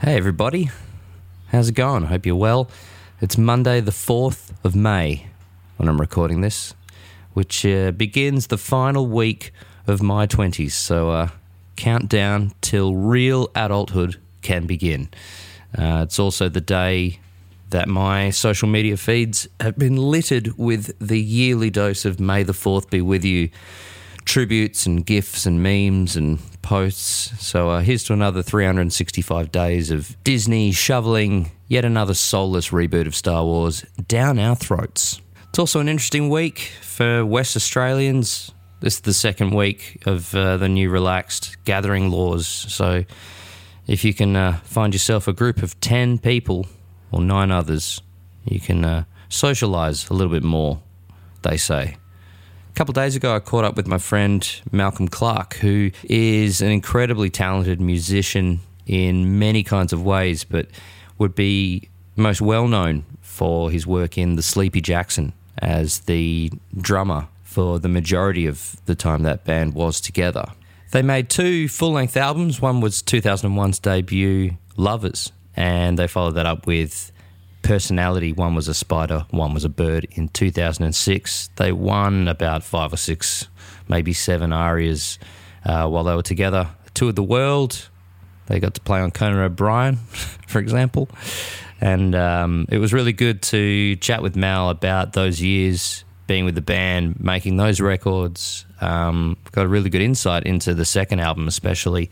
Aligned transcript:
Hey, 0.00 0.16
everybody. 0.16 0.70
How's 1.48 1.70
it 1.70 1.74
going? 1.74 2.04
I 2.04 2.06
hope 2.06 2.24
you're 2.24 2.36
well. 2.36 2.70
It's 3.20 3.36
Monday, 3.36 3.80
the 3.80 3.90
4th 3.90 4.52
of 4.62 4.76
May, 4.76 5.26
when 5.76 5.88
I'm 5.88 6.00
recording 6.00 6.40
this, 6.40 6.72
which 7.32 7.66
uh, 7.66 7.90
begins 7.90 8.46
the 8.46 8.58
final 8.58 9.08
week 9.08 9.52
of 9.88 10.00
my 10.00 10.28
20s. 10.28 10.70
So, 10.70 11.10
uh, 11.10 11.28
countdown 11.74 12.52
till 12.60 12.94
real 12.94 13.50
adulthood 13.56 14.20
can 14.40 14.68
begin. 14.68 15.08
Uh, 15.76 16.02
it's 16.04 16.20
also 16.20 16.48
the 16.48 16.60
day 16.60 17.18
that 17.70 17.88
my 17.88 18.30
social 18.30 18.68
media 18.68 18.96
feeds 18.96 19.48
have 19.58 19.76
been 19.76 19.96
littered 19.96 20.56
with 20.56 20.96
the 21.00 21.20
yearly 21.20 21.70
dose 21.70 22.04
of 22.04 22.20
May 22.20 22.44
the 22.44 22.52
4th 22.52 22.88
be 22.88 23.00
with 23.00 23.24
you 23.24 23.50
tributes 24.28 24.84
and 24.84 25.06
gifs 25.06 25.46
and 25.46 25.62
memes 25.62 26.14
and 26.14 26.38
posts. 26.60 27.32
So 27.44 27.70
uh, 27.70 27.80
here's 27.80 28.04
to 28.04 28.12
another 28.12 28.42
365 28.42 29.50
days 29.50 29.90
of 29.90 30.22
Disney 30.22 30.70
shoveling 30.70 31.50
yet 31.66 31.84
another 31.84 32.12
soulless 32.12 32.68
reboot 32.68 33.06
of 33.06 33.16
Star 33.16 33.42
Wars 33.42 33.82
down 34.06 34.38
our 34.38 34.54
throats. 34.54 35.22
It's 35.48 35.58
also 35.58 35.80
an 35.80 35.88
interesting 35.88 36.28
week 36.28 36.70
for 36.82 37.24
West 37.24 37.56
Australians. 37.56 38.52
This 38.80 38.96
is 38.96 39.00
the 39.00 39.14
second 39.14 39.54
week 39.54 40.02
of 40.06 40.34
uh, 40.34 40.58
the 40.58 40.68
new 40.68 40.90
relaxed 40.90 41.56
gathering 41.64 42.10
laws. 42.10 42.46
So 42.46 43.04
if 43.86 44.04
you 44.04 44.12
can 44.12 44.36
uh, 44.36 44.58
find 44.62 44.92
yourself 44.92 45.26
a 45.26 45.32
group 45.32 45.62
of 45.62 45.80
10 45.80 46.18
people 46.18 46.66
or 47.10 47.22
nine 47.22 47.50
others, 47.50 48.02
you 48.44 48.60
can 48.60 48.84
uh, 48.84 49.04
socialize 49.30 50.10
a 50.10 50.12
little 50.12 50.32
bit 50.32 50.44
more, 50.44 50.82
they 51.42 51.56
say. 51.56 51.96
A 52.70 52.72
couple 52.78 52.92
days 52.92 53.16
ago, 53.16 53.34
I 53.34 53.40
caught 53.40 53.64
up 53.64 53.76
with 53.76 53.86
my 53.88 53.98
friend 53.98 54.48
Malcolm 54.70 55.08
Clark, 55.08 55.54
who 55.54 55.90
is 56.04 56.60
an 56.60 56.70
incredibly 56.70 57.28
talented 57.28 57.80
musician 57.80 58.60
in 58.86 59.38
many 59.38 59.62
kinds 59.62 59.92
of 59.92 60.04
ways, 60.04 60.44
but 60.44 60.68
would 61.18 61.34
be 61.34 61.88
most 62.16 62.40
well 62.40 62.68
known 62.68 63.04
for 63.20 63.70
his 63.70 63.86
work 63.86 64.16
in 64.16 64.36
the 64.36 64.42
Sleepy 64.42 64.80
Jackson 64.80 65.32
as 65.58 66.00
the 66.00 66.52
drummer 66.76 67.28
for 67.42 67.78
the 67.78 67.88
majority 67.88 68.46
of 68.46 68.76
the 68.86 68.94
time 68.94 69.22
that 69.24 69.44
band 69.44 69.74
was 69.74 70.00
together. 70.00 70.44
They 70.92 71.02
made 71.02 71.28
two 71.28 71.68
full 71.68 71.92
length 71.92 72.16
albums. 72.16 72.62
One 72.62 72.80
was 72.80 73.02
2001's 73.02 73.78
debut, 73.78 74.52
Lovers, 74.76 75.32
and 75.56 75.98
they 75.98 76.06
followed 76.06 76.36
that 76.36 76.46
up 76.46 76.66
with 76.66 77.12
personality. 77.62 78.32
One 78.32 78.54
was 78.54 78.68
a 78.68 78.74
spider, 78.74 79.26
one 79.30 79.54
was 79.54 79.64
a 79.64 79.68
bird 79.68 80.06
in 80.12 80.28
2006. 80.28 81.50
They 81.56 81.72
won 81.72 82.28
about 82.28 82.62
five 82.62 82.92
or 82.92 82.96
six, 82.96 83.48
maybe 83.88 84.12
seven 84.12 84.52
ARIAs 84.52 85.18
uh, 85.64 85.88
while 85.88 86.04
they 86.04 86.14
were 86.14 86.22
together. 86.22 86.68
Toured 86.94 87.16
the 87.16 87.22
world. 87.22 87.88
They 88.46 88.60
got 88.60 88.74
to 88.74 88.80
play 88.80 89.00
on 89.00 89.10
Conan 89.10 89.38
O'Brien, 89.38 89.96
for 90.46 90.58
example. 90.58 91.08
And 91.80 92.14
um, 92.14 92.66
it 92.70 92.78
was 92.78 92.92
really 92.92 93.12
good 93.12 93.42
to 93.42 93.96
chat 93.96 94.22
with 94.22 94.34
Mal 94.34 94.70
about 94.70 95.12
those 95.12 95.40
years 95.40 96.04
being 96.28 96.44
with 96.44 96.54
the 96.54 96.60
band, 96.62 97.18
making 97.18 97.56
those 97.56 97.80
records. 97.80 98.64
Um, 98.80 99.36
got 99.50 99.64
a 99.64 99.68
really 99.68 99.90
good 99.90 100.02
insight 100.02 100.44
into 100.44 100.74
the 100.74 100.84
second 100.84 101.18
album, 101.18 101.48
especially. 101.48 102.10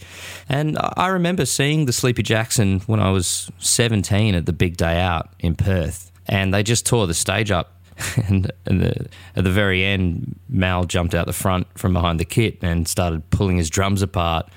And 0.49 0.77
I 0.81 1.09
remember 1.09 1.47
seeing 1.47 1.87
the 1.87 1.93
Sleepy 1.93 2.25
Jackson 2.25 2.81
when 2.81 2.99
I 2.99 3.11
was 3.11 3.53
17 3.59 4.35
at 4.35 4.47
the 4.47 4.53
Big 4.53 4.77
Day 4.77 4.99
Out 4.99 5.29
in 5.39 5.55
Perth, 5.55 6.11
and 6.27 6.53
they 6.53 6.65
just 6.65 6.85
tore 6.85 7.07
the 7.07 7.15
stage 7.15 7.53
up. 7.53 7.75
and, 8.29 8.51
and 8.67 8.81
the, 8.81 9.09
at 9.37 9.45
the 9.45 9.51
very 9.51 9.85
end, 9.85 10.39
Mal 10.49 10.85
jumped 10.85 11.15
out 11.15 11.27
the 11.27 11.33
front 11.33 11.67
from 11.79 11.93
behind 11.95 12.21
the 12.21 12.27
kit 12.27 12.59
and 12.63 12.89
started 12.89 13.31
pulling 13.31 13.59
his 13.59 13.71
drums 13.71 14.03
apart, 14.03 14.49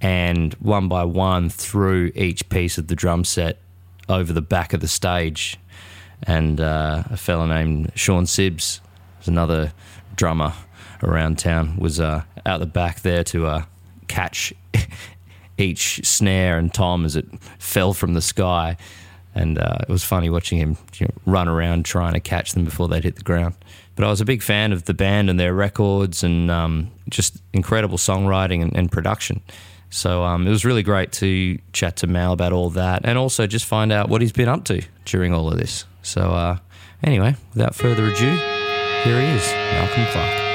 and 0.00 0.54
one 0.54 0.88
by 0.88 1.04
one 1.04 1.48
threw 1.48 2.12
each 2.14 2.48
piece 2.48 2.78
of 2.78 2.86
the 2.86 2.94
drum 2.94 3.24
set 3.24 3.58
over 4.08 4.32
the 4.32 4.42
back 4.42 4.72
of 4.72 4.80
the 4.80 4.88
stage. 4.88 5.58
And 6.22 6.60
uh, 6.60 7.02
a 7.10 7.16
fellow 7.16 7.46
named 7.46 7.92
Sean 7.94 8.24
Sibbs 8.24 8.80
another 9.28 9.72
drummer 10.14 10.52
around 11.02 11.38
town, 11.38 11.76
was 11.76 12.00
uh, 12.00 12.22
out 12.44 12.60
the 12.60 12.66
back 12.66 13.00
there 13.00 13.24
to 13.24 13.46
uh, 13.46 13.64
catch 14.08 14.52
each 15.58 16.04
snare 16.06 16.58
and 16.58 16.72
tom 16.72 17.04
as 17.04 17.16
it 17.16 17.26
fell 17.58 17.92
from 17.92 18.14
the 18.14 18.22
sky. 18.22 18.76
And 19.34 19.58
uh, 19.58 19.78
it 19.82 19.88
was 19.88 20.02
funny 20.02 20.30
watching 20.30 20.58
him 20.58 20.78
you 20.94 21.06
know, 21.06 21.14
run 21.26 21.46
around 21.46 21.84
trying 21.84 22.14
to 22.14 22.20
catch 22.20 22.52
them 22.52 22.64
before 22.64 22.88
they'd 22.88 23.04
hit 23.04 23.16
the 23.16 23.22
ground. 23.22 23.54
But 23.94 24.04
I 24.04 24.08
was 24.08 24.20
a 24.20 24.24
big 24.24 24.42
fan 24.42 24.72
of 24.72 24.84
the 24.84 24.94
band 24.94 25.28
and 25.28 25.38
their 25.38 25.54
records 25.54 26.22
and 26.22 26.50
um, 26.50 26.90
just 27.10 27.36
incredible 27.52 27.98
songwriting 27.98 28.62
and, 28.62 28.74
and 28.74 28.90
production. 28.90 29.42
So 29.90 30.24
um, 30.24 30.46
it 30.46 30.50
was 30.50 30.64
really 30.64 30.82
great 30.82 31.12
to 31.12 31.58
chat 31.72 31.96
to 31.96 32.06
Mal 32.06 32.32
about 32.32 32.52
all 32.52 32.70
that 32.70 33.02
and 33.04 33.18
also 33.18 33.46
just 33.46 33.64
find 33.64 33.92
out 33.92 34.08
what 34.08 34.20
he's 34.20 34.32
been 34.32 34.48
up 34.48 34.64
to 34.64 34.82
during 35.04 35.32
all 35.32 35.50
of 35.50 35.58
this. 35.58 35.84
So, 36.02 36.32
uh, 36.32 36.58
anyway, 37.02 37.36
without 37.54 37.74
further 37.74 38.06
ado, 38.06 38.55
here 39.06 39.20
he 39.20 39.28
is, 39.28 39.52
Malcolm 39.52 40.04
Clark. 40.10 40.46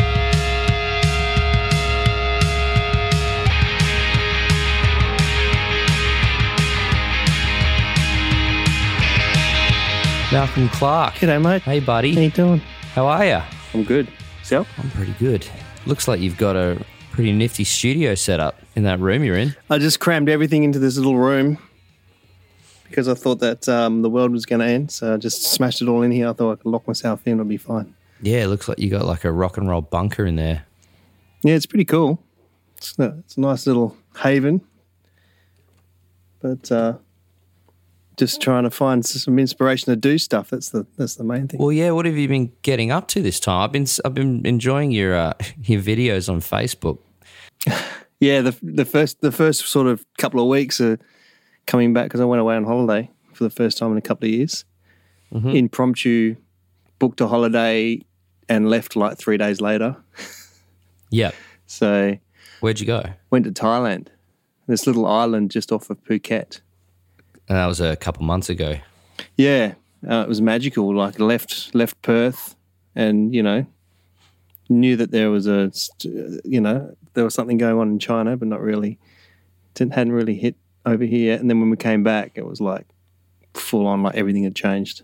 Malcolm 10.34 10.68
Clark. 10.70 11.14
G'day, 11.14 11.42
mate. 11.42 11.62
Hey, 11.62 11.80
buddy. 11.80 12.14
How 12.14 12.20
you 12.20 12.30
doing? 12.30 12.60
How 12.94 13.08
are 13.08 13.26
you? 13.26 13.42
I'm 13.74 13.86
good. 13.86 14.10
Self? 14.44 14.68
I'm 14.78 14.90
pretty 14.92 15.14
good. 15.14 15.48
Looks 15.86 16.10
like 16.10 16.20
you've 16.20 16.38
got 16.38 16.58
a 16.58 16.84
pretty 17.12 17.32
nifty 17.32 17.64
studio 17.64 18.16
set 18.16 18.42
up 18.42 18.60
in 18.76 18.84
that 18.84 19.00
room 19.00 19.24
you're 19.24 19.38
in. 19.38 19.56
I 19.70 19.78
just 19.78 20.02
crammed 20.02 20.28
everything 20.28 20.64
into 20.64 20.78
this 20.78 20.98
little 20.98 21.18
room 21.18 21.58
because 22.90 23.08
I 23.08 23.14
thought 23.14 23.40
that 23.40 23.70
um, 23.70 24.02
the 24.02 24.10
world 24.10 24.34
was 24.34 24.46
going 24.46 24.60
to 24.60 24.66
end. 24.66 24.92
So 24.92 25.14
I 25.14 25.18
just 25.18 25.44
smashed 25.44 25.82
it 25.82 25.88
all 25.88 26.02
in 26.02 26.12
here. 26.12 26.28
I 26.28 26.34
thought 26.34 26.52
I 26.52 26.56
could 26.62 26.70
lock 26.70 26.86
myself 26.86 27.26
in. 27.26 27.34
It'll 27.36 27.46
be 27.46 27.56
fine. 27.56 27.94
Yeah, 28.22 28.44
it 28.44 28.48
looks 28.48 28.68
like 28.68 28.80
you 28.80 28.90
got 28.90 29.06
like 29.06 29.24
a 29.24 29.32
rock 29.32 29.58
and 29.58 29.68
roll 29.68 29.82
bunker 29.82 30.26
in 30.26 30.36
there. 30.36 30.66
Yeah, 31.44 31.56
it's 31.56 31.66
pretty 31.66 31.86
cool. 31.86 32.22
It's 32.78 32.98
a, 33.00 33.16
it's 33.20 33.38
a 33.38 33.42
nice 33.42 33.66
little 33.66 33.98
haven. 34.22 34.62
But 36.40 36.72
uh, 36.72 36.98
just 38.18 38.42
trying 38.42 38.64
to 38.64 38.72
find 38.72 39.06
some 39.06 39.40
inspiration 39.40 39.92
to 39.92 39.96
do 39.96 40.18
stuff. 40.18 40.50
That's 40.50 40.70
the 40.70 40.86
that's 40.98 41.16
the 41.16 41.24
main 41.24 41.48
thing. 41.48 41.60
Well, 41.60 41.72
yeah. 41.72 41.92
What 41.92 42.06
have 42.06 42.18
you 42.18 42.28
been 42.28 42.52
getting 42.62 42.92
up 42.92 43.08
to 43.10 43.22
this 43.22 43.40
time? 43.40 43.64
I've 43.64 43.72
been 43.72 43.88
I've 44.06 44.14
been 44.14 44.46
enjoying 44.46 44.92
your 44.92 45.16
uh, 45.16 45.34
your 45.64 45.82
videos 45.82 46.30
on 46.30 46.40
Facebook. 46.42 47.00
yeah, 48.20 48.42
the 48.42 48.56
the 48.62 48.86
first 48.86 49.22
the 49.22 49.32
first 49.32 49.68
sort 49.68 49.88
of 49.88 50.06
couple 50.18 50.40
of 50.40 50.48
weeks 50.48 50.82
are 50.82 51.00
coming 51.68 51.94
back 51.94 52.06
because 52.06 52.22
I 52.22 52.26
went 52.26 52.42
away 52.42 52.56
on 52.56 52.64
holiday 52.64 53.10
for 53.34 53.44
the 53.44 53.50
first 53.50 53.78
time 53.78 53.92
in 53.92 53.98
a 53.98 54.02
couple 54.02 54.28
of 54.28 54.34
years. 54.34 54.66
Mm-hmm. 55.34 55.50
Impromptu 55.50 56.36
booked 57.00 57.22
a 57.22 57.28
holiday 57.28 58.02
and 58.52 58.70
left 58.70 58.98
like 58.98 59.18
three 59.18 59.38
days 59.38 59.62
later. 59.62 59.96
yeah. 61.10 61.32
So 61.68 62.18
where'd 62.60 62.82
you 62.82 62.86
go? 62.86 63.06
Went 63.30 63.46
to 63.46 63.52
Thailand, 63.52 64.08
this 64.68 64.86
little 64.86 65.06
island 65.06 65.52
just 65.52 65.72
off 65.72 65.90
of 65.90 66.04
Phuket. 66.04 66.60
And 67.48 67.58
that 67.58 67.66
was 67.66 67.80
a 67.80 67.96
couple 67.96 68.24
months 68.26 68.50
ago. 68.50 68.76
Yeah, 69.38 69.76
uh, 70.08 70.24
it 70.24 70.28
was 70.28 70.42
magical. 70.42 70.94
Like 70.94 71.18
left 71.18 71.74
left 71.74 72.02
Perth, 72.02 72.58
and 72.94 73.34
you 73.34 73.42
know, 73.42 73.66
knew 74.68 74.98
that 74.98 75.12
there 75.12 75.32
was 75.32 75.48
a 75.48 75.72
you 76.44 76.60
know 76.60 76.94
there 77.14 77.24
was 77.24 77.34
something 77.34 77.58
going 77.58 77.78
on 77.78 77.90
in 77.90 78.00
China, 78.00 78.36
but 78.36 78.50
not 78.50 78.60
really. 78.60 79.00
Didn't 79.76 79.94
hadn't 79.94 80.12
really 80.12 80.36
hit 80.36 80.56
over 80.86 81.06
here. 81.06 81.38
And 81.38 81.50
then 81.50 81.62
when 81.62 81.70
we 81.70 81.78
came 81.78 82.04
back, 82.04 82.34
it 82.36 82.46
was 82.46 82.60
like 82.60 82.86
full 83.54 83.88
on, 83.88 84.04
like 84.04 84.16
everything 84.16 84.44
had 84.44 84.56
changed. 84.56 85.04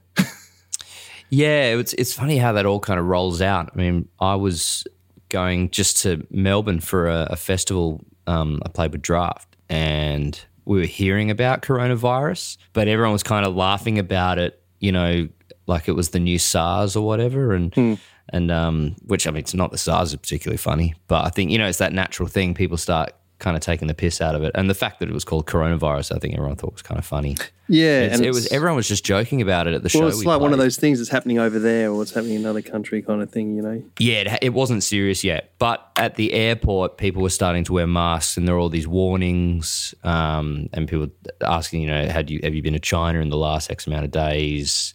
Yeah, 1.30 1.76
it's 1.76 1.94
it's 1.94 2.14
funny 2.14 2.38
how 2.38 2.54
that 2.54 2.66
all 2.66 2.80
kind 2.80 3.00
of 3.00 3.06
rolls 3.06 3.42
out. 3.42 3.72
I 3.74 3.78
mean, 3.78 4.08
I 4.20 4.36
was 4.36 4.86
going 5.30 5.70
just 5.72 6.02
to 6.04 6.26
Melbourne 6.30 6.80
for 6.80 7.08
a, 7.08 7.28
a 7.32 7.36
festival. 7.36 8.02
Um, 8.28 8.62
I 8.66 8.70
played 8.70 8.92
with 8.92 9.02
Draft, 9.02 9.56
and 9.70 10.40
we 10.66 10.80
were 10.80 10.86
hearing 10.86 11.32
about 11.32 11.62
coronavirus, 11.62 12.58
but 12.74 12.88
everyone 12.88 13.14
was 13.14 13.24
kind 13.24 13.46
of 13.46 13.56
laughing 13.56 14.00
about 14.00 14.38
it. 14.38 14.62
You 14.80 14.92
know, 14.92 15.28
like 15.66 15.88
it 15.88 15.94
was 15.94 16.10
the 16.10 16.20
new 16.20 16.40
SARS 16.40 16.96
or 16.96 17.06
whatever, 17.06 17.54
and. 17.54 17.74
Hmm. 17.74 17.94
And 18.34 18.52
um, 18.52 18.98
which 19.06 19.26
I 19.26 19.32
mean, 19.32 19.40
it's 19.40 19.54
not 19.54 19.72
the 19.72 19.78
SARS 19.78 20.10
is 20.10 20.18
particularly 20.18 20.58
funny, 20.58 20.96
but 21.08 21.24
I 21.24 21.30
think 21.30 21.50
you 21.50 21.58
know 21.58 21.66
it's 21.66 21.78
that 21.78 21.94
natural 21.94 22.28
thing. 22.28 22.54
People 22.54 22.76
start 22.76 23.14
kind 23.40 23.56
of 23.56 23.62
taking 23.62 23.88
the 23.88 23.94
piss 23.94 24.20
out 24.20 24.36
of 24.36 24.44
it. 24.44 24.52
And 24.56 24.70
the 24.70 24.74
fact 24.74 25.00
that 25.00 25.10
it 25.10 25.14
was 25.14 25.24
called 25.24 25.46
coronavirus, 25.46 26.16
I 26.16 26.20
think 26.20 26.34
everyone 26.34 26.56
thought 26.56 26.74
was 26.74 26.82
kind 26.82 26.98
of 26.98 27.06
funny. 27.06 27.38
Yeah, 27.70 28.04
and 28.04 28.26
it 28.26 28.32
was 28.32 28.48
everyone 28.48 28.78
was 28.78 28.88
just 28.88 29.04
joking 29.04 29.42
about 29.42 29.68
it 29.68 29.74
at 29.74 29.84
the 29.84 29.92
well, 29.94 30.04
show. 30.04 30.08
It's 30.08 30.20
we 30.20 30.26
like 30.26 30.38
played. 30.38 30.42
one 30.42 30.54
of 30.54 30.60
those 30.60 30.78
things 30.78 31.00
that's 31.00 31.10
happening 31.10 31.38
over 31.38 31.60
there 31.60 31.90
or 31.90 31.98
what's 31.98 32.12
happening 32.12 32.36
in 32.36 32.42
another 32.42 32.62
country, 32.62 33.02
kind 33.02 33.22
of 33.22 33.30
thing. 33.30 33.56
You 33.56 33.62
know? 33.62 33.84
Yeah, 34.00 34.36
it, 34.36 34.40
it, 34.42 34.54
wasn't 34.54 34.84
serious 34.84 35.24
yet, 35.24 35.54
but 35.60 35.92
at 35.98 36.16
the 36.16 36.34
airport, 36.34 36.98
people 36.98 37.22
were 37.22 37.30
starting 37.30 37.66
to 37.66 37.74
wear 37.74 37.86
masks, 37.86 38.38
and 38.38 38.48
there 38.48 38.56
were 38.56 38.62
all 38.62 38.70
these 38.70 38.88
warnings, 38.88 39.94
um, 40.04 40.70
and 40.72 40.88
people 40.88 41.10
asking, 41.42 41.82
you 41.82 41.90
know, 41.90 42.08
had 42.08 42.30
you 42.30 42.40
have 42.42 42.56
you 42.56 42.62
been 42.62 42.74
to 42.74 42.80
China 42.80 43.20
in 43.20 43.30
the 43.30 43.38
last 43.38 43.70
X 43.70 43.86
amount 43.86 44.06
of 44.06 44.12
days? 44.12 44.94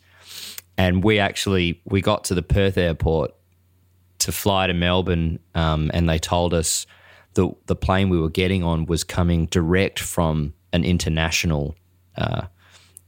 And 0.78 1.04
we 1.04 1.18
actually 1.18 1.82
we 1.84 2.00
got 2.00 2.24
to 2.24 2.34
the 2.34 2.42
Perth 2.42 2.78
airport 2.78 3.34
to 4.20 4.32
fly 4.32 4.66
to 4.66 4.72
Melbourne, 4.72 5.40
um, 5.54 5.90
and 5.92 6.08
they 6.08 6.18
told 6.18 6.54
us 6.54 6.86
the 7.34 7.50
the 7.66 7.76
plane 7.76 8.08
we 8.08 8.18
were 8.18 8.30
getting 8.30 8.62
on 8.62 8.86
was 8.86 9.04
coming 9.04 9.46
direct 9.46 9.98
from 9.98 10.54
an 10.72 10.84
international 10.84 11.74
uh, 12.16 12.46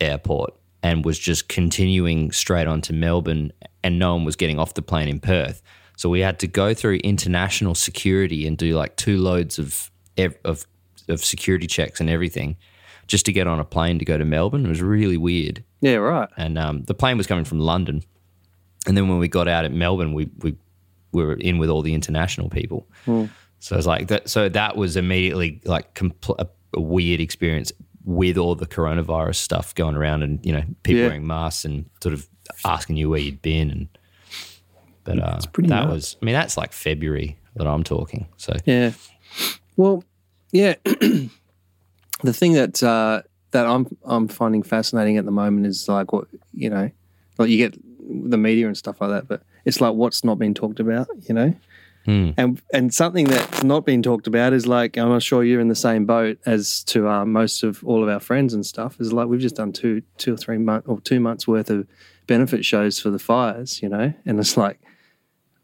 airport 0.01 0.55
and 0.83 1.05
was 1.05 1.19
just 1.19 1.49
continuing 1.49 2.31
straight 2.31 2.67
on 2.67 2.81
to 2.83 2.93
Melbourne, 2.93 3.53
and 3.83 3.99
no 3.99 4.15
one 4.15 4.25
was 4.25 4.37
getting 4.37 4.59
off 4.59 4.75
the 4.75 4.83
plane 4.83 5.09
in 5.09 5.19
Perth. 5.21 5.63
So 5.97 6.09
we 6.09 6.21
had 6.21 6.39
to 6.41 6.47
go 6.47 6.75
through 6.75 6.97
international 6.97 7.75
security 7.75 8.47
and 8.47 8.59
do 8.59 8.75
like 8.77 8.97
two 8.97 9.19
loads 9.19 9.59
of 9.59 9.91
of 10.19 10.67
of 11.09 11.25
security 11.25 11.67
checks 11.67 12.01
and 12.01 12.11
everything 12.11 12.57
just 13.07 13.27
to 13.27 13.33
get 13.33 13.47
on 13.47 13.61
a 13.61 13.65
plane 13.65 13.99
to 13.99 14.05
go 14.05 14.17
to 14.17 14.25
Melbourne. 14.25 14.65
It 14.65 14.69
was 14.69 14.81
really 14.81 15.19
weird. 15.19 15.63
Yeah, 15.81 15.97
right. 15.97 16.29
And 16.39 16.59
um, 16.59 16.85
the 16.85 16.95
plane 16.95 17.19
was 17.19 17.27
coming 17.27 17.45
from 17.45 17.61
London, 17.61 18.03
and 18.87 18.97
then 18.97 19.09
when 19.09 19.19
we 19.19 19.29
got 19.29 19.49
out 19.49 19.65
at 19.65 19.73
Melbourne, 19.73 20.13
we 20.13 20.31
we, 20.39 20.57
we 21.13 21.25
were 21.25 21.35
in 21.35 21.59
with 21.59 21.71
all 21.71 21.83
the 21.83 21.95
international 21.95 22.49
people. 22.49 22.87
So 23.65 23.75
it 23.75 23.79
was 23.79 23.87
like 23.87 24.09
that. 24.09 24.29
So 24.29 24.51
that 24.51 24.77
was 24.77 24.95
immediately 24.95 25.63
like 25.65 25.95
compl- 25.95 26.37
a, 26.39 26.47
a 26.75 26.81
weird 26.83 27.19
experience 27.21 27.73
with 28.05 28.37
all 28.37 28.55
the 28.55 28.67
coronavirus 28.67 29.37
stuff 29.37 29.75
going 29.75 29.95
around, 29.97 30.23
and 30.23 30.45
you 30.45 30.53
know 30.53 30.63
people 30.83 31.01
Yeah. 31.01 31.07
wearing 31.07 31.27
masks 31.27 31.65
and 31.65 31.87
sort 32.03 32.13
of 32.13 32.29
asking 32.67 32.97
you 32.99 33.09
where 33.09 33.21
you'd 33.21 33.41
been, 33.41 33.71
and 33.71 33.89
but 35.05 35.19
uh, 35.19 35.41
pretty 35.55 35.71
that 35.71 35.85
nuts. 35.87 35.95
was. 35.95 36.17
I 36.21 36.25
mean, 36.27 36.35
that's 36.35 36.59
like 36.59 36.75
February 36.75 37.39
that 37.57 37.67
I'm 37.67 37.85
talking. 37.85 38.27
So 38.37 38.53
Yeah. 38.67 38.93
Well, 39.79 40.05
yeah. 40.53 40.75
the 40.85 41.31
thing 42.33 42.53
that 42.53 42.83
uh, 42.83 43.23
that 43.53 43.65
I'm 43.67 43.87
I'm 44.05 44.29
finding 44.29 44.63
fascinating 44.63 45.17
at 45.17 45.25
the 45.25 45.31
moment 45.31 45.67
is 45.67 45.89
like 45.89 46.13
what 46.13 46.27
you 46.53 46.69
know, 46.69 46.91
like 47.39 47.49
you 47.49 47.57
get 47.57 47.79
the 48.31 48.37
media 48.37 48.67
and 48.67 48.77
stuff 48.77 49.01
like 49.01 49.09
that, 49.09 49.27
but 49.27 49.43
it's 49.65 49.81
like 49.81 49.95
what's 49.95 50.23
not 50.23 50.39
being 50.39 50.53
talked 50.53 50.81
about, 50.81 51.09
you 51.29 51.35
know. 51.35 51.55
Hmm. 52.05 52.31
And 52.37 52.63
and 52.73 52.93
something 52.93 53.27
that's 53.27 53.63
not 53.63 53.87
being 53.87 54.03
talked 54.03 54.27
about 54.27 54.53
is 54.53 54.67
like 54.67 54.99
I'm 54.99 55.09
not 55.09 55.23
sure 55.23 55.43
you're 55.43 55.61
in 55.61 55.69
the 55.69 55.75
same 55.75 56.05
boat 56.05 56.39
as 56.45 56.85
to 56.85 57.09
uh, 57.09 57.25
most 57.25 57.63
of 57.63 57.83
all 57.85 58.03
of 58.03 58.09
our 58.09 58.21
friends 58.21 58.53
and 58.53 58.65
stuff. 58.65 59.01
Is 59.01 59.13
like 59.13 59.27
we've 59.29 59.41
just 59.41 59.57
done 59.57 59.73
two 59.73 60.03
two 60.19 60.35
or 60.35 60.37
three 60.37 60.59
months 60.59 60.87
or 60.87 61.01
two 61.01 61.21
months 61.21 61.49
worth 61.49 61.71
of 61.71 61.87
benefit 62.27 62.65
shows 62.65 62.99
for 63.01 63.11
the 63.11 63.19
fires, 63.19 63.83
you 63.83 63.89
know, 63.89 64.13
and 64.27 64.39
it's 64.39 64.57
like 64.57 64.79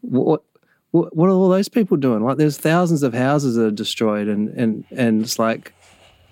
what 0.01 0.43
what, 0.91 1.15
what 1.15 1.27
are 1.27 1.33
all 1.33 1.49
those 1.49 1.69
people 1.69 1.97
doing? 1.97 2.23
Like, 2.23 2.37
there's 2.37 2.57
thousands 2.57 3.03
of 3.03 3.13
houses 3.13 3.55
that 3.55 3.65
are 3.65 3.71
destroyed, 3.71 4.27
and 4.27 4.49
and 4.49 4.85
and 4.91 5.21
it's 5.21 5.39
like, 5.39 5.73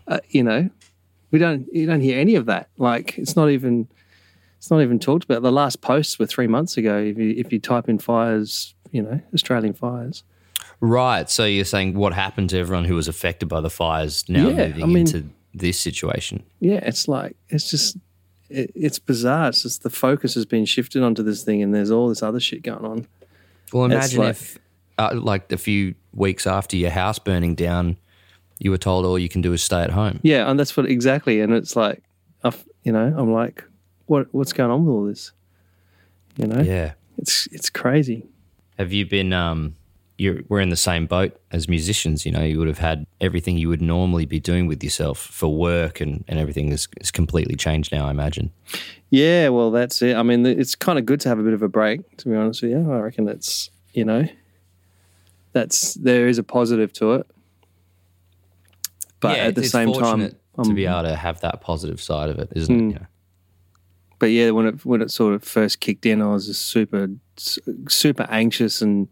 uh, 0.07 0.19
you 0.29 0.43
know, 0.43 0.69
we 1.31 1.39
don't 1.39 1.67
you 1.73 1.85
don't 1.85 2.01
hear 2.01 2.19
any 2.19 2.35
of 2.35 2.45
that. 2.47 2.69
Like, 2.77 3.17
it's 3.17 3.35
not 3.35 3.49
even 3.49 3.87
it's 4.57 4.69
not 4.69 4.81
even 4.81 4.99
talked 4.99 5.23
about. 5.23 5.41
The 5.41 5.51
last 5.51 5.81
posts 5.81 6.19
were 6.19 6.25
three 6.25 6.47
months 6.47 6.77
ago. 6.77 6.97
If 6.97 7.17
you 7.17 7.33
if 7.37 7.53
you 7.53 7.59
type 7.59 7.87
in 7.87 7.99
fires, 7.99 8.75
you 8.91 9.01
know, 9.01 9.19
Australian 9.33 9.73
fires. 9.73 10.23
right. 10.81 11.29
So 11.29 11.45
you're 11.45 11.65
saying 11.65 11.95
what 11.95 12.13
happened 12.13 12.49
to 12.51 12.57
everyone 12.59 12.85
who 12.85 12.95
was 12.95 13.07
affected 13.07 13.47
by 13.49 13.61
the 13.61 13.69
fires 13.69 14.27
now 14.29 14.47
Yeah, 14.47 14.67
moving 14.67 14.83
I 14.83 14.85
mean- 14.85 14.97
into 14.99 15.29
this 15.53 15.79
situation? 15.79 16.43
Yeah, 16.59 16.79
it's 16.83 17.07
like 17.07 17.35
it's 17.49 17.69
just 17.69 17.97
it, 18.49 18.71
it's 18.75 18.97
bizarre. 18.99 19.49
It's 19.49 19.61
just 19.63 19.83
the 19.83 19.89
focus 19.89 20.33
has 20.35 20.45
been 20.45 20.65
shifted 20.65 21.03
onto 21.03 21.21
this 21.23 21.43
thing, 21.43 21.61
and 21.61 21.73
there's 21.73 21.91
all 21.91 22.09
this 22.09 22.23
other 22.23 22.39
shit 22.39 22.63
going 22.63 22.85
on. 22.85 23.07
Well, 23.71 23.85
imagine 23.85 24.19
like- 24.19 24.29
if, 24.31 24.57
uh, 24.97 25.11
like, 25.13 25.51
a 25.51 25.57
few 25.57 25.93
weeks 26.13 26.45
after 26.47 26.75
your 26.75 26.89
house 26.89 27.19
burning 27.19 27.53
down, 27.55 27.97
you 28.57 28.71
were 28.71 28.77
told 28.79 29.05
all 29.05 29.17
you 29.19 29.29
can 29.29 29.41
do 29.41 29.53
is 29.53 29.63
stay 29.63 29.81
at 29.81 29.91
home. 29.91 30.19
Yeah, 30.23 30.49
and 30.49 30.59
that's 30.59 30.75
what 30.75 30.87
exactly. 30.87 31.39
And 31.41 31.53
it's 31.53 31.75
like, 31.75 32.01
I've, 32.43 32.63
you 32.83 32.91
know, 32.91 33.13
I'm 33.17 33.31
like, 33.31 33.63
what 34.07 34.27
what's 34.33 34.51
going 34.53 34.71
on 34.71 34.85
with 34.85 34.91
all 34.93 35.05
this? 35.05 35.31
You 36.37 36.47
know, 36.47 36.61
Yeah. 36.61 36.93
it's 37.17 37.47
it's 37.51 37.69
crazy. 37.69 38.25
Have 38.79 38.91
you 38.93 39.05
been? 39.05 39.33
Um, 39.33 39.75
you're 40.17 40.41
we're 40.49 40.59
in 40.61 40.69
the 40.69 40.75
same 40.75 41.05
boat 41.05 41.39
as 41.51 41.67
musicians. 41.69 42.25
You 42.25 42.31
know, 42.31 42.41
you 42.43 42.57
would 42.59 42.67
have 42.67 42.79
had 42.79 43.05
everything 43.21 43.57
you 43.57 43.69
would 43.69 43.81
normally 43.81 44.25
be 44.25 44.39
doing 44.39 44.67
with 44.67 44.83
yourself 44.83 45.17
for 45.19 45.47
work 45.55 46.01
and 46.01 46.23
and 46.27 46.39
everything 46.39 46.71
is, 46.71 46.87
is 46.99 47.11
completely 47.11 47.55
changed 47.55 47.91
now. 47.91 48.07
I 48.07 48.11
imagine. 48.11 48.51
Yeah, 49.11 49.49
well, 49.49 49.69
that's 49.71 50.01
it. 50.01 50.15
I 50.15 50.23
mean, 50.23 50.45
it's 50.45 50.75
kind 50.75 50.97
of 50.99 51.05
good 51.05 51.19
to 51.21 51.29
have 51.29 51.39
a 51.39 51.43
bit 51.43 51.53
of 51.53 51.61
a 51.61 51.67
break. 51.69 52.17
To 52.17 52.29
be 52.29 52.35
honest 52.35 52.61
with 52.61 52.71
you, 52.71 52.91
I 52.91 52.99
reckon 52.99 53.25
that's 53.25 53.69
you 53.93 54.05
know, 54.05 54.27
that's 55.51 55.93
there 55.95 56.27
is 56.27 56.37
a 56.37 56.43
positive 56.43 56.93
to 56.93 57.13
it. 57.15 57.27
But 59.19 59.37
Yeah, 59.37 59.43
at 59.45 59.55
the 59.55 59.63
same 59.65 59.91
time, 59.93 60.19
to 60.29 60.35
um, 60.57 60.75
be 60.75 60.85
able 60.85 61.03
to 61.03 61.15
have 61.15 61.41
that 61.41 61.59
positive 61.61 62.01
side 62.01 62.29
of 62.29 62.39
it, 62.39 62.49
isn't 62.55 62.73
Mm. 62.75 62.79
it? 62.89 62.93
You 62.93 62.99
know? 62.99 63.05
But 64.19 64.27
yeah, 64.27 64.51
when 64.51 64.67
it 64.67 64.85
when 64.85 65.01
it 65.01 65.11
sort 65.11 65.33
of 65.33 65.43
first 65.43 65.79
kicked 65.79 66.05
in, 66.05 66.21
I 66.21 66.27
was 66.27 66.45
just 66.45 66.67
super 66.67 67.09
super 67.87 68.27
anxious 68.29 68.81
and 68.81 69.07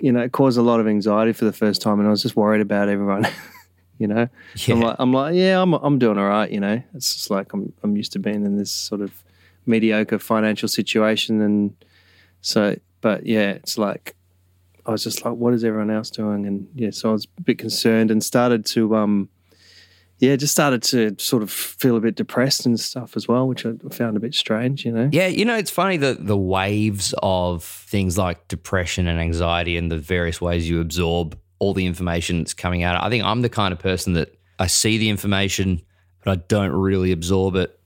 you 0.00 0.12
know, 0.12 0.20
it 0.20 0.32
caused 0.32 0.58
a 0.58 0.62
lot 0.62 0.80
of 0.80 0.88
anxiety 0.88 1.32
for 1.32 1.44
the 1.44 1.52
first 1.52 1.82
time, 1.82 1.98
and 1.98 2.08
I 2.08 2.10
was 2.10 2.22
just 2.22 2.36
worried 2.36 2.60
about 2.60 2.88
everyone. 2.88 3.28
you 3.98 4.06
know, 4.06 4.28
Yeah. 4.54 4.74
I'm 4.74 4.80
like, 4.80 4.96
I'm 4.98 5.12
like, 5.12 5.34
yeah, 5.34 5.60
I'm 5.60 5.74
I'm 5.74 5.98
doing 5.98 6.18
all 6.18 6.28
right. 6.28 6.50
You 6.50 6.60
know, 6.60 6.82
it's 6.94 7.14
just 7.14 7.30
like 7.30 7.52
I'm 7.52 7.72
I'm 7.82 7.96
used 7.96 8.12
to 8.12 8.18
being 8.18 8.44
in 8.44 8.56
this 8.56 8.72
sort 8.72 9.00
of 9.00 9.22
mediocre 9.66 10.18
financial 10.18 10.68
situation, 10.68 11.40
and 11.42 11.76
so, 12.40 12.76
but 13.02 13.26
yeah, 13.26 13.50
it's 13.50 13.76
like 13.76 14.16
I 14.86 14.90
was 14.90 15.04
just 15.04 15.24
like, 15.24 15.34
what 15.34 15.52
is 15.52 15.64
everyone 15.64 15.90
else 15.90 16.10
doing? 16.10 16.46
And 16.46 16.66
yeah, 16.74 16.90
so 16.90 17.10
I 17.10 17.12
was 17.12 17.28
a 17.38 17.42
bit 17.42 17.58
concerned 17.58 18.10
and 18.10 18.24
started 18.24 18.64
to 18.66 18.96
um. 18.96 19.28
Yeah, 20.20 20.36
just 20.36 20.52
started 20.52 20.82
to 20.84 21.16
sort 21.18 21.42
of 21.42 21.50
feel 21.50 21.96
a 21.96 22.00
bit 22.00 22.14
depressed 22.14 22.66
and 22.66 22.78
stuff 22.78 23.16
as 23.16 23.26
well, 23.26 23.48
which 23.48 23.64
I 23.64 23.72
found 23.90 24.18
a 24.18 24.20
bit 24.20 24.34
strange, 24.34 24.84
you 24.84 24.92
know. 24.92 25.08
Yeah, 25.10 25.28
you 25.28 25.46
know, 25.46 25.56
it's 25.56 25.70
funny 25.70 25.96
that 25.96 26.26
the 26.26 26.36
waves 26.36 27.14
of 27.22 27.64
things 27.64 28.18
like 28.18 28.46
depression 28.46 29.06
and 29.06 29.18
anxiety 29.18 29.78
and 29.78 29.90
the 29.90 29.96
various 29.96 30.38
ways 30.38 30.68
you 30.68 30.80
absorb 30.80 31.38
all 31.58 31.72
the 31.72 31.86
information 31.86 32.38
that's 32.38 32.52
coming 32.52 32.82
out. 32.82 33.02
I 33.02 33.08
think 33.08 33.24
I'm 33.24 33.40
the 33.40 33.48
kind 33.48 33.72
of 33.72 33.78
person 33.78 34.12
that 34.12 34.38
I 34.58 34.66
see 34.66 34.98
the 34.98 35.08
information, 35.08 35.80
but 36.22 36.32
I 36.32 36.42
don't 36.48 36.72
really 36.72 37.12
absorb 37.12 37.56
it 37.56 37.80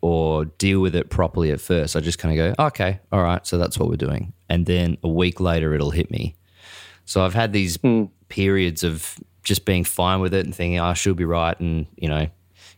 or 0.00 0.44
deal 0.44 0.80
with 0.80 0.96
it 0.96 1.08
properly 1.08 1.52
at 1.52 1.60
first. 1.60 1.94
I 1.94 2.00
just 2.00 2.18
kind 2.18 2.38
of 2.38 2.56
go, 2.56 2.64
okay, 2.66 2.98
all 3.12 3.22
right, 3.22 3.46
so 3.46 3.58
that's 3.58 3.78
what 3.78 3.88
we're 3.88 3.96
doing. 3.96 4.32
And 4.48 4.66
then 4.66 4.96
a 5.04 5.08
week 5.08 5.38
later, 5.38 5.72
it'll 5.72 5.90
hit 5.92 6.10
me. 6.10 6.34
So 7.04 7.24
I've 7.24 7.34
had 7.34 7.52
these 7.52 7.76
hmm. 7.76 8.04
periods 8.28 8.82
of 8.82 9.18
just 9.46 9.64
being 9.64 9.84
fine 9.84 10.20
with 10.20 10.34
it 10.34 10.44
and 10.44 10.54
thinking, 10.54 10.80
oh, 10.80 10.86
I 10.86 10.94
should 10.94 11.16
be 11.16 11.24
right. 11.24 11.58
And, 11.60 11.86
you 11.96 12.08
know, 12.08 12.26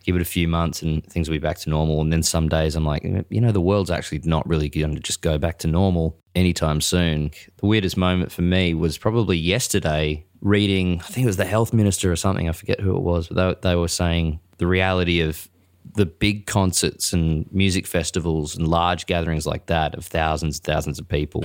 give 0.03 0.15
it 0.15 0.21
a 0.21 0.25
few 0.25 0.47
months 0.47 0.81
and 0.81 1.03
things 1.05 1.27
will 1.27 1.35
be 1.35 1.39
back 1.39 1.57
to 1.57 1.69
normal. 1.69 1.99
And 1.99 2.13
then 2.13 2.21
some 2.23 2.47
days 2.47 2.75
I'm 2.75 2.85
like, 2.85 3.03
you 3.03 3.41
know, 3.41 3.51
the 3.51 3.59
world's 3.59 3.89
actually 3.89 4.21
not 4.23 4.47
really 4.47 4.69
going 4.69 4.93
to 4.93 5.01
just 5.01 5.21
go 5.21 5.37
back 5.39 5.57
to 5.59 5.67
normal 5.67 6.17
anytime 6.35 6.79
soon. 6.79 7.31
The 7.57 7.65
weirdest 7.65 7.97
moment 7.97 8.31
for 8.31 8.43
me 8.43 8.75
was 8.75 8.99
probably 8.99 9.35
yesterday 9.35 10.25
reading, 10.41 10.99
I 11.01 11.07
think 11.07 11.25
it 11.25 11.27
was 11.27 11.37
the 11.37 11.45
health 11.45 11.73
minister 11.73 12.11
or 12.11 12.15
something. 12.15 12.47
I 12.47 12.51
forget 12.51 12.79
who 12.79 12.95
it 12.95 13.01
was, 13.01 13.27
but 13.27 13.61
they, 13.63 13.69
they 13.69 13.75
were 13.75 13.87
saying 13.87 14.39
the 14.59 14.67
reality 14.67 15.21
of 15.21 15.49
the 15.95 16.05
big 16.05 16.45
concerts 16.45 17.13
and 17.13 17.51
music 17.51 17.87
festivals 17.87 18.55
and 18.55 18.67
large 18.67 19.07
gatherings 19.07 19.47
like 19.47 19.65
that 19.65 19.95
of 19.95 20.05
thousands 20.05 20.59
and 20.59 20.63
thousands 20.63 20.99
of 20.99 21.07
people 21.07 21.43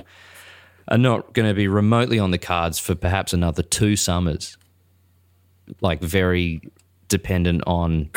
are 0.88 0.98
not 0.98 1.32
going 1.32 1.48
to 1.48 1.54
be 1.54 1.66
remotely 1.66 2.18
on 2.18 2.30
the 2.30 2.38
cards 2.38 2.78
for 2.78 2.94
perhaps 2.94 3.32
another 3.32 3.62
two 3.62 3.96
summers. 3.96 4.58
Like 5.80 6.00
very 6.00 6.60
dependent 7.08 7.62
on 7.66 8.10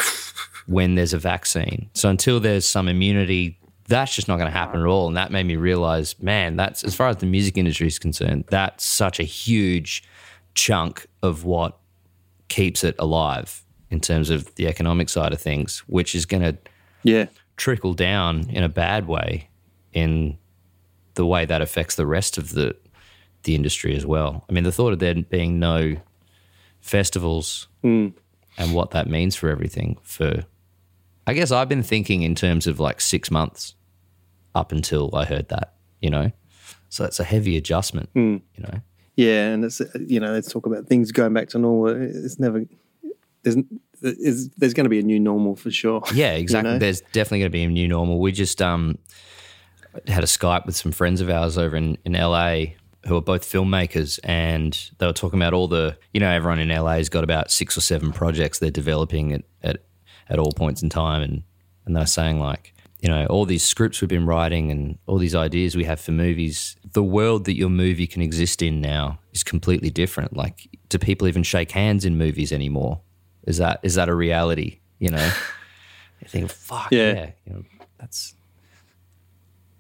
when 0.68 0.96
there's 0.96 1.14
a 1.14 1.18
vaccine. 1.20 1.90
So 1.94 2.10
until 2.10 2.40
there's 2.40 2.66
some 2.66 2.88
immunity, 2.88 3.60
that's 3.88 4.16
just 4.16 4.28
not 4.28 4.38
going 4.38 4.52
to 4.52 4.58
happen 4.58 4.82
at 4.82 4.86
all. 4.86 5.08
And 5.08 5.16
that 5.18 5.32
made 5.32 5.46
me 5.46 5.56
realize, 5.56 6.22
man, 6.22 6.56
that's 6.58 6.84
as 6.84 6.94
far 6.94 7.08
as 7.08 7.18
the 7.18 7.26
music 7.26 7.58
industry 7.58 7.88
is 7.88 8.00
concerned, 8.00 8.46
that's 8.50 8.86
such 8.86 9.20
a 9.20 9.24
huge 9.24 10.04
chunk 10.56 11.08
of 11.22 11.46
what 11.46 11.78
keeps 12.50 12.84
it 12.84 12.96
alive 13.00 13.64
in 13.90 14.00
terms 14.00 14.30
of 14.30 14.54
the 14.56 14.68
economic 14.68 15.08
side 15.08 15.32
of 15.32 15.42
things, 15.42 15.80
which 15.88 16.16
is 16.16 16.26
going 16.26 16.44
to 16.44 16.58
Yeah, 17.04 17.28
trickle 17.56 17.94
down 17.94 18.50
in 18.50 18.64
a 18.64 18.70
bad 18.70 19.08
way 19.08 19.50
in 19.94 20.38
the 21.14 21.26
way 21.26 21.46
that 21.46 21.62
affects 21.62 21.96
the 21.96 22.06
rest 22.06 22.38
of 22.38 22.52
the 22.52 22.76
the 23.44 23.56
industry 23.56 23.96
as 23.96 24.06
well. 24.06 24.44
I 24.50 24.54
mean, 24.54 24.66
the 24.66 24.72
thought 24.72 24.94
of 24.94 25.00
there 25.00 25.16
being 25.16 25.60
no 25.60 25.96
festivals 26.82 27.68
and 27.84 28.74
what 28.74 28.92
that 28.92 29.08
means 29.08 29.36
for 29.36 29.50
everything 29.50 29.98
for 30.02 30.44
I 31.26 31.34
guess 31.34 31.52
I've 31.52 31.70
been 31.70 31.84
thinking 31.84 32.22
in 32.22 32.36
terms 32.36 32.68
of 32.68 32.80
like 32.80 33.02
6 33.02 33.30
months 33.32 33.76
up 34.56 34.72
until 34.72 35.14
I 35.14 35.26
heard 35.26 35.50
that, 35.50 35.74
you 36.02 36.10
know. 36.10 36.32
So 36.90 37.04
it's 37.04 37.20
a 37.20 37.24
heavy 37.26 37.58
adjustment, 37.58 38.10
you 38.16 38.42
know. 38.60 38.80
yeah, 39.18 39.50
and 39.50 39.66
it's 39.66 39.82
you 40.00 40.22
know, 40.22 40.32
let's 40.32 40.52
talk 40.52 40.66
about 40.66 40.88
things 40.88 41.12
going 41.12 41.34
back 41.34 41.50
to 41.50 41.60
normal. 41.60 41.88
It's 42.02 42.40
never 42.40 42.66
there's 43.44 43.58
there's, 44.02 44.50
there's 44.50 44.74
going 44.74 44.86
to 44.86 44.90
be 44.90 45.00
a 45.00 45.04
new 45.04 45.20
normal 45.20 45.56
for 45.56 45.72
sure. 45.72 46.02
Yeah, 46.14 46.34
exactly. 46.34 46.74
know? 46.74 46.80
There's 46.80 47.02
definitely 47.02 47.40
going 47.40 47.52
to 47.52 47.58
be 47.58 47.64
a 47.64 47.70
new 47.70 47.88
normal. 47.88 48.20
We 48.20 48.32
just 48.32 48.62
um, 48.62 48.98
had 50.08 50.24
a 50.24 50.28
Skype 50.28 50.66
with 50.66 50.76
some 50.76 50.92
friends 50.92 51.22
of 51.22 51.30
ours 51.30 51.58
over 51.58 51.76
in, 51.76 51.98
in 52.06 52.14
LA 52.14 52.66
who 53.08 53.16
are 53.16 53.22
both 53.22 53.44
filmmakers, 53.44 54.20
and 54.24 54.92
they 54.98 55.06
were 55.06 55.14
talking 55.14 55.40
about 55.40 55.54
all 55.54 55.68
the, 55.68 55.98
you 56.14 56.20
know, 56.20 56.30
everyone 56.30 56.60
in 56.60 56.70
LA 56.70 56.94
has 56.96 57.10
got 57.10 57.24
about 57.24 57.52
six 57.52 57.78
or 57.78 57.82
seven 57.82 58.12
projects 58.12 58.60
they're 58.60 58.70
developing 58.70 59.34
at, 59.34 59.44
at, 59.64 59.78
at 60.30 60.40
all 60.40 60.52
points 60.52 60.82
in 60.84 60.90
time. 60.90 61.22
And, 61.22 61.44
and 61.86 61.96
they're 61.96 62.06
saying, 62.06 62.40
like, 62.40 62.74
you 63.00 63.10
know, 63.10 63.26
all 63.28 63.46
these 63.46 63.64
scripts 63.64 64.02
we've 64.02 64.10
been 64.10 64.26
writing 64.26 64.72
and 64.72 64.98
all 65.06 65.18
these 65.18 65.36
ideas 65.36 65.76
we 65.76 65.86
have 65.86 66.00
for 66.00 66.12
movies, 66.12 66.76
the 66.94 67.04
world 67.04 67.46
that 67.46 67.56
your 67.56 67.70
movie 67.70 68.08
can 68.08 68.22
exist 68.22 68.62
in 68.62 68.82
now 68.82 69.20
is 69.34 69.44
completely 69.44 69.90
different. 69.90 70.36
Like, 70.36 70.68
do 70.90 70.98
people 70.98 71.28
even 71.28 71.44
shake 71.44 71.72
hands 71.72 72.06
in 72.06 72.18
movies 72.18 72.52
anymore? 72.52 73.02
Is 73.46 73.58
that 73.58 73.80
is 73.84 73.96
that 73.96 74.10
a 74.10 74.16
reality? 74.16 74.80
You 75.00 75.12
know, 75.12 75.32
You 76.22 76.28
think, 76.28 76.50
fuck 76.52 76.92
Yeah. 76.92 77.14
yeah, 77.14 77.32
you 77.46 77.54
know, 77.54 77.64
that's. 78.00 78.36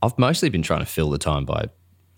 I've 0.01 0.17
mostly 0.19 0.49
been 0.49 0.61
trying 0.61 0.81
to 0.81 0.85
fill 0.85 1.09
the 1.09 1.17
time 1.17 1.45
by. 1.45 1.69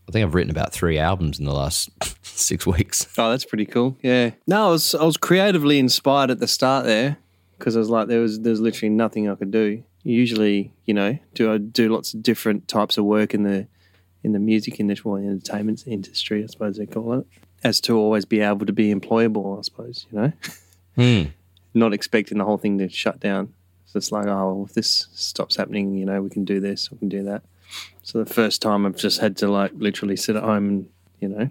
I 0.10 0.12
think 0.12 0.26
I've 0.26 0.34
written 0.34 0.50
about 0.50 0.74
three 0.74 0.98
albums 0.98 1.38
in 1.38 1.46
the 1.46 1.54
last 1.54 1.92
six 2.26 2.66
weeks. 2.66 3.08
Oh, 3.18 3.30
that's 3.30 3.46
pretty 3.46 3.68
cool. 3.68 3.96
Yeah. 4.02 4.32
No, 4.48 4.70
I 4.70 4.72
was 4.72 4.96
I 4.96 5.04
was 5.04 5.18
creatively 5.18 5.78
inspired 5.78 6.32
at 6.32 6.40
the 6.40 6.48
start 6.48 6.86
there 6.86 7.18
because 7.58 7.76
I 7.76 7.80
was 7.80 7.92
like 7.92 8.08
there 8.08 8.20
was 8.20 8.40
there's 8.40 8.60
literally 8.60 8.90
nothing 8.90 9.30
I 9.30 9.36
could 9.36 9.52
do. 9.52 9.84
Usually, 10.04 10.74
you 10.86 10.96
know, 10.96 11.20
do 11.36 11.52
I 11.54 11.60
do 11.60 11.90
lots 11.90 12.16
of 12.16 12.24
different 12.24 12.68
types 12.68 12.98
of 12.98 13.06
work 13.06 13.36
in 13.36 13.44
the 13.44 13.68
in 14.24 14.32
the 14.32 14.40
music 14.40 14.80
industry, 14.80 15.10
or 15.12 15.20
the 15.20 15.28
entertainment 15.28 15.84
industry, 15.86 16.44
I 16.44 16.48
suppose 16.48 16.78
they 16.78 16.88
call 16.88 17.14
it, 17.20 17.28
as 17.64 17.80
to 17.82 17.96
always 17.96 18.26
be 18.26 18.40
able 18.42 18.66
to 18.66 18.74
be 18.74 18.92
employable. 18.94 19.60
I 19.60 19.62
suppose 19.62 20.08
you 20.12 20.20
know, 20.20 20.34
Hmm. 20.96 21.30
not 21.76 21.94
expecting 21.94 22.40
the 22.40 22.46
whole 22.46 22.58
thing 22.58 22.80
to 22.80 22.90
shut 22.90 23.20
down. 23.20 23.54
So 23.86 23.98
it's 23.98 24.12
like, 24.12 24.26
oh, 24.26 24.54
well, 24.54 24.66
if 24.66 24.74
this 24.74 25.08
stops 25.14 25.56
happening, 25.56 25.94
you 25.96 26.06
know, 26.06 26.22
we 26.22 26.30
can 26.30 26.46
do 26.46 26.60
this, 26.60 26.92
we 26.92 26.98
can 26.98 27.10
do 27.10 27.24
that. 27.24 27.44
So 28.04 28.24
the 28.24 28.34
first 28.34 28.62
time 28.62 28.86
I've 28.86 28.96
just 28.96 29.20
had 29.20 29.38
to 29.38 29.50
like 29.50 29.72
literally 29.76 30.16
sit 30.16 30.36
at 30.36 30.44
home 30.44 30.68
and 30.68 30.90
you 31.20 31.28
know, 31.28 31.50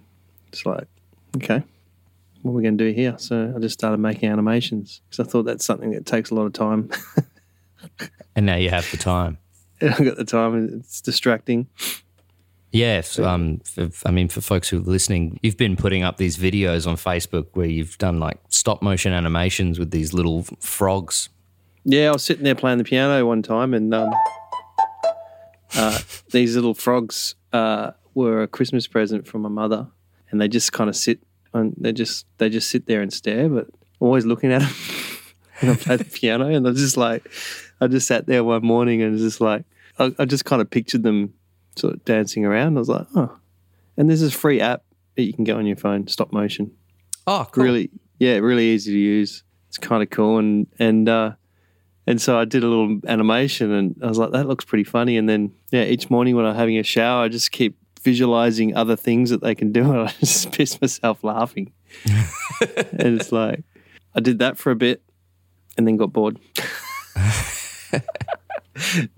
it's 0.48 0.64
like, 0.66 0.88
okay, 1.36 1.62
what 2.42 2.52
are 2.52 2.54
we 2.54 2.62
going 2.62 2.78
to 2.78 2.84
do 2.88 2.92
here? 2.92 3.16
So 3.18 3.52
I 3.54 3.58
just 3.60 3.74
started 3.74 3.98
making 3.98 4.28
animations 4.28 5.02
because 5.08 5.26
I 5.26 5.30
thought 5.30 5.44
that's 5.44 5.64
something 5.64 5.90
that 5.92 6.06
takes 6.06 6.30
a 6.30 6.34
lot 6.34 6.46
of 6.46 6.52
time. 6.52 6.90
And 8.38 8.46
now 8.46 8.54
you 8.54 8.70
have 8.70 8.88
the 8.92 8.96
time. 8.96 9.36
And 9.80 9.90
I've 9.94 10.04
got 10.04 10.16
the 10.16 10.24
time 10.24 10.54
and 10.54 10.80
it's 10.80 11.00
distracting. 11.00 11.66
Yeah, 12.70 13.02
um, 13.18 13.60
f- 13.76 14.04
I 14.06 14.12
mean, 14.12 14.28
for 14.28 14.40
folks 14.40 14.68
who 14.68 14.78
are 14.78 14.82
listening, 14.82 15.40
you've 15.42 15.56
been 15.56 15.74
putting 15.74 16.04
up 16.04 16.18
these 16.18 16.36
videos 16.36 16.86
on 16.86 16.94
Facebook 16.94 17.46
where 17.54 17.66
you've 17.66 17.98
done 17.98 18.20
like 18.20 18.38
stop 18.48 18.80
motion 18.80 19.12
animations 19.12 19.80
with 19.80 19.90
these 19.90 20.12
little 20.12 20.44
frogs. 20.60 21.30
Yeah, 21.84 22.10
I 22.10 22.12
was 22.12 22.22
sitting 22.22 22.44
there 22.44 22.54
playing 22.54 22.78
the 22.78 22.84
piano 22.84 23.26
one 23.26 23.42
time 23.42 23.74
and 23.74 23.92
um, 23.92 24.12
uh, 25.74 25.98
these 26.30 26.54
little 26.54 26.74
frogs 26.74 27.34
uh, 27.52 27.92
were 28.14 28.42
a 28.42 28.48
Christmas 28.48 28.86
present 28.86 29.26
from 29.26 29.42
my 29.42 29.48
mother 29.48 29.88
and 30.30 30.40
they 30.40 30.48
just 30.48 30.72
kind 30.72 30.90
of 30.90 30.96
sit 30.96 31.20
and 31.54 31.74
they 31.78 31.92
just 31.92 32.26
they 32.38 32.48
just 32.48 32.70
sit 32.70 32.86
there 32.86 33.00
and 33.00 33.12
stare, 33.12 33.48
but 33.48 33.68
always 34.00 34.24
looking 34.26 34.52
at 34.52 34.60
them 34.60 34.70
when 35.60 35.72
I 35.72 35.76
play 35.76 35.96
the 35.96 36.04
piano. 36.04 36.48
And 36.48 36.66
I 36.66 36.72
just 36.72 36.96
like, 36.96 37.28
I 37.80 37.86
just 37.86 38.06
sat 38.06 38.26
there 38.26 38.44
one 38.44 38.64
morning 38.64 39.02
and 39.02 39.12
was 39.12 39.22
just 39.22 39.40
like, 39.40 39.64
I, 39.98 40.14
I 40.18 40.24
just 40.24 40.44
kind 40.44 40.62
of 40.62 40.70
pictured 40.70 41.02
them 41.02 41.34
sort 41.76 41.94
of 41.94 42.04
dancing 42.04 42.44
around. 42.44 42.76
I 42.76 42.80
was 42.80 42.88
like, 42.88 43.06
oh, 43.14 43.36
and 43.96 44.08
there's 44.08 44.20
this 44.20 44.34
free 44.34 44.60
app 44.60 44.82
that 45.16 45.22
you 45.22 45.32
can 45.32 45.44
get 45.44 45.56
on 45.56 45.66
your 45.66 45.76
phone, 45.76 46.06
stop 46.06 46.32
motion. 46.32 46.70
Oh, 47.26 47.46
cool. 47.50 47.64
Really, 47.64 47.90
yeah, 48.18 48.36
really 48.36 48.66
easy 48.66 48.92
to 48.92 48.98
use. 48.98 49.42
It's 49.68 49.78
kind 49.78 50.02
of 50.02 50.10
cool, 50.10 50.38
and 50.38 50.66
and 50.78 51.08
uh, 51.08 51.32
and 52.08 52.20
so 52.22 52.38
I 52.38 52.46
did 52.46 52.64
a 52.64 52.66
little 52.66 53.00
animation, 53.06 53.70
and 53.70 53.94
I 54.02 54.06
was 54.06 54.16
like, 54.16 54.30
that 54.30 54.48
looks 54.48 54.64
pretty 54.64 54.84
funny. 54.84 55.18
And 55.18 55.28
then 55.28 55.52
yeah, 55.70 55.84
each 55.84 56.08
morning 56.08 56.36
when 56.36 56.46
I'm 56.46 56.54
having 56.54 56.78
a 56.78 56.82
shower, 56.82 57.24
I 57.24 57.28
just 57.28 57.52
keep 57.52 57.76
visualizing 58.00 58.74
other 58.74 58.96
things 58.96 59.28
that 59.28 59.42
they 59.42 59.54
can 59.54 59.72
do, 59.72 59.82
and 59.92 60.08
I 60.08 60.14
just 60.18 60.50
piss 60.52 60.80
myself 60.80 61.22
laughing. 61.22 61.70
and 62.70 63.20
it's 63.20 63.30
like 63.30 63.62
I 64.14 64.20
did 64.20 64.38
that 64.38 64.56
for 64.56 64.70
a 64.70 64.74
bit, 64.74 65.02
and 65.76 65.86
then 65.86 65.98
got 65.98 66.10
bored. 66.10 66.38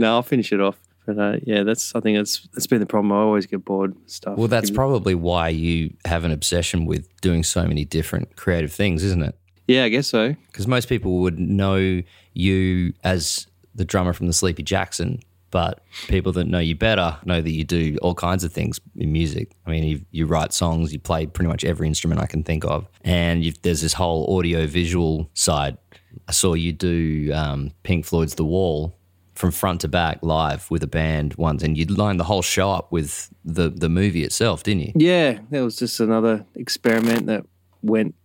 no, 0.01 0.15
I'll 0.15 0.25
finish 0.25 0.53
it 0.53 0.61
off. 0.61 0.77
But 1.07 1.17
uh, 1.17 1.37
yeah, 1.45 1.63
that's 1.63 1.95
I 1.95 2.01
think 2.01 2.19
that's 2.19 2.49
that's 2.55 2.67
been 2.67 2.81
the 2.81 2.87
problem. 2.87 3.13
I 3.13 3.19
always 3.19 3.47
get 3.47 3.65
bored 3.65 3.95
stuff. 4.07 4.37
Well, 4.37 4.49
that's 4.49 4.73
probably 4.73 5.15
why 5.15 5.51
you 5.51 5.95
have 6.07 6.25
an 6.25 6.33
obsession 6.33 6.87
with 6.87 7.09
doing 7.21 7.45
so 7.45 7.65
many 7.65 7.85
different 7.85 8.35
creative 8.35 8.73
things, 8.73 9.05
isn't 9.05 9.23
it? 9.23 9.37
Yeah, 9.71 9.85
I 9.85 9.89
guess 9.89 10.09
so. 10.09 10.35
Because 10.47 10.67
most 10.67 10.89
people 10.89 11.19
would 11.19 11.39
know 11.39 12.03
you 12.35 12.93
as 13.05 13.47
the 13.75 13.85
drummer 13.85 14.13
from 14.13 14.27
the 14.27 14.33
Sleepy 14.33 14.65
Jackson, 14.65 15.21
but 15.53 15.81
people 16.09 16.33
that 16.33 16.47
know 16.47 16.59
you 16.59 16.75
better 16.75 17.17
know 17.25 17.41
that 17.41 17.51
you 17.51 17.63
do 17.63 17.97
all 18.03 18.15
kinds 18.15 18.43
of 18.43 18.53
things 18.53 18.81
in 18.97 19.13
music. 19.13 19.53
I 19.67 19.71
mean, 19.71 19.85
you, 19.85 20.05
you 20.11 20.27
write 20.27 20.53
songs, 20.53 20.93
you 20.93 20.99
play 20.99 21.27
pretty 21.27 21.49
much 21.49 21.65
every 21.65 21.87
instrument 21.87 22.21
I 22.21 22.27
can 22.27 22.43
think 22.43 22.65
of, 22.65 22.89
and 23.05 23.45
you've, 23.45 23.63
there's 23.63 23.81
this 23.81 23.93
whole 23.93 24.37
audio 24.37 24.67
visual 24.67 25.31
side. 25.35 25.79
I 26.27 26.33
saw 26.33 26.55
you 26.55 26.73
do 26.73 27.31
um, 27.33 27.71
Pink 27.85 28.05
Floyd's 28.05 28.35
The 28.35 28.45
Wall 28.45 28.93
from 29.35 29.53
front 29.53 29.83
to 29.83 29.89
back 29.89 30.19
live 30.23 30.69
with 30.69 30.83
a 30.83 30.89
band 30.89 31.35
once, 31.37 31.63
and 31.63 31.79
you 31.79 31.85
lined 31.85 32.19
the 32.19 32.25
whole 32.25 32.43
show 32.43 32.73
up 32.73 32.91
with 32.91 33.33
the 33.45 33.69
the 33.71 33.89
movie 33.89 34.25
itself, 34.25 34.65
didn't 34.65 34.83
you? 34.83 34.93
Yeah, 34.97 35.39
that 35.51 35.63
was 35.63 35.77
just 35.77 36.01
another 36.01 36.45
experiment 36.57 37.27
that 37.27 37.47
went 37.83 38.17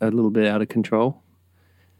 a 0.00 0.10
little 0.10 0.30
bit 0.30 0.46
out 0.46 0.62
of 0.62 0.68
control. 0.68 1.22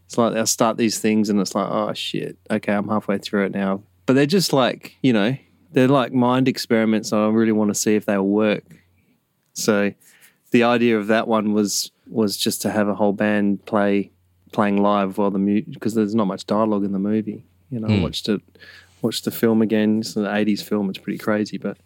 It's 0.07 0.19
like 0.19 0.37
I'll 0.37 0.47
start 0.47 0.77
these 0.77 0.99
things 0.99 1.31
and 1.31 1.41
it's 1.41 1.55
like, 1.55 1.69
oh 1.71 1.93
shit, 1.95 2.37
okay, 2.51 2.73
I'm 2.73 2.89
halfway 2.89 3.19
through 3.19 3.47
it 3.47 3.53
now. 3.53 3.83
But 4.07 4.15
they're 4.15 4.27
just 4.27 4.53
like, 4.53 4.97
you 5.03 5.13
know, 5.13 5.37
they're 5.73 5.89
like 5.89 6.13
mind 6.13 6.47
experiments. 6.47 7.13
And 7.13 7.23
I 7.23 7.29
really 7.29 7.53
want 7.53 7.71
to 7.71 7.75
see 7.75 7.95
if 7.95 8.05
they'll 8.05 8.23
work. 8.23 8.65
So 9.55 9.93
the 10.51 10.65
idea 10.65 10.99
of 10.99 11.07
that 11.09 11.27
one 11.27 11.53
was 11.53 11.91
was 12.07 12.37
just 12.37 12.63
to 12.63 12.71
have 12.71 12.87
a 12.89 12.95
whole 12.95 13.13
band 13.13 13.65
play 13.65 14.11
playing 14.53 14.81
live 14.81 15.19
while 15.19 15.31
the 15.31 15.39
music 15.39 15.73
because 15.73 15.95
there's 15.95 16.15
not 16.15 16.27
much 16.27 16.47
dialogue 16.47 16.85
in 16.85 16.93
the 16.93 16.99
movie. 16.99 17.45
You 17.71 17.81
know, 17.81 17.89
I 17.89 17.97
hmm. 17.97 18.03
watched 18.03 18.29
it, 18.29 18.41
watched 19.03 19.25
the 19.25 19.31
film 19.31 19.63
again. 19.63 20.01
It's 20.01 20.17
an 20.17 20.25
'80s 20.25 20.63
film. 20.63 20.91
It's 20.91 20.99
pretty 20.99 21.19
crazy, 21.19 21.57
but 21.59 21.79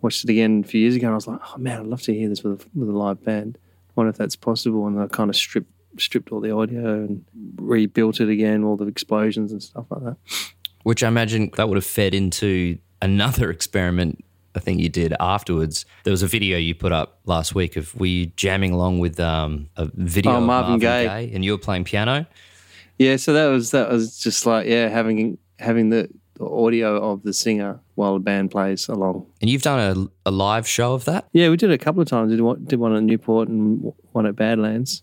watched 0.00 0.24
it 0.24 0.30
again 0.30 0.62
a 0.64 0.68
few 0.68 0.80
years 0.80 0.94
ago 0.94 1.06
and 1.06 1.12
I 1.12 1.16
was 1.16 1.26
like, 1.26 1.40
oh 1.42 1.58
man, 1.58 1.80
I'd 1.80 1.86
love 1.86 2.02
to 2.02 2.14
hear 2.14 2.28
this 2.28 2.44
with 2.44 2.62
a, 2.62 2.78
with 2.78 2.88
a 2.88 2.92
live 2.92 3.24
band. 3.24 3.58
Wonder 3.96 4.10
if 4.10 4.16
that's 4.16 4.36
possible. 4.36 4.86
And 4.86 5.00
I 5.00 5.06
kind 5.08 5.30
of 5.30 5.36
stripped 5.36 5.70
stripped 5.96 6.32
all 6.32 6.40
the 6.40 6.50
audio 6.50 6.94
and 6.94 7.24
rebuilt 7.56 8.20
it 8.20 8.28
again, 8.28 8.64
all 8.64 8.76
the 8.76 8.86
explosions 8.86 9.52
and 9.52 9.62
stuff 9.62 9.86
like 9.90 10.02
that. 10.02 10.16
which 10.82 11.02
I 11.04 11.08
imagine 11.08 11.50
that 11.56 11.68
would 11.68 11.76
have 11.76 11.86
fed 11.86 12.14
into 12.14 12.78
another 13.00 13.50
experiment 13.56 14.24
I 14.56 14.60
think 14.60 14.80
you 14.80 14.88
did 14.88 15.12
afterwards. 15.18 15.84
There 16.04 16.12
was 16.12 16.22
a 16.22 16.28
video 16.28 16.56
you 16.58 16.76
put 16.76 16.92
up 16.92 17.18
last 17.26 17.54
week 17.56 17.74
of 17.76 17.92
were 17.96 18.06
you 18.06 18.26
jamming 18.36 18.70
along 18.72 19.00
with 19.00 19.18
um, 19.18 19.68
a 19.76 19.86
video 19.94 20.32
Oh, 20.32 20.36
of 20.36 20.42
Marvin 20.44 20.78
Gaye. 20.78 21.28
and 21.34 21.44
you 21.44 21.50
were 21.52 21.58
playing 21.58 21.82
piano. 21.84 22.24
Yeah, 22.98 23.16
so 23.16 23.32
that 23.32 23.46
was 23.48 23.72
that 23.72 23.90
was 23.90 24.18
just 24.20 24.46
like 24.46 24.68
yeah, 24.68 24.88
having 24.88 25.38
having 25.58 25.90
the, 25.90 26.08
the 26.34 26.44
audio 26.46 26.96
of 27.12 27.22
the 27.22 27.32
singer 27.32 27.80
while 27.94 28.14
the 28.14 28.20
band 28.20 28.50
plays 28.50 28.88
along. 28.88 29.26
And 29.40 29.48
you've 29.48 29.62
done 29.62 30.10
a, 30.24 30.28
a 30.28 30.32
live 30.32 30.66
show 30.66 30.94
of 30.94 31.04
that? 31.04 31.28
Yeah, 31.32 31.48
we 31.48 31.56
did 31.56 31.70
it 31.70 31.74
a 31.74 31.78
couple 31.78 32.02
of 32.02 32.08
times. 32.08 32.30
Did 32.32 32.40
one, 32.40 32.64
did 32.64 32.78
one 32.80 32.94
at 32.94 33.02
Newport 33.02 33.48
and 33.48 33.92
one 34.12 34.26
at 34.26 34.34
Badlands. 34.36 35.02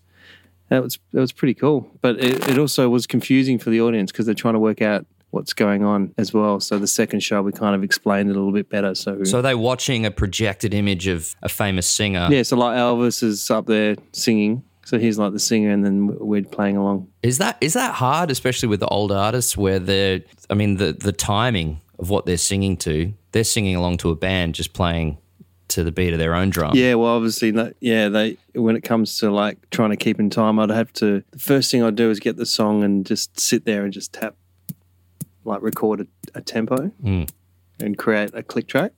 That 0.68 0.82
was 0.82 0.98
that 1.12 1.20
was 1.20 1.32
pretty 1.32 1.52
cool, 1.54 1.90
but 2.00 2.18
it, 2.18 2.48
it 2.48 2.58
also 2.58 2.88
was 2.88 3.06
confusing 3.06 3.58
for 3.58 3.68
the 3.68 3.80
audience 3.82 4.10
because 4.10 4.24
they're 4.24 4.34
trying 4.34 4.54
to 4.54 4.60
work 4.60 4.80
out 4.80 5.04
what's 5.30 5.52
going 5.52 5.82
on 5.84 6.14
as 6.16 6.32
well. 6.32 6.60
So 6.60 6.78
the 6.78 6.86
second 6.86 7.20
show 7.20 7.42
we 7.42 7.52
kind 7.52 7.74
of 7.74 7.82
explained 7.82 8.30
it 8.30 8.36
a 8.36 8.38
little 8.38 8.52
bit 8.52 8.68
better. 8.70 8.94
So, 8.94 9.22
So 9.24 9.38
are 9.38 9.42
they 9.42 9.54
watching 9.54 10.06
a 10.06 10.10
projected 10.10 10.72
image 10.74 11.06
of 11.08 11.34
a 11.42 11.48
famous 11.48 11.86
singer? 11.86 12.28
yeah, 12.30 12.42
so 12.42 12.56
like 12.56 12.76
Elvis 12.76 13.22
is 13.22 13.50
up 13.50 13.66
there 13.66 13.96
singing, 14.12 14.62
so 14.84 14.98
he's 14.98 15.18
like 15.18 15.32
the 15.32 15.38
singer, 15.38 15.70
and 15.70 15.84
then 15.84 16.06
we're 16.18 16.42
playing 16.42 16.76
along. 16.76 17.08
Is 17.22 17.38
that 17.38 17.56
is 17.60 17.74
that 17.74 17.94
hard, 17.94 18.30
especially 18.30 18.68
with 18.68 18.80
the 18.80 18.88
old 18.88 19.12
artists 19.12 19.56
where 19.56 19.78
they're 19.78 20.20
I 20.50 20.54
mean 20.54 20.76
the 20.76 20.92
the 20.92 21.12
timing 21.12 21.80
of 21.98 22.10
what 22.10 22.26
they're 22.26 22.36
singing 22.36 22.76
to, 22.78 23.12
they're 23.32 23.44
singing 23.44 23.76
along 23.76 23.98
to 23.98 24.10
a 24.10 24.16
band 24.16 24.54
just 24.56 24.72
playing 24.72 25.18
to 25.68 25.84
the 25.84 25.92
beat 25.92 26.12
of 26.12 26.18
their 26.18 26.34
own 26.34 26.50
drum. 26.50 26.72
Yeah, 26.74 26.94
well, 26.96 27.14
obviously, 27.16 27.54
yeah. 27.80 28.08
They 28.08 28.36
when 28.54 28.76
it 28.76 28.82
comes 28.82 29.18
to 29.18 29.30
like 29.30 29.70
trying 29.70 29.90
to 29.90 29.96
keep 29.96 30.18
in 30.20 30.28
time, 30.30 30.58
I'd 30.58 30.70
have 30.70 30.92
to. 30.94 31.22
The 31.30 31.38
first 31.38 31.70
thing 31.70 31.82
I'd 31.82 31.94
do 31.96 32.10
is 32.10 32.18
get 32.20 32.36
the 32.36 32.44
song 32.46 32.82
and 32.84 33.06
just 33.06 33.38
sit 33.40 33.64
there 33.64 33.84
and 33.84 33.92
just 33.92 34.12
tap, 34.12 34.34
like 35.44 35.62
record 35.62 36.00
a, 36.02 36.06
a 36.38 36.42
tempo 36.42 36.90
Mm. 37.02 37.30
and 37.80 37.96
create 37.96 38.30
a 38.34 38.42
click 38.42 38.66
track. 38.66 38.92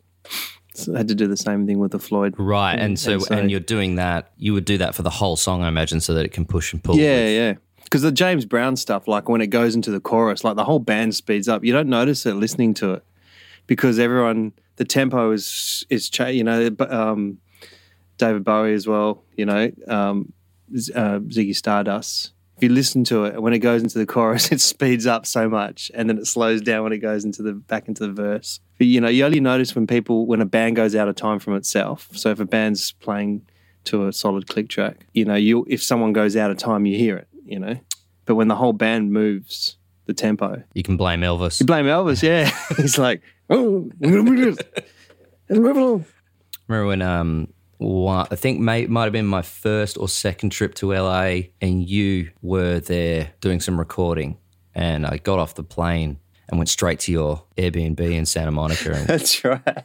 So 0.76 0.92
I 0.94 0.98
had 0.98 1.08
to 1.08 1.14
do 1.14 1.26
the 1.28 1.36
same 1.36 1.66
thing 1.66 1.78
with 1.78 1.92
the 1.92 1.98
Floyd. 1.98 2.34
Right, 2.36 2.78
and 2.78 2.98
so, 2.98 3.12
And 3.14 3.22
so- 3.22 3.34
and 3.36 3.50
you're 3.50 3.60
doing 3.60 3.94
that. 3.94 4.32
You 4.36 4.52
would 4.54 4.64
do 4.64 4.76
that 4.78 4.94
for 4.94 5.02
the 5.02 5.10
whole 5.10 5.36
song, 5.36 5.62
I 5.62 5.68
imagine, 5.68 6.00
so 6.00 6.14
that 6.14 6.24
it 6.24 6.32
can 6.32 6.44
push 6.44 6.72
and 6.72 6.82
pull. 6.82 6.96
Yeah, 6.96 7.22
with- 7.24 7.32
yeah. 7.32 7.54
Because 7.84 8.02
the 8.02 8.10
James 8.12 8.44
Brown 8.44 8.74
stuff, 8.76 9.06
like 9.06 9.28
when 9.28 9.40
it 9.40 9.48
goes 9.48 9.76
into 9.76 9.90
the 9.92 10.00
chorus, 10.00 10.42
like 10.42 10.56
the 10.56 10.64
whole 10.64 10.80
band 10.80 11.14
speeds 11.14 11.48
up. 11.48 11.64
You 11.64 11.72
don't 11.72 11.88
notice 11.88 12.26
it 12.26 12.34
listening 12.34 12.74
to 12.74 12.94
it 12.94 13.04
because 13.68 13.98
everyone, 14.00 14.52
the 14.76 14.84
tempo 14.84 15.30
is 15.30 15.86
is 15.90 16.10
cha- 16.10 16.26
You 16.26 16.42
know, 16.42 16.70
um, 16.88 17.38
David 18.18 18.42
Bowie 18.42 18.74
as 18.74 18.88
well. 18.88 19.22
You 19.36 19.46
know, 19.46 19.70
um, 19.86 20.32
uh, 20.94 21.20
Ziggy 21.20 21.54
Stardust. 21.54 22.32
If 22.56 22.62
you 22.62 22.68
listen 22.68 23.02
to 23.04 23.24
it, 23.24 23.42
when 23.42 23.52
it 23.52 23.58
goes 23.58 23.82
into 23.82 23.98
the 23.98 24.06
chorus, 24.06 24.52
it 24.52 24.60
speeds 24.60 25.06
up 25.06 25.26
so 25.26 25.48
much, 25.48 25.90
and 25.94 26.08
then 26.08 26.18
it 26.18 26.26
slows 26.26 26.60
down 26.60 26.84
when 26.84 26.92
it 26.92 26.98
goes 26.98 27.24
into 27.24 27.42
the 27.42 27.52
back 27.52 27.88
into 27.88 28.06
the 28.06 28.12
verse. 28.12 28.60
But, 28.78 28.86
you 28.86 29.00
know, 29.00 29.08
you 29.08 29.24
only 29.24 29.40
notice 29.40 29.74
when 29.74 29.86
people 29.86 30.26
when 30.26 30.40
a 30.40 30.46
band 30.46 30.76
goes 30.76 30.94
out 30.94 31.08
of 31.08 31.16
time 31.16 31.38
from 31.38 31.54
itself. 31.56 32.08
So 32.12 32.30
if 32.30 32.40
a 32.40 32.44
band's 32.44 32.92
playing 32.92 33.42
to 33.84 34.06
a 34.06 34.12
solid 34.12 34.46
click 34.48 34.68
track, 34.68 35.06
you 35.12 35.24
know, 35.24 35.34
you 35.34 35.64
if 35.68 35.82
someone 35.82 36.12
goes 36.12 36.36
out 36.36 36.50
of 36.50 36.56
time, 36.58 36.86
you 36.86 36.96
hear 36.96 37.16
it. 37.16 37.28
You 37.44 37.58
know, 37.58 37.78
but 38.24 38.36
when 38.36 38.48
the 38.48 38.56
whole 38.56 38.72
band 38.72 39.12
moves 39.12 39.76
the 40.06 40.14
tempo, 40.14 40.62
You 40.74 40.82
can 40.82 40.96
blame 40.96 41.20
Elvis. 41.20 41.60
you 41.60 41.66
blame 41.66 41.86
Elvis. 41.86 42.22
Yeah, 42.22 42.50
he's 42.76 42.98
like, 42.98 43.22
oh, 43.50 43.90
we're 43.98 44.22
gonna 44.24 44.36
do 44.36 44.50
this. 44.52 44.58
Let's 45.48 45.60
move 45.60 45.76
along. 45.76 46.04
Remember 46.68 46.86
when 46.88 47.02
um, 47.02 47.48
one, 47.84 48.26
I 48.30 48.36
think 48.36 48.60
may, 48.60 48.86
might 48.86 49.04
have 49.04 49.12
been 49.12 49.26
my 49.26 49.42
first 49.42 49.98
or 49.98 50.08
second 50.08 50.50
trip 50.50 50.74
to 50.76 50.92
LA, 50.92 51.48
and 51.60 51.88
you 51.88 52.30
were 52.42 52.80
there 52.80 53.32
doing 53.40 53.60
some 53.60 53.78
recording, 53.78 54.38
and 54.74 55.06
I 55.06 55.18
got 55.18 55.38
off 55.38 55.54
the 55.54 55.64
plane, 55.64 56.18
and 56.48 56.58
went 56.58 56.68
straight 56.68 57.00
to 57.00 57.12
your 57.12 57.44
Airbnb 57.56 58.00
in 58.00 58.26
Santa 58.26 58.50
Monica. 58.50 58.92
And 58.92 59.06
That's 59.06 59.44
right. 59.44 59.84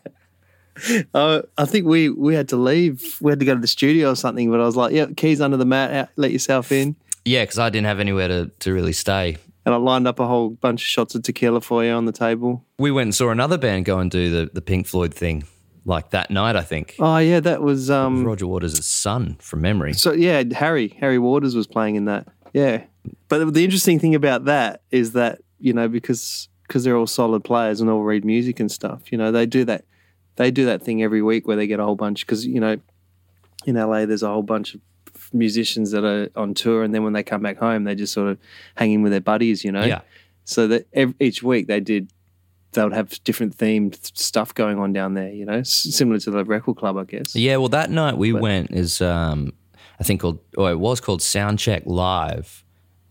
Uh, 1.13 1.41
I 1.57 1.65
think 1.65 1.85
we 1.85 2.09
we 2.09 2.35
had 2.35 2.49
to 2.49 2.57
leave. 2.57 3.17
We 3.21 3.31
had 3.31 3.39
to 3.39 3.45
go 3.45 3.53
to 3.53 3.59
the 3.59 3.67
studio 3.67 4.11
or 4.11 4.15
something. 4.15 4.49
But 4.49 4.61
I 4.61 4.65
was 4.65 4.77
like, 4.77 4.93
"Yeah, 4.93 5.07
keys 5.15 5.41
under 5.41 5.57
the 5.57 5.65
mat. 5.65 5.91
Out, 5.91 6.09
let 6.15 6.31
yourself 6.31 6.71
in." 6.71 6.95
yeah, 7.25 7.43
because 7.43 7.59
I 7.59 7.69
didn't 7.69 7.87
have 7.87 7.99
anywhere 7.99 8.27
to, 8.27 8.51
to 8.59 8.73
really 8.73 8.93
stay. 8.93 9.37
And 9.65 9.75
I 9.75 9.77
lined 9.77 10.07
up 10.07 10.19
a 10.19 10.27
whole 10.27 10.49
bunch 10.49 10.81
of 10.81 10.87
shots 10.87 11.15
of 11.15 11.23
tequila 11.23 11.61
for 11.61 11.83
you 11.83 11.91
on 11.91 12.05
the 12.05 12.11
table. 12.11 12.65
We 12.77 12.91
went 12.91 13.07
and 13.07 13.15
saw 13.15 13.29
another 13.29 13.57
band 13.57 13.85
go 13.85 13.99
and 13.99 14.09
do 14.09 14.29
the, 14.29 14.51
the 14.51 14.61
Pink 14.61 14.87
Floyd 14.87 15.13
thing, 15.13 15.43
like 15.89 16.11
that 16.11 16.29
night, 16.29 16.55
I 16.55 16.61
think. 16.61 16.95
Oh 16.99 17.17
yeah, 17.17 17.39
that 17.41 17.61
was 17.61 17.89
um. 17.89 18.23
Roger 18.23 18.47
Waters' 18.47 18.85
son, 18.85 19.37
from 19.41 19.61
memory. 19.61 19.93
So 19.93 20.13
yeah, 20.13 20.43
Harry 20.53 20.95
Harry 20.99 21.19
Waters 21.19 21.55
was 21.55 21.67
playing 21.67 21.95
in 21.95 22.05
that. 22.05 22.27
Yeah, 22.53 22.83
but 23.27 23.53
the 23.53 23.63
interesting 23.63 23.99
thing 23.99 24.15
about 24.15 24.45
that 24.45 24.83
is 24.91 25.13
that 25.13 25.41
you 25.59 25.73
know 25.73 25.87
because 25.87 26.47
because 26.67 26.83
they're 26.83 26.95
all 26.95 27.07
solid 27.07 27.43
players 27.43 27.81
and 27.81 27.89
all 27.89 28.03
read 28.03 28.23
music 28.23 28.59
and 28.59 28.71
stuff. 28.71 29.11
You 29.11 29.17
know 29.17 29.31
they 29.31 29.45
do 29.45 29.65
that 29.65 29.85
they 30.35 30.51
do 30.51 30.65
that 30.65 30.83
thing 30.83 31.03
every 31.03 31.21
week 31.21 31.47
where 31.47 31.57
they 31.57 31.67
get 31.67 31.79
a 31.79 31.83
whole 31.83 31.95
bunch 31.95 32.25
because 32.25 32.45
you 32.45 32.59
know 32.59 32.77
in 33.65 33.75
LA 33.75 34.05
there's 34.05 34.23
a 34.23 34.29
whole 34.29 34.43
bunch 34.43 34.75
of 34.75 34.81
musicians 35.33 35.91
that 35.91 36.05
are 36.05 36.29
on 36.35 36.53
tour 36.53 36.83
and 36.83 36.93
then 36.93 37.03
when 37.03 37.13
they 37.13 37.23
come 37.23 37.41
back 37.41 37.57
home 37.57 37.83
they 37.83 37.93
just 37.93 38.13
sort 38.13 38.29
of 38.29 38.37
hang 38.75 38.91
in 38.93 39.01
with 39.01 39.11
their 39.11 39.21
buddies. 39.21 39.65
You 39.65 39.71
know. 39.71 39.83
Yeah. 39.83 40.01
So 40.45 40.67
that 40.67 40.87
ev 40.93 41.15
each 41.19 41.41
week 41.41 41.67
they 41.67 41.79
did. 41.79 42.11
They 42.73 42.83
would 42.83 42.93
have 42.93 43.23
different 43.23 43.57
themed 43.57 44.15
stuff 44.17 44.53
going 44.53 44.77
on 44.77 44.93
down 44.93 45.15
there, 45.15 45.31
you 45.31 45.45
know, 45.45 45.59
s- 45.59 45.71
similar 45.71 46.19
to 46.19 46.31
the 46.31 46.45
record 46.45 46.77
club, 46.77 46.97
I 46.97 47.03
guess. 47.03 47.35
Yeah, 47.35 47.57
well, 47.57 47.69
that 47.69 47.89
night 47.89 48.17
we 48.17 48.31
went 48.33 48.71
is 48.71 49.01
um, 49.01 49.53
I 49.99 50.03
think 50.03 50.21
called 50.21 50.39
or 50.57 50.69
it 50.71 50.79
was 50.79 50.99
called 50.99 51.21
Soundcheck 51.21 51.83
Live 51.85 52.63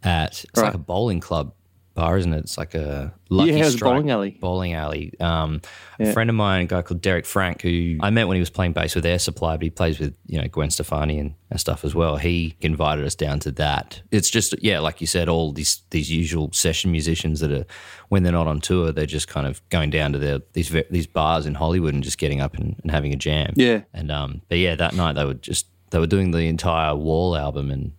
at 0.05 0.45
it's 0.45 0.57
like 0.67 0.75
a 0.75 0.79
bowling 0.79 1.19
club 1.21 1.55
bar, 1.99 2.17
isn't 2.17 2.33
it? 2.33 2.39
It's 2.39 2.57
like 2.57 2.75
a 2.77 3.13
lucky 3.29 3.53
Yeah, 3.53 3.69
strike 3.71 3.91
bowling 3.91 4.11
alley. 4.11 4.31
Bowling 4.41 4.73
alley. 4.73 5.13
Um, 5.19 5.61
A 5.99 6.13
friend 6.13 6.31
of 6.31 6.37
mine, 6.37 6.63
a 6.63 6.67
guy 6.67 6.83
called 6.83 7.01
Derek 7.03 7.27
Frank, 7.27 7.63
who 7.63 7.99
I 8.01 8.11
met 8.11 8.29
when 8.29 8.37
he 8.37 8.41
was 8.41 8.51
playing 8.51 8.73
bass 8.73 8.95
with 8.95 9.05
Air 9.05 9.19
Supply, 9.19 9.57
but 9.57 9.65
he 9.65 9.71
plays 9.71 9.99
with 9.99 10.15
you 10.27 10.41
know 10.41 10.47
Gwen 10.47 10.71
Stefani 10.71 11.19
and, 11.19 11.35
and 11.51 11.59
stuff 11.59 11.85
as 11.85 11.95
well. 11.97 12.17
He 12.17 12.55
invited 12.61 13.05
us 13.05 13.17
down 13.17 13.41
to 13.41 13.51
that. 13.53 14.01
It's 14.13 14.31
just 14.31 14.55
yeah, 14.63 14.79
like 14.79 15.01
you 15.01 15.09
said, 15.09 15.29
all 15.29 15.51
these 15.53 15.83
these 15.91 16.09
usual 16.11 16.53
session 16.53 16.93
musicians 16.93 17.41
that 17.41 17.51
are 17.51 17.67
when 18.11 18.23
they're 18.23 18.33
not 18.33 18.47
on 18.47 18.61
tour, 18.61 18.93
they're 18.93 19.05
just 19.05 19.27
kind 19.27 19.47
of 19.49 19.61
going 19.69 19.91
down 19.91 20.13
to 20.13 20.19
their 20.21 20.39
these 20.53 20.71
these 20.91 21.09
bars 21.09 21.47
in 21.47 21.55
Hollywood 21.55 21.95
and 21.95 22.05
just 22.05 22.19
getting 22.19 22.41
up 22.41 22.55
and, 22.55 22.77
and 22.83 22.91
having 22.93 23.13
a 23.13 23.17
jam. 23.17 23.55
Yeah. 23.57 23.83
And 23.93 24.13
um, 24.13 24.43
but 24.49 24.59
yeah, 24.59 24.77
that 24.77 24.95
night 24.95 25.15
they 25.15 25.25
were 25.25 25.35
just 25.35 25.67
they 25.91 25.99
were 25.99 26.07
doing 26.07 26.31
the 26.31 26.47
entire 26.47 26.95
Wall 26.95 27.37
album 27.37 27.71
and 27.71 27.93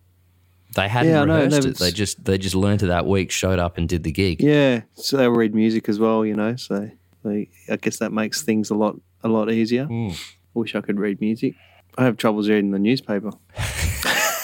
they 0.75 0.87
hadn't 0.87 1.11
Yeah, 1.11 1.21
I 1.21 1.23
rehearsed 1.23 1.63
no, 1.63 1.69
it. 1.69 1.77
They 1.77 1.91
just 1.91 2.23
they 2.23 2.37
just 2.37 2.55
learned 2.55 2.83
it 2.83 2.87
that 2.87 3.05
week, 3.05 3.31
showed 3.31 3.59
up 3.59 3.77
and 3.77 3.87
did 3.87 4.03
the 4.03 4.11
gig. 4.11 4.41
Yeah, 4.41 4.81
so 4.93 5.17
they 5.17 5.27
read 5.27 5.55
music 5.55 5.89
as 5.89 5.99
well, 5.99 6.25
you 6.25 6.35
know. 6.35 6.55
So 6.55 6.89
they, 7.23 7.49
I 7.69 7.75
guess 7.77 7.97
that 7.97 8.11
makes 8.11 8.41
things 8.41 8.69
a 8.69 8.75
lot 8.75 8.99
a 9.23 9.27
lot 9.27 9.51
easier. 9.51 9.85
Hmm. 9.85 10.09
Wish 10.53 10.75
I 10.75 10.81
could 10.81 10.99
read 10.99 11.21
music. 11.21 11.55
I 11.97 12.03
have 12.05 12.17
troubles 12.17 12.49
reading 12.49 12.71
the 12.71 12.79
newspaper. 12.79 13.31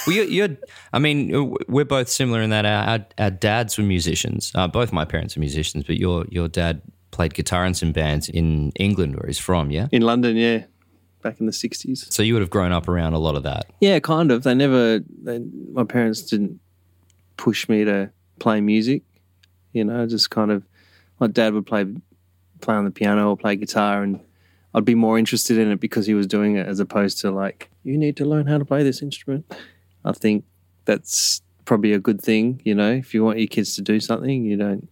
Well, 0.06 0.16
you, 0.16 0.24
you're, 0.24 0.50
I 0.94 1.00
mean, 1.00 1.56
we're 1.68 1.86
both 1.86 2.10
similar 2.10 2.42
in 2.42 2.52
that 2.52 2.66
our, 2.66 2.84
our, 2.84 3.06
our 3.18 3.32
dads 3.32 3.78
were 3.78 3.84
musicians. 3.84 4.52
Uh, 4.54 4.68
both 4.68 4.94
my 4.94 5.04
parents 5.04 5.36
are 5.36 5.40
musicians, 5.40 5.84
but 5.84 5.98
your 5.98 6.26
your 6.30 6.48
dad 6.48 6.82
played 7.12 7.34
guitar 7.34 7.66
in 7.66 7.74
some 7.74 7.92
bands 7.92 8.30
in 8.30 8.72
England, 8.76 9.16
where 9.16 9.26
he's 9.26 9.40
from. 9.40 9.72
Yeah, 9.72 9.88
In 9.92 10.04
London, 10.04 10.36
yeah, 10.38 10.66
back 11.26 11.40
in 11.40 11.48
the 11.48 11.54
sixties. 11.54 12.06
so 12.12 12.22
you 12.22 12.34
would 12.34 12.42
have 12.42 12.52
grown 12.52 12.72
up 12.72 12.88
around 12.88 13.14
a 13.14 13.18
lot 13.18 13.36
of 13.36 13.42
that. 13.42 13.66
Yeah, 13.82 14.00
kind 14.00 14.32
of. 14.32 14.44
They 14.44 14.54
never. 14.54 15.00
They, 15.24 15.40
my 15.72 15.84
parents 15.84 16.22
didn't 16.22 16.60
push 17.36 17.68
me 17.68 17.84
to 17.84 18.12
play 18.40 18.62
music. 18.62 19.02
You 19.74 19.84
know, 19.86 20.06
just 20.06 20.30
kind 20.30 20.52
of. 20.52 20.64
My 21.20 21.26
dad 21.26 21.54
would 21.54 21.66
play 21.66 21.86
play 22.62 22.76
on 22.76 22.86
the 22.86 22.92
piano 22.92 23.32
or 23.32 23.38
play 23.38 23.56
guitar, 23.56 24.04
and 24.04 24.20
I'd 24.76 24.86
be 24.86 24.94
more 24.94 25.18
interested 25.18 25.58
in 25.58 25.72
it 25.72 25.80
because 25.80 26.06
he 26.06 26.14
was 26.14 26.28
doing 26.28 26.58
it, 26.58 26.68
as 26.68 26.80
opposed 26.80 27.20
to 27.22 27.32
like, 27.32 27.72
you 27.84 27.98
need 27.98 28.16
to 28.18 28.26
learn 28.26 28.46
how 28.46 28.60
to 28.60 28.66
play 28.66 28.84
this 28.84 29.02
instrument. 29.02 29.52
I 30.04 30.12
think 30.12 30.46
that's 30.86 31.42
probably 31.66 31.94
a 31.94 32.00
good 32.00 32.22
thing. 32.22 32.62
You 32.64 32.76
know, 32.76 32.92
if 32.92 33.16
you 33.16 33.24
want 33.24 33.40
your 33.40 33.48
kids 33.48 33.76
to 33.78 33.82
do 33.82 34.00
something, 34.00 34.46
you 34.46 34.58
don't 34.58 34.88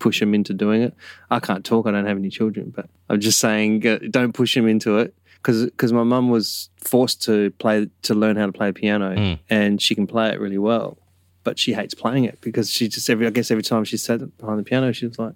push 0.00 0.18
them 0.18 0.34
into 0.34 0.52
doing 0.52 0.82
it. 0.82 0.94
I 1.30 1.38
can't 1.38 1.64
talk. 1.64 1.86
I 1.86 1.92
don't 1.92 2.06
have 2.06 2.18
any 2.18 2.30
children, 2.30 2.72
but 2.74 2.88
I'm 3.08 3.20
just 3.20 3.38
saying, 3.38 3.86
uh, 3.86 3.98
don't 4.10 4.32
push 4.32 4.54
them 4.56 4.66
into 4.66 4.98
it 4.98 5.14
because 5.42 5.92
my 5.92 6.02
mum 6.02 6.28
was 6.30 6.70
forced 6.80 7.22
to 7.22 7.50
play 7.52 7.88
to 8.02 8.14
learn 8.14 8.36
how 8.36 8.46
to 8.46 8.52
play 8.52 8.72
piano, 8.72 9.14
Mm. 9.14 9.38
and 9.48 9.80
she 9.82 9.94
can 9.94 10.06
play 10.06 10.30
it 10.30 10.40
really 10.40 10.58
well, 10.58 10.98
but 11.44 11.58
she 11.58 11.72
hates 11.74 11.94
playing 11.94 12.24
it 12.24 12.40
because 12.40 12.70
she 12.70 12.88
just 12.88 13.08
every 13.08 13.26
I 13.26 13.30
guess 13.30 13.50
every 13.50 13.62
time 13.62 13.84
she 13.84 13.96
sat 13.96 14.20
behind 14.38 14.58
the 14.58 14.62
piano, 14.64 14.92
she 14.92 15.06
was 15.06 15.18
like, 15.18 15.34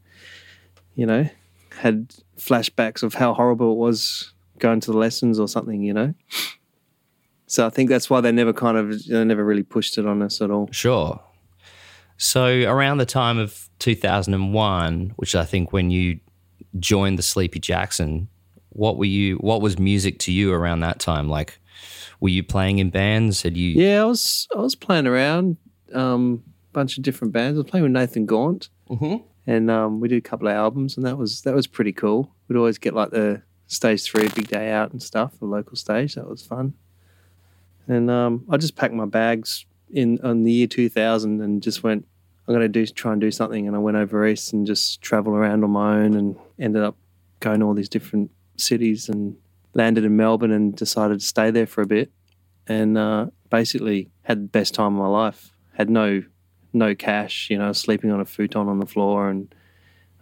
you 0.95 1.07
know, 1.07 1.29
had 1.79 2.13
flashbacks 2.37 3.03
of 3.03 3.15
how 3.15 3.35
horrible 3.35 3.73
it 3.73 3.77
was 3.79 4.33
going 4.59 4.81
to 4.81 4.91
the 4.93 4.99
lessons 4.99 5.39
or 5.39 5.47
something, 5.49 5.83
you 5.83 5.93
know. 5.95 6.15
So 7.47 7.67
I 7.67 7.71
think 7.71 7.89
that's 7.91 8.09
why 8.11 8.21
they 8.21 8.31
never 8.33 8.53
kind 8.53 8.77
of 8.77 9.07
they 9.07 9.25
never 9.25 9.45
really 9.45 9.63
pushed 9.63 9.99
it 9.99 10.07
on 10.07 10.23
us 10.23 10.41
at 10.41 10.51
all. 10.51 10.69
Sure. 10.73 11.21
So 12.17 12.47
around 12.71 12.99
the 12.99 13.07
time 13.07 13.39
of 13.39 13.69
2001, 13.79 15.13
which 15.17 15.35
I 15.35 15.45
think 15.45 15.73
when 15.73 15.91
you 15.91 16.21
joined 16.79 17.19
the 17.19 17.23
Sleepy 17.23 17.59
Jackson, 17.59 18.29
what 18.71 18.97
were 18.97 19.05
you? 19.05 19.37
What 19.37 19.61
was 19.63 19.79
music 19.79 20.19
to 20.21 20.33
you 20.33 20.53
around 20.53 20.81
that 20.81 20.99
time? 21.01 21.29
Like, 21.29 21.59
were 22.21 22.29
you 22.31 22.43
playing 22.43 22.79
in 22.79 22.91
bands? 22.91 23.43
Had 23.43 23.57
you? 23.57 23.71
Yeah, 23.71 24.03
I 24.03 24.05
was 24.05 24.49
I 24.57 24.61
was 24.61 24.75
playing 24.75 25.07
around, 25.07 25.57
um, 25.93 26.43
bunch 26.73 26.97
of 26.97 27.03
different 27.05 27.33
bands. 27.33 27.57
I 27.59 27.63
was 27.63 27.71
playing 27.71 27.85
with 27.85 27.93
Nathan 27.93 28.27
Gaunt, 28.27 28.69
Mhm. 28.89 29.23
and 29.47 29.71
um, 29.71 30.01
we 30.01 30.09
did 30.09 30.19
a 30.19 30.29
couple 30.29 30.49
of 30.49 30.55
albums, 30.55 30.97
and 30.97 31.05
that 31.07 31.19
was 31.19 31.43
that 31.43 31.55
was 31.55 31.67
pretty 31.67 31.93
cool. 31.93 32.35
We'd 32.49 32.57
always 32.57 32.79
get 32.79 32.95
like 32.95 33.11
the 33.11 33.43
stage 33.67 34.03
three 34.03 34.29
big 34.35 34.49
day 34.49 34.71
out 34.71 34.93
and 34.93 35.03
stuff, 35.03 35.39
the 35.39 35.47
local 35.47 35.77
stage. 35.77 36.15
That 36.17 36.29
was 36.29 36.43
fun. 36.45 36.75
And 37.89 38.11
um, 38.11 38.45
I 38.51 38.57
just 38.57 38.77
packed 38.77 38.95
my 38.95 39.05
bags 39.07 39.65
in 39.93 40.21
on 40.23 40.45
the 40.45 40.53
year 40.53 40.67
two 40.67 40.89
thousand 40.89 41.41
and 41.41 41.63
just 41.63 41.83
went. 41.83 42.07
I'm 42.49 42.55
going 42.55 42.63
to 42.65 42.69
do 42.69 42.85
try 42.87 43.13
and 43.13 43.21
do 43.21 43.31
something, 43.31 43.67
and 43.69 43.77
I 43.77 43.79
went 43.79 43.97
over 43.97 44.27
east 44.27 44.53
and 44.53 44.67
just 44.67 45.01
travel 45.03 45.35
around 45.35 45.63
on 45.63 45.71
my 45.71 46.01
own, 46.01 46.15
and 46.15 46.37
ended 46.59 46.83
up 46.83 46.97
going 47.39 47.61
to 47.61 47.67
all 47.67 47.75
these 47.75 47.89
different 47.89 48.31
cities 48.61 49.09
and 49.09 49.37
landed 49.75 50.05
in 50.05 50.16
Melbourne 50.16 50.51
and 50.51 50.75
decided 50.75 51.20
to 51.20 51.27
stay 51.27 51.51
there 51.51 51.66
for 51.66 51.83
a 51.83 51.87
bit 51.87 52.11
and 52.66 52.96
uh, 52.96 53.27
basically 53.51 54.11
had 54.23 54.38
the 54.44 54.49
best 54.49 54.75
time 54.75 54.94
of 54.94 55.01
my 55.01 55.09
life. 55.09 55.53
Had 55.73 55.90
no 55.90 56.23
no 56.73 56.94
cash, 56.94 57.51
you 57.51 57.59
know, 57.59 57.73
sleeping 57.73 58.11
on 58.12 58.20
a 58.20 58.25
futon 58.25 58.68
on 58.68 58.79
the 58.79 58.87
floor, 58.87 59.29
and 59.29 59.53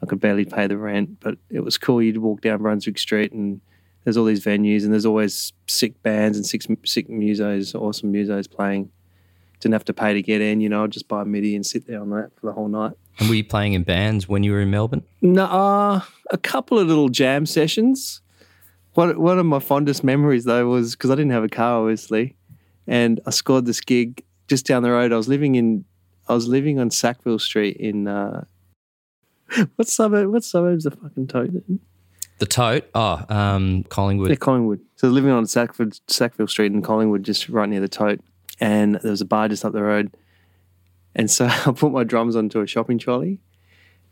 I 0.02 0.06
could 0.06 0.20
barely 0.20 0.44
pay 0.44 0.66
the 0.66 0.78
rent. 0.78 1.20
But 1.20 1.36
it 1.50 1.60
was 1.60 1.76
cool. 1.76 2.02
You'd 2.02 2.18
walk 2.18 2.40
down 2.40 2.62
Brunswick 2.62 2.98
Street, 2.98 3.32
and 3.32 3.60
there's 4.04 4.16
all 4.16 4.24
these 4.24 4.44
venues, 4.44 4.84
and 4.84 4.92
there's 4.92 5.06
always 5.06 5.52
sick 5.66 6.02
bands 6.02 6.36
and 6.38 6.46
sick 6.46 6.62
sick 6.84 7.08
musos, 7.08 7.74
awesome 7.74 8.12
musos 8.12 8.50
playing. 8.50 8.90
Didn't 9.60 9.74
have 9.74 9.84
to 9.86 9.92
pay 9.92 10.14
to 10.14 10.22
get 10.22 10.40
in, 10.40 10.60
you 10.60 10.68
know. 10.68 10.84
I'd 10.84 10.92
just 10.92 11.08
buy 11.08 11.22
a 11.22 11.24
middy 11.24 11.56
and 11.56 11.66
sit 11.66 11.86
there 11.86 12.00
on 12.00 12.10
that 12.10 12.30
for 12.36 12.46
the 12.46 12.52
whole 12.52 12.68
night. 12.68 12.92
And 13.18 13.28
were 13.28 13.34
you 13.34 13.44
playing 13.44 13.72
in 13.72 13.82
bands 13.82 14.28
when 14.28 14.44
you 14.44 14.52
were 14.52 14.60
in 14.60 14.70
Melbourne? 14.70 15.02
No, 15.20 15.44
uh, 15.44 16.00
a 16.30 16.38
couple 16.38 16.78
of 16.78 16.86
little 16.86 17.08
jam 17.08 17.44
sessions. 17.44 18.22
One 18.98 19.20
one 19.20 19.38
of 19.38 19.46
my 19.46 19.60
fondest 19.60 20.02
memories 20.02 20.42
though 20.42 20.66
was 20.66 20.96
because 20.96 21.12
I 21.12 21.14
didn't 21.14 21.30
have 21.30 21.44
a 21.44 21.48
car, 21.48 21.82
obviously, 21.82 22.34
and 22.88 23.20
I 23.26 23.30
scored 23.30 23.64
this 23.64 23.80
gig 23.80 24.24
just 24.48 24.66
down 24.66 24.82
the 24.82 24.90
road. 24.90 25.12
I 25.12 25.16
was 25.16 25.28
living 25.28 25.54
in, 25.54 25.84
I 26.26 26.34
was 26.34 26.48
living 26.48 26.80
on 26.80 26.90
Sackville 26.90 27.38
Street 27.38 27.76
in, 27.76 28.08
uh, 28.08 28.42
what 29.76 29.86
suburb? 29.86 30.32
What 30.32 30.42
suburbs 30.42 30.84
are 30.84 30.90
fucking 30.90 31.28
Tote 31.28 31.50
in? 31.50 31.78
The 32.38 32.46
Tote. 32.46 32.90
Oh, 32.92 33.24
um, 33.28 33.84
Collingwood. 33.84 34.30
Yeah, 34.30 34.34
Collingwood. 34.34 34.80
So 34.96 35.06
I 35.06 35.10
was 35.10 35.14
living 35.14 35.30
on 35.30 35.46
Sackville, 35.46 35.90
Sackville 36.08 36.48
Street 36.48 36.72
in 36.72 36.82
Collingwood, 36.82 37.22
just 37.22 37.48
right 37.48 37.68
near 37.68 37.78
the 37.78 37.86
Tote, 37.86 38.18
and 38.58 38.96
there 38.96 39.12
was 39.12 39.20
a 39.20 39.26
bar 39.26 39.46
just 39.46 39.64
up 39.64 39.74
the 39.74 39.82
road. 39.84 40.10
And 41.14 41.30
so 41.30 41.46
I 41.66 41.70
put 41.70 41.92
my 41.92 42.02
drums 42.02 42.34
onto 42.34 42.60
a 42.62 42.66
shopping 42.66 42.98
trolley 42.98 43.38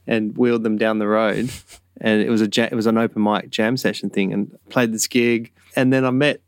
and 0.07 0.39
wheeled 0.39 0.63
them 0.63 0.79
down 0.79 1.01
the 1.01 1.09
road. 1.09 1.51
And 2.01 2.21
it 2.21 2.29
was 2.29 2.43
a 2.43 2.49
ja- 2.53 2.69
it 2.71 2.75
was 2.75 2.87
an 2.87 2.99
open 2.99 3.23
mic 3.23 3.51
jam 3.51 3.77
session 3.77 4.11
thing, 4.11 4.33
and 4.33 4.57
played 4.69 4.93
this 4.93 5.07
gig. 5.07 5.53
And 5.75 5.93
then 5.93 6.05
I 6.05 6.11
met 6.11 6.41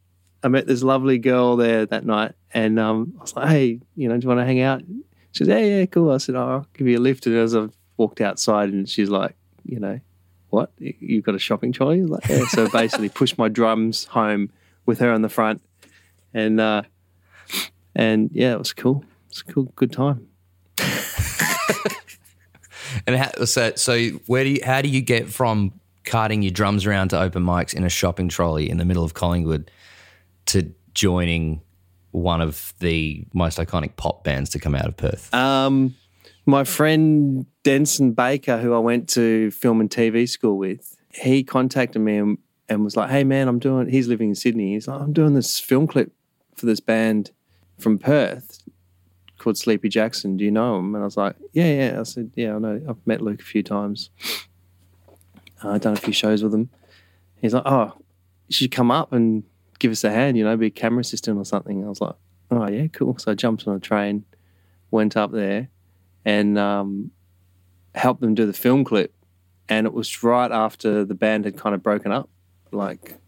I 0.43 0.49
met 0.49 0.67
this 0.67 0.83
lovely 0.83 1.19
girl 1.19 1.57
there 1.57 1.87
that 1.87 2.05
night, 2.05 2.33
and 2.53 2.79
um, 2.79 3.15
I 3.19 3.23
was 3.23 3.35
like, 3.35 3.49
"Hey, 3.49 3.81
you 3.97 4.09
know, 4.09 4.17
do 4.17 4.25
you 4.25 4.29
want 4.29 4.41
to 4.41 4.45
hang 4.45 4.61
out?" 4.61 4.83
She 5.33 5.45
said, 5.45 5.49
"Yeah, 5.49 5.79
yeah, 5.79 5.87
cool." 5.87 6.11
I 6.11 6.19
said, 6.19 6.35
oh, 6.35 6.49
"I'll 6.49 6.67
give 6.75 6.87
you 6.87 6.99
a 6.99 7.01
lift." 7.01 7.27
And 7.27 7.37
as 7.37 7.57
I 7.57 7.69
walked 7.97 8.21
outside, 8.21 8.69
and 8.71 8.89
she's 8.89 9.09
like, 9.09 9.35
"You 9.65 9.81
know, 9.81 10.01
what? 10.51 10.71
You've 10.79 11.25
got 11.25 11.35
a 11.35 11.39
shopping 11.39 11.73
trolley?" 11.73 12.03
Like, 12.03 12.29
yeah. 12.29 12.47
So 12.47 12.69
basically, 12.69 13.09
pushed 13.09 13.39
my 13.39 13.49
drums 13.49 14.05
home 14.05 14.51
with 14.87 15.01
her 15.01 15.11
on 15.11 15.23
the 15.23 15.29
front, 15.29 15.61
and 16.33 16.61
uh, 16.61 16.83
and 17.97 18.31
yeah, 18.33 18.53
it 18.53 18.59
was 18.59 18.73
cool. 18.73 19.05
It's 19.31 19.41
a 19.41 19.45
cool, 19.45 19.73
good 19.77 19.93
time. 19.93 20.29
And 23.09 23.17
how, 23.17 23.47
so, 23.47 23.73
so 23.75 23.99
where 24.27 24.45
do 24.45 24.51
you, 24.51 24.61
how 24.63 24.83
do 24.83 24.91
you 24.91 25.01
get 25.01 25.29
from 25.29 25.73
carting 26.05 26.43
your 26.43 26.51
drums 26.51 26.85
around 26.85 27.09
to 27.09 27.19
open 27.19 27.43
mics 27.43 27.73
in 27.73 27.83
a 27.83 27.89
shopping 27.89 28.29
trolley 28.29 28.69
in 28.69 28.77
the 28.77 28.85
middle 28.85 29.03
of 29.03 29.15
Collingwood 29.15 29.71
to 30.47 30.75
joining 30.93 31.63
one 32.11 32.43
of 32.43 32.75
the 32.81 33.25
most 33.33 33.57
iconic 33.57 33.97
pop 33.97 34.25
bands 34.25 34.51
to 34.51 34.59
come 34.59 34.75
out 34.75 34.85
of 34.85 34.99
Perth? 34.99 35.33
Um, 35.33 35.95
My 36.45 36.65
friend 36.65 37.47
Denson 37.63 38.13
Baker, 38.13 38.59
who 38.59 38.75
I 38.75 38.79
went 38.79 39.09
to 39.11 39.51
film 39.53 39.81
and 39.81 39.89
TV 39.89 40.29
school 40.29 40.59
with, 40.59 40.95
he 41.15 41.43
contacted 41.43 42.03
me 42.03 42.19
and, 42.19 42.37
and 42.69 42.85
was 42.85 42.95
like, 42.95 43.09
"Hey 43.09 43.25
man, 43.25 43.49
I'm 43.49 43.59
doing." 43.59 43.89
He's 43.89 44.09
living 44.09 44.29
in 44.29 44.35
Sydney. 44.35 44.75
He's 44.75 44.87
like, 44.87 45.01
"I'm 45.01 45.15
doing 45.15 45.33
this 45.33 45.59
film 45.59 45.87
clip 45.87 46.13
for 46.57 46.67
this 46.67 46.81
band 46.81 47.31
from 47.79 47.99
Perth 47.99 48.58
called 49.49 49.59
Sleepy 49.59 49.89
Jackson. 49.89 50.37
Do 50.37 50.45
you 50.45 50.51
know 50.51 50.79
him?" 50.79 50.95
And 50.95 51.03
I 51.03 51.07
was 51.07 51.17
like, 51.17 51.37
"Yeah, 51.53 51.73
yeah." 51.73 52.01
I 52.01 52.03
said, 52.05 52.31
"Yeah, 52.35 52.57
I 52.57 52.59
know. 52.59 52.81
I've 52.89 53.07
met 53.07 53.21
Luke 53.21 53.41
a 53.41 53.45
few 53.45 53.63
times. 53.63 54.11
Uh, 55.63 55.71
I've 55.71 55.81
done 55.81 55.95
a 55.95 55.97
few 55.97 56.13
shows 56.13 56.43
with 56.43 56.55
him." 56.55 56.71
He's 57.41 57.55
like, 57.55 57.65
"Oh, 57.67 57.89
should 57.89 57.97
you 58.49 58.55
should 58.55 58.73
come 58.73 58.91
up 58.91 59.13
and 59.13 59.45
give 59.79 59.93
us 59.93 60.05
a 60.05 60.11
hand. 60.11 60.37
You 60.37 60.45
know, 60.45 60.57
be 60.57 60.67
a 60.67 60.71
camera 60.71 61.01
assistant 61.01 61.39
or 61.39 61.45
something." 61.45 61.85
I 61.85 61.89
was 61.89 62.01
like, 62.01 62.17
"Oh 62.51 62.69
yeah, 62.69 62.87
cool." 62.89 63.17
So 63.19 63.33
I 63.33 63.35
jumped 63.35 63.67
on 63.67 63.77
a 63.77 63.81
train, 63.81 64.25
went 64.91 65.17
up 65.17 65.33
there, 65.33 65.69
and 66.25 66.59
um, 66.59 67.11
helped 67.95 68.21
them 68.21 68.35
do 68.35 68.47
the 68.47 68.53
film 68.53 68.85
clip 68.85 69.15
and 69.69 69.87
it 69.87 69.93
was 69.93 70.23
right 70.23 70.51
after 70.51 71.05
the 71.05 71.15
band 71.15 71.45
had 71.45 71.57
kind 71.57 71.75
of 71.75 71.83
broken 71.83 72.11
up. 72.11 72.29
Like 72.73 73.19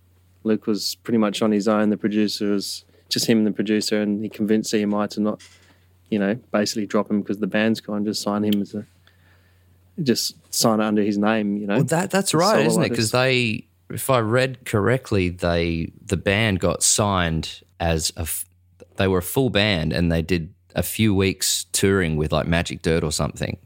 Luke 0.42 0.66
was 0.66 0.96
pretty 0.96 1.18
much 1.18 1.42
on 1.42 1.52
his 1.52 1.68
own. 1.68 1.90
The 1.90 1.96
producer 1.96 2.50
was 2.50 2.84
just 3.08 3.26
him 3.26 3.38
and 3.38 3.46
the 3.46 3.52
producer, 3.52 4.00
and 4.00 4.22
he 4.22 4.28
convinced 4.28 4.72
EMI 4.72 5.10
to 5.10 5.20
not, 5.20 5.42
you 6.10 6.18
know, 6.18 6.34
basically 6.52 6.86
drop 6.86 7.10
him 7.10 7.22
because 7.22 7.38
the 7.38 7.46
band's 7.46 7.80
gone. 7.80 8.04
Just 8.04 8.22
sign 8.22 8.44
him 8.44 8.60
as 8.60 8.74
a, 8.74 8.84
just 10.02 10.34
sign 10.52 10.80
it 10.80 10.84
under 10.84 11.02
his 11.02 11.16
name. 11.16 11.56
You 11.56 11.66
know, 11.66 11.76
well, 11.76 11.84
that 11.84 12.10
that's 12.10 12.34
right, 12.34 12.66
isn't 12.66 12.82
it? 12.82 12.88
Because 12.88 13.12
they, 13.12 13.66
if 13.88 14.10
I 14.10 14.18
read 14.18 14.64
correctly, 14.64 15.28
they 15.28 15.92
the 16.04 16.16
band 16.16 16.60
got 16.60 16.82
signed 16.82 17.62
as 17.78 18.12
a, 18.16 18.26
they 18.96 19.08
were 19.08 19.18
a 19.18 19.22
full 19.22 19.50
band, 19.50 19.92
and 19.92 20.10
they 20.10 20.22
did 20.22 20.52
a 20.74 20.82
few 20.82 21.14
weeks 21.14 21.66
touring 21.72 22.16
with 22.16 22.32
like 22.32 22.46
Magic 22.46 22.82
Dirt 22.82 23.04
or 23.04 23.12
something. 23.12 23.58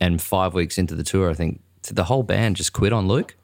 And 0.00 0.20
five 0.20 0.52
weeks 0.54 0.76
into 0.76 0.94
the 0.94 1.04
tour, 1.04 1.30
I 1.30 1.34
think 1.34 1.60
did 1.82 1.96
the 1.96 2.04
whole 2.04 2.22
band 2.22 2.56
just 2.56 2.72
quit 2.72 2.92
on 2.92 3.06
Luke? 3.06 3.36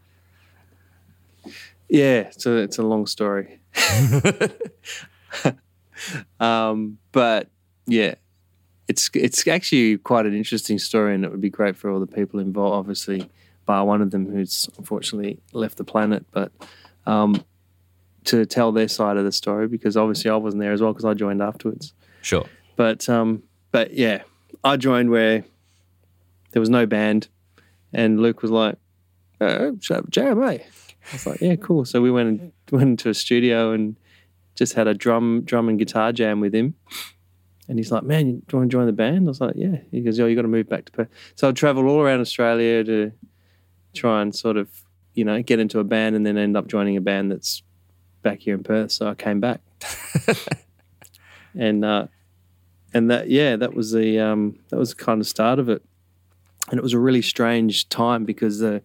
Yeah, 1.89 2.31
so 2.31 2.57
it's 2.57 2.79
a 2.79 2.83
long 2.83 3.07
story. 3.07 3.61
um, 6.41 6.99
but 7.13 7.49
yeah, 7.87 8.15
it's 8.90 9.09
it's 9.14 9.46
actually 9.46 9.98
quite 9.98 10.26
an 10.26 10.35
interesting 10.35 10.79
story, 10.79 11.14
and 11.14 11.24
it 11.24 11.31
would 11.31 11.40
be 11.40 11.48
great 11.48 11.76
for 11.76 11.90
all 11.90 12.00
the 12.00 12.09
people 12.09 12.40
involved. 12.40 12.74
Obviously, 12.74 13.31
bar 13.64 13.85
one 13.85 14.03
of 14.03 14.11
them 14.11 14.29
who's 14.29 14.68
unfortunately 14.79 15.38
left 15.53 15.76
the 15.76 15.85
planet, 15.85 16.26
but 16.33 16.50
um, 17.07 17.44
to 18.24 18.44
tell 18.44 18.72
their 18.72 18.88
side 18.88 19.16
of 19.16 19.24
the 19.24 19.31
story 19.31 19.68
because 19.68 19.96
obviously 19.96 20.29
I 20.29 20.35
wasn't 20.35 20.62
there 20.62 20.72
as 20.72 20.83
well 20.83 20.92
because 20.92 21.05
I 21.05 21.14
joined 21.14 21.40
afterwards. 21.40 21.92
Sure, 22.20 22.46
but 22.74 23.09
um, 23.09 23.44
but 23.70 23.94
yeah, 23.94 24.22
I 24.64 24.76
joined 24.76 25.11
where 25.11 25.44
there 26.50 26.61
was 26.61 26.70
no 26.70 26.85
band. 26.85 27.29
And 27.92 28.20
Luke 28.20 28.42
was 28.42 28.50
like, 28.50 28.76
uh, 29.40 29.70
jam, 29.79 30.42
eh? 30.42 30.59
I 30.59 31.12
was 31.12 31.26
like, 31.26 31.40
yeah, 31.40 31.57
cool. 31.57 31.85
So 31.85 32.00
we 32.00 32.11
went 32.11 32.29
and 32.29 32.53
went 32.72 32.90
into 32.90 33.09
a 33.09 33.14
studio 33.14 33.72
and 33.72 33.96
just 34.57 34.74
had 34.74 34.88
a 34.88 34.94
drum 34.94 35.42
drum 35.44 35.68
and 35.68 35.79
guitar 35.79 36.12
jam 36.12 36.40
with 36.40 36.55
him. 36.55 36.74
And 37.70 37.78
he's 37.78 37.92
like, 37.92 38.02
man, 38.02 38.24
do 38.24 38.42
you 38.52 38.59
want 38.59 38.70
to 38.70 38.76
join 38.76 38.87
the 38.87 38.92
band? 38.92 39.26
I 39.26 39.30
was 39.30 39.40
like, 39.40 39.54
yeah. 39.56 39.76
He 39.90 40.00
goes, 40.00 40.18
oh, 40.18 40.26
you 40.26 40.35
got 40.35 40.42
to 40.42 40.48
move 40.48 40.68
back 40.68 40.85
to 40.87 40.92
Perth. 40.92 41.09
So 41.37 41.48
I 41.48 41.52
traveled 41.52 41.87
all 41.87 42.00
around 42.00 42.20
Australia 42.20 42.85
to 42.85 43.12
try 43.94 44.20
and 44.22 44.35
sort 44.35 44.56
of, 44.56 44.68
you 45.14 45.24
know, 45.24 45.40
get 45.42 45.61
into 45.61 45.78
a 45.78 45.85
band 45.85 46.16
and 46.16 46.26
then 46.26 46.37
end 46.37 46.56
up 46.56 46.66
joining 46.66 46.96
a 46.96 47.00
band 47.00 47.30
that's 47.30 47.62
back 48.22 48.40
here 48.40 48.54
in 48.54 48.62
Perth. 48.62 48.92
So 48.92 49.09
I 49.09 49.14
came 49.14 49.40
back. 49.40 49.61
and 51.54 51.85
uh, 51.85 52.09
and 52.92 53.11
that 53.11 53.30
yeah, 53.30 53.56
that 53.56 53.72
was 53.72 53.92
the 53.92 54.18
um, 54.18 54.59
that 54.68 54.76
was 54.76 54.90
the 54.90 54.96
kind 54.96 55.20
of 55.20 55.26
start 55.26 55.59
of 55.59 55.68
it 55.68 55.83
and 56.70 56.78
it 56.78 56.83
was 56.83 56.92
a 56.92 56.98
really 56.98 57.22
strange 57.22 57.88
time 57.88 58.24
because 58.24 58.62
uh, 58.62 58.80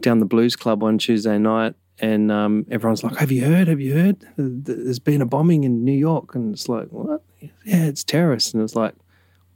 down 0.00 0.20
the 0.20 0.26
Blues 0.26 0.56
Club 0.56 0.82
one 0.82 0.98
Tuesday 0.98 1.38
night, 1.38 1.74
and 1.98 2.30
um, 2.30 2.66
everyone's 2.70 3.02
like, 3.02 3.16
"Have 3.16 3.32
you 3.32 3.44
heard? 3.44 3.68
Have 3.68 3.80
you 3.80 3.94
heard? 3.94 4.24
There's 4.36 4.98
been 4.98 5.22
a 5.22 5.26
bombing 5.26 5.64
in 5.64 5.84
New 5.84 5.96
York," 5.96 6.34
and 6.34 6.52
it's 6.52 6.68
like, 6.68 6.88
"What? 6.88 7.22
Yeah, 7.64 7.84
it's 7.84 8.04
terrorists." 8.04 8.54
And 8.54 8.62
it's 8.62 8.76
like, 8.76 8.94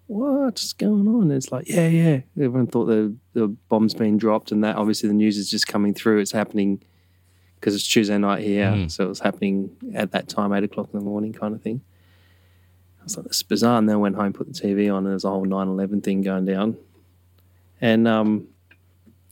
"What's 0.07 0.73
going 0.73 1.09
on?" 1.09 1.23
And 1.23 1.33
it's 1.33 1.53
like, 1.53 1.69
"Yeah, 1.69 1.89
yeah." 1.89 2.21
Everyone 2.37 2.67
thought 2.67 2.87
the 2.87 3.15
the 3.33 3.49
bombs 3.69 3.95
being 3.95 4.19
dropped, 4.19 4.53
and 4.53 4.63
that 4.65 4.77
obviously 4.77 5.09
the 5.09 5.15
news 5.15 5.37
is 5.37 5.51
just 5.51 5.67
coming 5.67 5.95
through. 5.95 6.21
It's 6.21 6.33
happening 6.33 6.83
because 7.57 7.75
it's 7.75 7.87
Tuesday 7.87 8.17
night 8.19 8.43
here, 8.43 8.67
mm. 8.67 8.91
so 8.91 9.05
it 9.05 9.09
was 9.09 9.21
happening 9.21 9.77
at 9.95 10.13
that 10.13 10.29
time, 10.29 10.53
eight 10.53 10.65
o'clock 10.65 10.89
in 10.93 10.99
the 10.99 11.05
morning, 11.05 11.33
kind 11.33 11.55
of 11.55 11.63
thing. 11.63 11.83
I 13.01 13.05
was 13.05 13.17
like, 13.17 13.27
"This 13.27 13.37
is 13.39 13.43
bizarre." 13.43 13.79
And 13.79 13.89
then 13.89 13.97
I 13.97 13.99
went 13.99 14.17
home, 14.17 14.33
put 14.33 14.47
the 14.47 14.59
TV 14.59 14.91
on, 14.91 14.99
and 14.99 15.09
there's 15.09 15.25
a 15.25 15.31
whole 15.31 15.47
9/11 15.47 16.03
thing 16.03 16.23
going 16.23 16.45
down 16.45 16.77
and 17.81 18.07
um, 18.07 18.49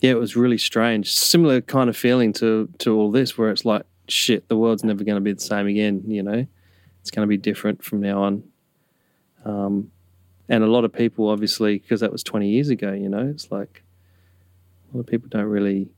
yeah, 0.01 0.13
it 0.13 0.19
was 0.19 0.37
really 0.37 0.59
strange. 0.59 1.13
Similar 1.13 1.61
kind 1.61 1.89
of 1.91 1.97
feeling 1.97 2.33
to 2.35 2.69
to 2.79 2.97
all 2.97 3.11
this, 3.11 3.37
where 3.37 3.51
it's 3.51 3.65
like, 3.65 3.83
shit, 4.09 4.49
the 4.49 4.57
world's 4.57 4.85
never 4.85 5.05
going 5.05 5.17
to 5.17 5.21
be 5.21 5.33
the 5.33 5.41
same 5.41 5.67
again. 5.67 6.03
You 6.07 6.23
know, 6.23 6.47
it's 7.01 7.11
going 7.11 7.27
to 7.27 7.29
be 7.29 7.37
different 7.37 7.85
from 7.85 8.01
now 8.01 8.23
on. 8.23 8.43
Um, 9.45 9.91
and 10.49 10.65
a 10.65 10.67
lot 10.67 10.85
of 10.85 10.93
people, 10.93 11.29
obviously, 11.29 11.79
because 11.79 12.01
that 12.01 12.13
was 12.13 12.23
twenty 12.23 12.49
years 12.49 12.71
ago. 12.71 12.93
You 12.93 13.09
know, 13.09 13.27
it's 13.27 13.51
like 13.51 13.83
a 14.93 14.97
lot 14.97 15.01
of 15.01 15.07
people 15.07 15.29
don't 15.29 15.45
really 15.45 15.89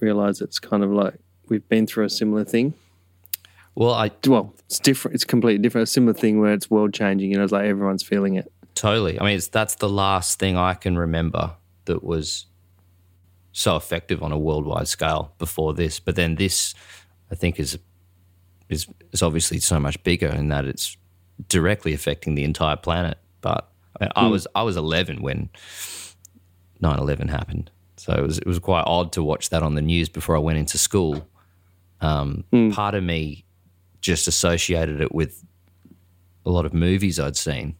realize 0.00 0.40
it's 0.40 0.58
kind 0.58 0.82
of 0.82 0.90
like 0.90 1.14
we've 1.48 1.68
been 1.68 1.86
through 1.86 2.04
a 2.04 2.10
similar 2.10 2.44
thing. 2.44 2.74
Well, 3.74 3.94
I 3.94 4.10
well, 4.26 4.54
it's 4.66 4.78
different. 4.78 5.14
It's 5.14 5.24
completely 5.24 5.62
different. 5.62 5.88
A 5.88 5.90
similar 5.90 6.14
thing 6.14 6.40
where 6.40 6.52
it's 6.52 6.70
world 6.70 6.92
changing. 6.92 7.30
You 7.30 7.38
know, 7.38 7.44
it's 7.44 7.52
like 7.52 7.64
everyone's 7.64 8.02
feeling 8.02 8.34
it. 8.36 8.52
Totally. 8.74 9.20
I 9.20 9.24
mean, 9.24 9.40
that's 9.50 9.76
the 9.76 9.88
last 9.88 10.38
thing 10.38 10.56
I 10.56 10.74
can 10.74 10.96
remember 10.96 11.52
that 11.86 12.02
was 12.02 12.46
so 13.52 13.76
effective 13.76 14.22
on 14.22 14.32
a 14.32 14.38
worldwide 14.38 14.88
scale 14.88 15.34
before 15.38 15.74
this. 15.74 16.00
But 16.00 16.16
then 16.16 16.36
this, 16.36 16.74
I 17.30 17.34
think, 17.34 17.58
is 17.58 17.78
is 18.72 18.86
is 19.12 19.22
obviously 19.22 19.60
so 19.60 19.78
much 19.78 20.02
bigger 20.02 20.28
in 20.28 20.48
that 20.48 20.64
it's 20.64 20.96
directly 21.48 21.92
affecting 21.92 22.34
the 22.34 22.44
entire 22.44 22.76
planet. 22.76 23.18
But 23.40 23.68
I. 24.00 24.08
I 24.16 24.24
hmm. 24.24 24.30
was 24.30 24.46
I 24.54 24.62
was 24.62 24.76
11 24.76 25.22
when 25.22 25.50
9/11 26.82 27.30
happened, 27.30 27.70
so 27.96 28.12
it 28.12 28.22
was 28.22 28.38
it 28.38 28.46
was 28.46 28.58
quite 28.58 28.84
odd 28.86 29.12
to 29.12 29.22
watch 29.22 29.50
that 29.50 29.62
on 29.62 29.74
the 29.74 29.82
news 29.82 30.08
before 30.08 30.36
I 30.36 30.40
went 30.40 30.58
into 30.58 30.78
school. 30.78 31.26
Um, 32.00 32.44
mm. 32.52 32.72
Part 32.72 32.96
of 32.96 33.04
me 33.04 33.44
just 34.00 34.26
associated 34.26 35.00
it 35.00 35.14
with 35.14 35.44
a 36.44 36.50
lot 36.50 36.66
of 36.66 36.74
movies 36.74 37.20
I'd 37.20 37.36
seen 37.36 37.76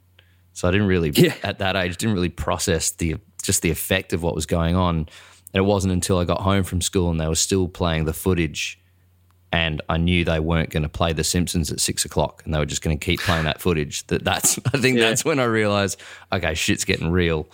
so 0.53 0.69
I 0.69 0.71
didn't 0.71 0.87
really, 0.87 1.11
yeah. 1.11 1.35
at 1.43 1.59
that 1.59 1.77
age, 1.77 1.97
didn't 1.97 2.15
really 2.15 2.29
process 2.29 2.91
the 2.91 3.17
just 3.43 3.63
the 3.63 3.71
effect 3.71 4.13
of 4.13 4.23
what 4.23 4.35
was 4.35 4.47
going 4.47 4.77
on. 4.77 4.97
And 4.97 5.09
it 5.55 5.63
wasn't 5.63 5.93
until 5.93 6.19
I 6.19 6.25
got 6.25 6.41
home 6.41 6.63
from 6.63 6.81
school 6.81 7.11
and 7.11 7.21
they 7.21 7.27
were 7.27 7.35
still 7.35 7.69
playing 7.69 8.05
the 8.05 8.13
footage, 8.13 8.81
and 9.53 9.83
I 9.89 9.99
knew 9.99 10.25
they 10.25 10.41
weren't 10.41 10.71
going 10.71 10.83
to 10.83 10.89
play 10.89 11.13
The 11.13 11.23
Simpsons 11.23 11.71
at 11.71 11.79
six 11.79 12.05
o'clock, 12.05 12.43
and 12.45 12.55
they 12.55 12.59
were 12.59 12.67
just 12.67 12.83
going 12.83 12.99
to 12.99 13.05
keep 13.05 13.21
playing 13.21 13.45
that 13.45 13.61
footage. 13.61 14.07
That 14.07 14.25
that's 14.25 14.59
I 14.73 14.79
think 14.79 14.99
yeah. 14.99 15.09
that's 15.09 15.25
when 15.25 15.39
I 15.39 15.45
realized, 15.45 16.01
okay, 16.33 16.55
shit's 16.55 16.85
getting 16.85 17.11
real. 17.11 17.47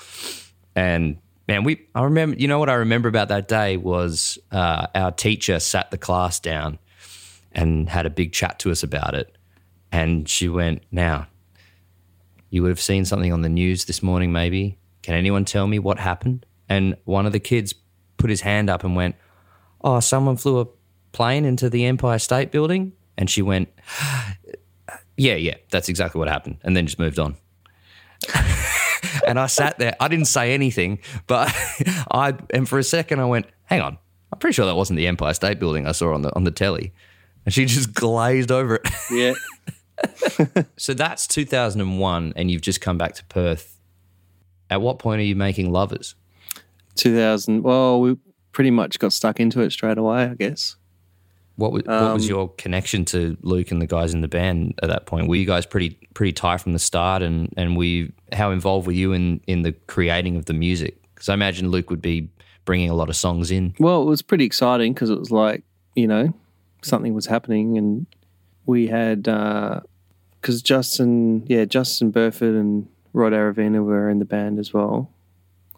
And 0.76 1.18
man, 1.48 1.64
we 1.64 1.87
I 1.94 2.04
remember, 2.04 2.37
you 2.38 2.46
know 2.46 2.61
what 2.61 2.70
I 2.70 2.74
remember 2.74 3.08
about 3.08 3.28
that 3.28 3.48
day 3.48 3.76
was 3.76 4.38
uh, 4.52 4.87
our 4.94 5.11
teacher 5.11 5.58
sat 5.58 5.90
the 5.90 5.98
class 5.98 6.38
down 6.38 6.78
and 7.52 7.88
had 7.88 8.06
a 8.06 8.11
big 8.11 8.32
chat 8.32 8.61
to 8.61 8.70
us 8.70 8.82
about 8.84 9.14
it, 9.14 9.37
and 9.90 10.28
she 10.28 10.48
went, 10.48 10.84
now 10.92 11.26
you 12.50 12.62
would 12.62 12.70
have 12.70 12.80
seen 12.80 13.04
something 13.04 13.32
on 13.32 13.42
the 13.42 13.48
news 13.48 13.84
this 13.87 14.02
morning, 14.02 14.32
maybe. 14.32 14.78
Can 15.02 15.14
anyone 15.14 15.44
tell 15.44 15.66
me 15.66 15.78
what 15.78 15.98
happened? 15.98 16.46
And 16.68 16.96
one 17.04 17.26
of 17.26 17.32
the 17.32 17.40
kids 17.40 17.74
put 18.16 18.30
his 18.30 18.42
hand 18.42 18.70
up 18.70 18.84
and 18.84 18.94
went, 18.94 19.16
Oh, 19.80 20.00
someone 20.00 20.37
flew 20.37 20.58
a 20.58 20.66
plane 21.18 21.44
into 21.44 21.68
the 21.68 21.85
Empire 21.85 22.20
State 22.20 22.52
Building? 22.52 22.92
And 23.16 23.28
she 23.28 23.42
went, 23.42 23.68
Yeah, 25.16 25.35
yeah, 25.35 25.57
that's 25.70 25.88
exactly 25.88 26.20
what 26.20 26.28
happened. 26.28 26.59
And 26.62 26.76
then 26.76 26.87
just 26.87 27.00
moved 27.00 27.18
on. 27.18 27.37
and 29.26 29.38
I 29.38 29.48
sat 29.48 29.78
there. 29.78 29.96
I 29.98 30.07
didn't 30.07 30.26
say 30.26 30.54
anything, 30.54 31.00
but 31.26 31.52
I, 32.12 32.35
and 32.50 32.68
for 32.68 32.78
a 32.78 32.85
second, 32.85 33.18
I 33.18 33.24
went, 33.24 33.46
Hang 33.64 33.81
on. 33.81 33.98
I'm 34.33 34.38
pretty 34.38 34.54
sure 34.54 34.66
that 34.66 34.76
wasn't 34.76 34.96
the 34.96 35.09
Empire 35.09 35.35
State 35.35 35.59
Building 35.59 35.88
I 35.88 35.92
saw 35.92 36.14
on 36.14 36.22
the 36.22 36.35
on 36.37 36.44
the 36.44 36.52
telly. 36.52 36.92
And 37.44 37.52
she 37.52 37.64
just 37.64 37.92
glazed 37.94 38.52
over 38.52 38.76
it. 38.76 38.88
Yeah. 39.11 40.62
so 40.76 40.94
that's 40.94 41.26
2001, 41.26 42.33
and 42.37 42.50
you've 42.50 42.62
just 42.62 42.81
come 42.81 42.96
back 42.96 43.14
to 43.14 43.24
Perth. 43.24 43.81
At 44.70 44.81
what 44.83 45.00
point 45.00 45.20
are 45.20 45.24
you 45.24 45.35
making 45.35 45.72
Lovers? 45.72 46.14
2000. 46.94 47.62
Well, 47.62 48.00
we 48.00 48.18
pretty 48.52 48.70
much 48.70 48.98
got 48.98 49.12
stuck 49.12 49.40
into 49.40 49.61
it 49.62 49.72
straight 49.72 49.98
away, 49.98 50.24
I 50.24 50.35
guess. 50.35 50.76
What 51.58 51.72
was, 51.72 51.82
um, 51.88 52.04
what 52.04 52.14
was 52.14 52.28
your 52.28 52.50
connection 52.50 53.04
to 53.06 53.36
Luke 53.42 53.72
and 53.72 53.82
the 53.82 53.86
guys 53.86 54.14
in 54.14 54.20
the 54.20 54.28
band 54.28 54.78
at 54.80 54.90
that 54.90 55.06
point? 55.06 55.26
Were 55.26 55.34
you 55.34 55.44
guys 55.44 55.66
pretty 55.66 55.98
pretty 56.14 56.32
tight 56.32 56.60
from 56.60 56.72
the 56.72 56.78
start, 56.78 57.20
and 57.20 57.52
and 57.56 57.76
we 57.76 58.12
how 58.32 58.52
involved 58.52 58.86
were 58.86 58.92
you 58.92 59.12
in 59.12 59.40
in 59.48 59.62
the 59.62 59.72
creating 59.72 60.36
of 60.36 60.44
the 60.44 60.52
music? 60.52 61.02
Because 61.14 61.28
I 61.28 61.34
imagine 61.34 61.72
Luke 61.72 61.90
would 61.90 62.00
be 62.00 62.28
bringing 62.64 62.90
a 62.90 62.94
lot 62.94 63.08
of 63.08 63.16
songs 63.16 63.50
in. 63.50 63.74
Well, 63.80 64.02
it 64.02 64.04
was 64.04 64.22
pretty 64.22 64.44
exciting 64.44 64.92
because 64.94 65.10
it 65.10 65.18
was 65.18 65.32
like 65.32 65.64
you 65.96 66.06
know 66.06 66.32
something 66.82 67.12
was 67.12 67.26
happening, 67.26 67.76
and 67.76 68.06
we 68.64 68.86
had 68.86 69.24
because 69.24 69.82
uh, 70.60 70.62
Justin, 70.62 71.44
yeah, 71.48 71.64
Justin 71.64 72.12
Burford 72.12 72.54
and 72.54 72.88
Rod 73.12 73.32
Aravena 73.32 73.84
were 73.84 74.08
in 74.08 74.20
the 74.20 74.24
band 74.24 74.60
as 74.60 74.72
well. 74.72 75.10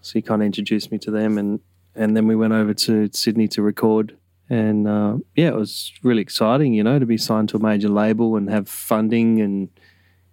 So 0.03 0.13
he 0.13 0.21
kind 0.21 0.43
of 0.43 0.47
introduced 0.47 0.93
me 0.93 0.99
to 0.99 1.11
them, 1.11 1.39
and 1.39 1.61
and 1.95 2.15
then 2.15 2.27
we 2.27 2.37
went 2.37 2.53
over 2.53 2.75
to 2.75 3.09
Sydney 3.15 3.49
to 3.49 3.63
record. 3.63 4.15
And 4.51 4.89
uh, 4.89 5.19
yeah, 5.37 5.49
it 5.49 5.55
was 5.55 5.93
really 6.03 6.23
exciting, 6.23 6.75
you 6.75 6.83
know, 6.83 6.99
to 6.99 7.07
be 7.07 7.17
signed 7.17 7.49
to 7.51 7.57
a 7.57 7.61
major 7.61 7.89
label 7.89 8.35
and 8.35 8.51
have 8.51 8.69
funding, 8.69 9.41
and 9.41 9.69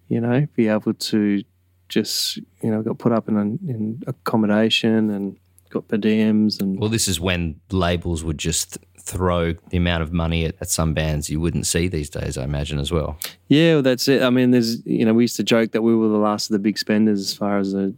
you 0.08 0.20
know, 0.20 0.46
be 0.56 0.66
able 0.66 0.94
to 0.94 1.44
just 1.88 2.36
you 2.36 2.70
know 2.70 2.82
got 2.82 2.98
put 2.98 3.12
up 3.12 3.28
in 3.28 3.36
in 3.68 4.02
accommodation 4.08 5.08
and 5.10 5.36
got 5.70 5.86
per 5.86 5.96
diems 5.96 6.60
and 6.60 6.80
Well, 6.80 6.90
this 6.90 7.08
is 7.08 7.20
when 7.20 7.60
labels 7.70 8.24
would 8.24 8.38
just 8.38 8.78
throw 9.00 9.54
the 9.70 9.76
amount 9.76 10.02
of 10.02 10.12
money 10.12 10.44
at, 10.44 10.54
at 10.60 10.68
some 10.68 10.92
bands 10.92 11.30
you 11.30 11.40
wouldn't 11.40 11.66
see 11.66 11.88
these 11.88 12.10
days, 12.10 12.36
I 12.36 12.44
imagine, 12.44 12.78
as 12.78 12.92
well. 12.92 13.18
Yeah, 13.48 13.74
well, 13.74 13.82
that's 13.82 14.06
it. 14.08 14.22
I 14.22 14.30
mean, 14.30 14.50
there's 14.50 14.84
you 14.84 15.04
know 15.04 15.14
we 15.14 15.22
used 15.24 15.36
to 15.36 15.44
joke 15.44 15.72
that 15.72 15.82
we 15.82 15.94
were 15.94 16.08
the 16.08 16.18
last 16.18 16.50
of 16.50 16.54
the 16.54 16.58
big 16.58 16.76
spenders 16.76 17.20
as 17.20 17.34
far 17.34 17.58
as 17.58 17.72
a 17.72 17.94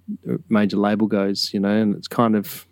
major 0.51 0.77
label 0.77 1.07
goes, 1.07 1.55
you 1.55 1.61
know, 1.61 1.75
and 1.75 1.97
it's 1.97 2.09
kind 2.09 2.37
of 2.37 2.67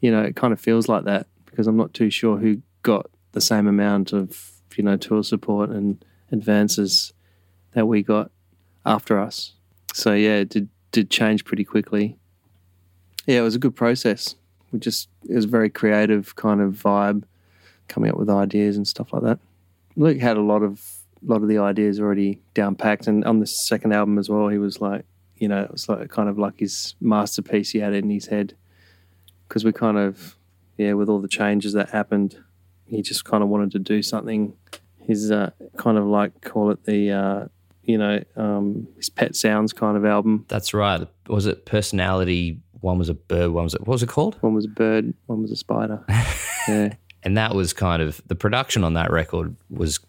you 0.00 0.12
know 0.12 0.22
it 0.22 0.36
kind 0.36 0.52
of 0.52 0.60
feels 0.60 0.88
like 0.88 1.04
that 1.04 1.26
because 1.52 1.68
I'm 1.68 1.76
not 1.76 1.94
too 1.94 2.10
sure 2.10 2.38
who 2.38 2.62
got 2.82 3.08
the 3.30 3.40
same 3.40 3.68
amount 3.68 4.12
of 4.12 4.50
you 4.76 4.82
know 4.82 4.96
tour 4.96 5.22
support 5.22 5.70
and 5.70 6.04
advances 6.32 7.12
that 7.72 7.86
we 7.86 8.02
got 8.02 8.30
after 8.84 9.18
us. 9.18 9.52
So 9.94 10.12
yeah, 10.14 10.36
it 10.38 10.48
did 10.48 10.68
did 10.90 11.10
change 11.10 11.44
pretty 11.44 11.64
quickly. 11.64 12.18
Yeah, 13.26 13.38
it 13.38 13.42
was 13.42 13.54
a 13.54 13.60
good 13.60 13.76
process. 13.76 14.34
We 14.72 14.80
just 14.80 15.08
it 15.28 15.34
was 15.34 15.44
a 15.44 15.48
very 15.48 15.70
creative 15.70 16.34
kind 16.34 16.60
of 16.60 16.74
vibe 16.74 17.22
coming 17.88 18.10
up 18.10 18.16
with 18.16 18.30
ideas 18.30 18.76
and 18.76 18.88
stuff 18.88 19.12
like 19.12 19.22
that. 19.22 19.38
Luke 19.94 20.18
had 20.18 20.36
a 20.36 20.42
lot 20.42 20.62
of 20.62 21.02
lot 21.24 21.42
of 21.42 21.48
the 21.48 21.58
ideas 21.58 22.00
already 22.00 22.40
down 22.54 22.74
packed, 22.74 23.06
and 23.06 23.24
on 23.24 23.38
the 23.38 23.46
second 23.46 23.92
album 23.92 24.18
as 24.18 24.28
well, 24.28 24.48
he 24.48 24.58
was 24.58 24.80
like, 24.80 25.04
you 25.36 25.48
know, 25.48 25.62
it 25.62 25.70
was 25.70 25.88
like 25.88 26.08
kind 26.10 26.28
of 26.28 26.38
like 26.38 26.58
his 26.58 26.94
masterpiece 27.00 27.70
he 27.70 27.78
had 27.78 27.94
in 27.94 28.10
his 28.10 28.26
head 28.26 28.54
because 29.48 29.64
we 29.64 29.72
kind 29.72 29.98
of, 29.98 30.36
yeah, 30.76 30.94
with 30.94 31.08
all 31.08 31.20
the 31.20 31.28
changes 31.28 31.72
that 31.74 31.90
happened, 31.90 32.36
he 32.84 33.02
just 33.02 33.24
kind 33.24 33.42
of 33.42 33.48
wanted 33.48 33.72
to 33.72 33.78
do 33.78 34.02
something. 34.02 34.54
His 34.98 35.30
uh, 35.30 35.50
kind 35.76 35.98
of 35.98 36.04
like 36.04 36.42
call 36.42 36.70
it 36.70 36.84
the, 36.84 37.10
uh, 37.10 37.44
you 37.82 37.98
know, 37.98 38.22
um, 38.36 38.88
his 38.96 39.08
pet 39.08 39.34
sounds 39.34 39.72
kind 39.72 39.96
of 39.96 40.04
album. 40.04 40.44
That's 40.48 40.72
right. 40.72 41.06
Was 41.28 41.46
it 41.46 41.66
personality? 41.66 42.60
One 42.80 42.98
was 42.98 43.08
a 43.08 43.14
bird. 43.14 43.50
One 43.50 43.64
was 43.64 43.74
it? 43.74 43.80
What 43.80 43.94
was 43.94 44.02
it 44.02 44.08
called? 44.08 44.36
One 44.40 44.54
was 44.54 44.64
a 44.64 44.68
bird. 44.68 45.14
One 45.26 45.42
was 45.42 45.50
a 45.50 45.56
spider. 45.56 46.04
yeah 46.68 46.94
and 47.22 47.36
that 47.36 47.54
was 47.54 47.72
kind 47.72 48.02
of 48.02 48.20
the 48.26 48.34
production 48.34 48.84
on 48.84 48.94
that 48.94 49.10
record 49.10 49.56
was 49.70 50.00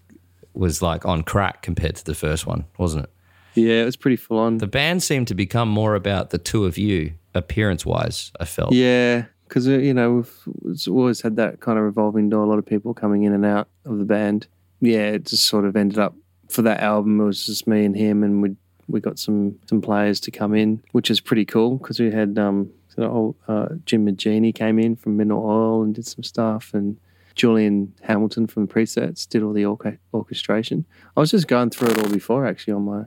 was 0.53 0.81
like 0.81 1.05
on 1.05 1.23
crack 1.23 1.61
compared 1.61 1.95
to 1.95 2.05
the 2.05 2.13
first 2.13 2.45
one, 2.45 2.65
wasn't 2.77 3.03
it? 3.03 3.09
Yeah, 3.55 3.81
it 3.81 3.85
was 3.85 3.95
pretty 3.95 4.17
full 4.17 4.37
on. 4.39 4.57
The 4.57 4.67
band 4.67 5.01
seemed 5.01 5.27
to 5.27 5.35
become 5.35 5.67
more 5.69 5.95
about 5.95 6.29
the 6.29 6.37
two 6.37 6.65
of 6.65 6.77
you, 6.77 7.13
appearance 7.33 7.85
wise. 7.85 8.31
I 8.39 8.45
felt. 8.45 8.73
Yeah, 8.73 9.25
because 9.53 9.67
uh, 9.67 9.73
you 9.73 9.93
know 9.93 10.25
we've 10.63 10.87
always 10.87 11.21
had 11.21 11.35
that 11.35 11.59
kind 11.59 11.77
of 11.77 11.85
revolving 11.85 12.27
door. 12.27 12.43
A 12.43 12.47
lot 12.47 12.57
of 12.57 12.65
people 12.65 12.95
coming 12.95 13.21
in 13.21 13.33
and 13.33 13.45
out 13.45 13.67
of 13.85 13.99
the 13.99 14.03
band. 14.03 14.47
Yeah, 14.81 15.11
it 15.11 15.27
just 15.27 15.45
sort 15.45 15.65
of 15.65 15.75
ended 15.75 15.99
up 15.99 16.15
for 16.49 16.63
that 16.63 16.79
album. 16.79 17.21
It 17.21 17.25
was 17.25 17.45
just 17.45 17.67
me 17.67 17.85
and 17.85 17.95
him, 17.95 18.23
and 18.23 18.41
we 18.41 18.55
we 18.87 18.99
got 18.99 19.19
some 19.19 19.59
some 19.69 19.79
players 19.79 20.19
to 20.21 20.31
come 20.31 20.55
in, 20.55 20.81
which 20.93 21.11
is 21.11 21.19
pretty 21.19 21.45
cool 21.45 21.77
because 21.77 21.99
we 21.99 22.09
had 22.09 22.39
um 22.39 22.71
so 22.89 23.35
uh, 23.47 23.69
Jim 23.85 24.07
Moginie 24.07 24.55
came 24.55 24.79
in 24.79 24.95
from 24.95 25.17
Midnight 25.17 25.35
Oil 25.35 25.83
and 25.83 25.93
did 25.93 26.07
some 26.07 26.23
stuff, 26.23 26.73
and 26.73 26.97
Julian 27.35 27.93
Hamilton 28.01 28.47
from 28.47 28.67
Presets 28.67 29.29
did 29.29 29.43
all 29.43 29.53
the 29.53 29.67
orchestration. 30.13 30.83
I 31.15 31.19
was 31.19 31.29
just 31.29 31.47
going 31.47 31.69
through 31.69 31.89
it 31.89 31.99
all 31.99 32.11
before 32.11 32.47
actually 32.47 32.73
on 32.73 32.85
my 32.85 33.03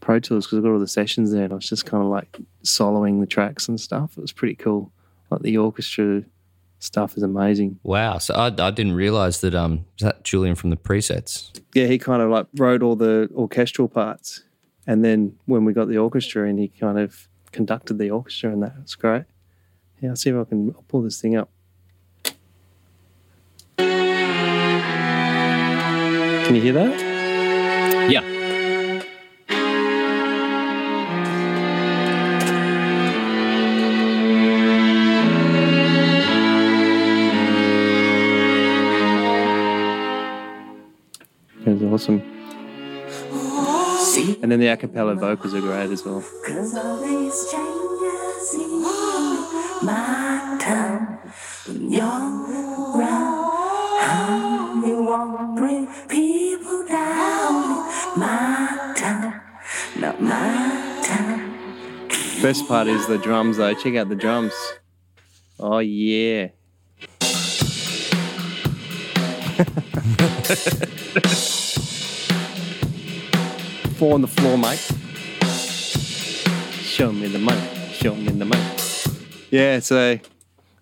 Pro 0.00 0.20
Tools 0.20 0.46
because 0.46 0.58
I 0.58 0.62
got 0.62 0.72
all 0.72 0.78
the 0.78 0.86
sessions 0.86 1.32
there, 1.32 1.44
and 1.44 1.52
I 1.54 1.56
was 1.56 1.70
just 1.70 1.86
kind 1.86 2.02
of 2.02 2.10
like 2.10 2.38
soloing 2.64 3.20
the 3.20 3.26
tracks 3.26 3.66
and 3.66 3.80
stuff. 3.80 4.18
It 4.18 4.20
was 4.20 4.32
pretty 4.32 4.56
cool. 4.56 4.92
Like 5.30 5.42
the 5.42 5.56
orchestra 5.56 6.22
stuff 6.78 7.16
is 7.16 7.22
amazing. 7.22 7.78
Wow! 7.82 8.18
So 8.18 8.34
I, 8.34 8.46
I 8.46 8.70
didn't 8.70 8.92
realize 8.94 9.40
that 9.40 9.54
um 9.54 9.84
that 10.00 10.22
Julian 10.24 10.54
from 10.54 10.70
the 10.70 10.76
Presets. 10.76 11.58
Yeah, 11.74 11.86
he 11.86 11.98
kind 11.98 12.22
of 12.22 12.30
like 12.30 12.46
wrote 12.56 12.82
all 12.82 12.96
the 12.96 13.28
orchestral 13.34 13.88
parts, 13.88 14.44
and 14.86 15.04
then 15.04 15.36
when 15.46 15.64
we 15.64 15.72
got 15.72 15.88
the 15.88 15.98
orchestra 15.98 16.48
in, 16.48 16.58
he 16.58 16.68
kind 16.68 16.98
of 16.98 17.28
conducted 17.52 17.98
the 17.98 18.10
orchestra, 18.10 18.52
and 18.52 18.62
that 18.62 18.80
was 18.80 18.94
great. 18.94 19.24
Yeah, 20.00 20.10
I'll 20.10 20.16
see 20.16 20.30
if 20.30 20.36
I 20.36 20.44
can 20.44 20.74
I'll 20.76 20.84
pull 20.88 21.02
this 21.02 21.20
thing 21.20 21.36
up. 21.36 21.50
Can 26.44 26.54
you 26.54 26.60
hear 26.60 26.74
that? 26.74 27.13
Awesome. 41.94 42.20
And 44.42 44.50
then 44.50 44.58
the 44.58 44.66
a 44.66 44.76
cappella 44.76 45.14
vocals 45.14 45.54
are 45.54 45.60
great 45.60 45.90
as 45.90 46.04
well. 46.04 46.22
my 49.82 50.58
town, 50.60 51.18
bring 55.54 55.86
people 56.08 56.86
down. 56.88 57.62
My 58.16 58.94
town, 58.96 59.40
not 60.00 60.20
my 60.20 61.00
town. 61.04 62.08
Best 62.42 62.66
part 62.66 62.88
is 62.88 63.06
the 63.06 63.18
drums 63.18 63.58
though. 63.58 63.74
Check 63.74 63.94
out 63.94 64.08
the 64.08 64.16
drums. 64.16 64.52
Oh 65.60 65.78
yeah. 65.78 66.48
Four 73.94 74.14
on 74.14 74.22
the 74.22 74.26
floor, 74.26 74.58
mate. 74.58 74.80
Show 76.82 77.12
me 77.12 77.28
the 77.28 77.38
money. 77.38 77.62
Show 77.92 78.16
me 78.16 78.32
the 78.32 78.44
money. 78.44 78.64
Yeah, 79.50 79.78
so 79.78 80.12
I've 80.12 80.20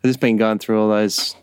just 0.03 0.21
been 0.21 0.39
going 0.39 0.59
through 0.59 0.81
all 0.81 0.89
those 0.89 1.37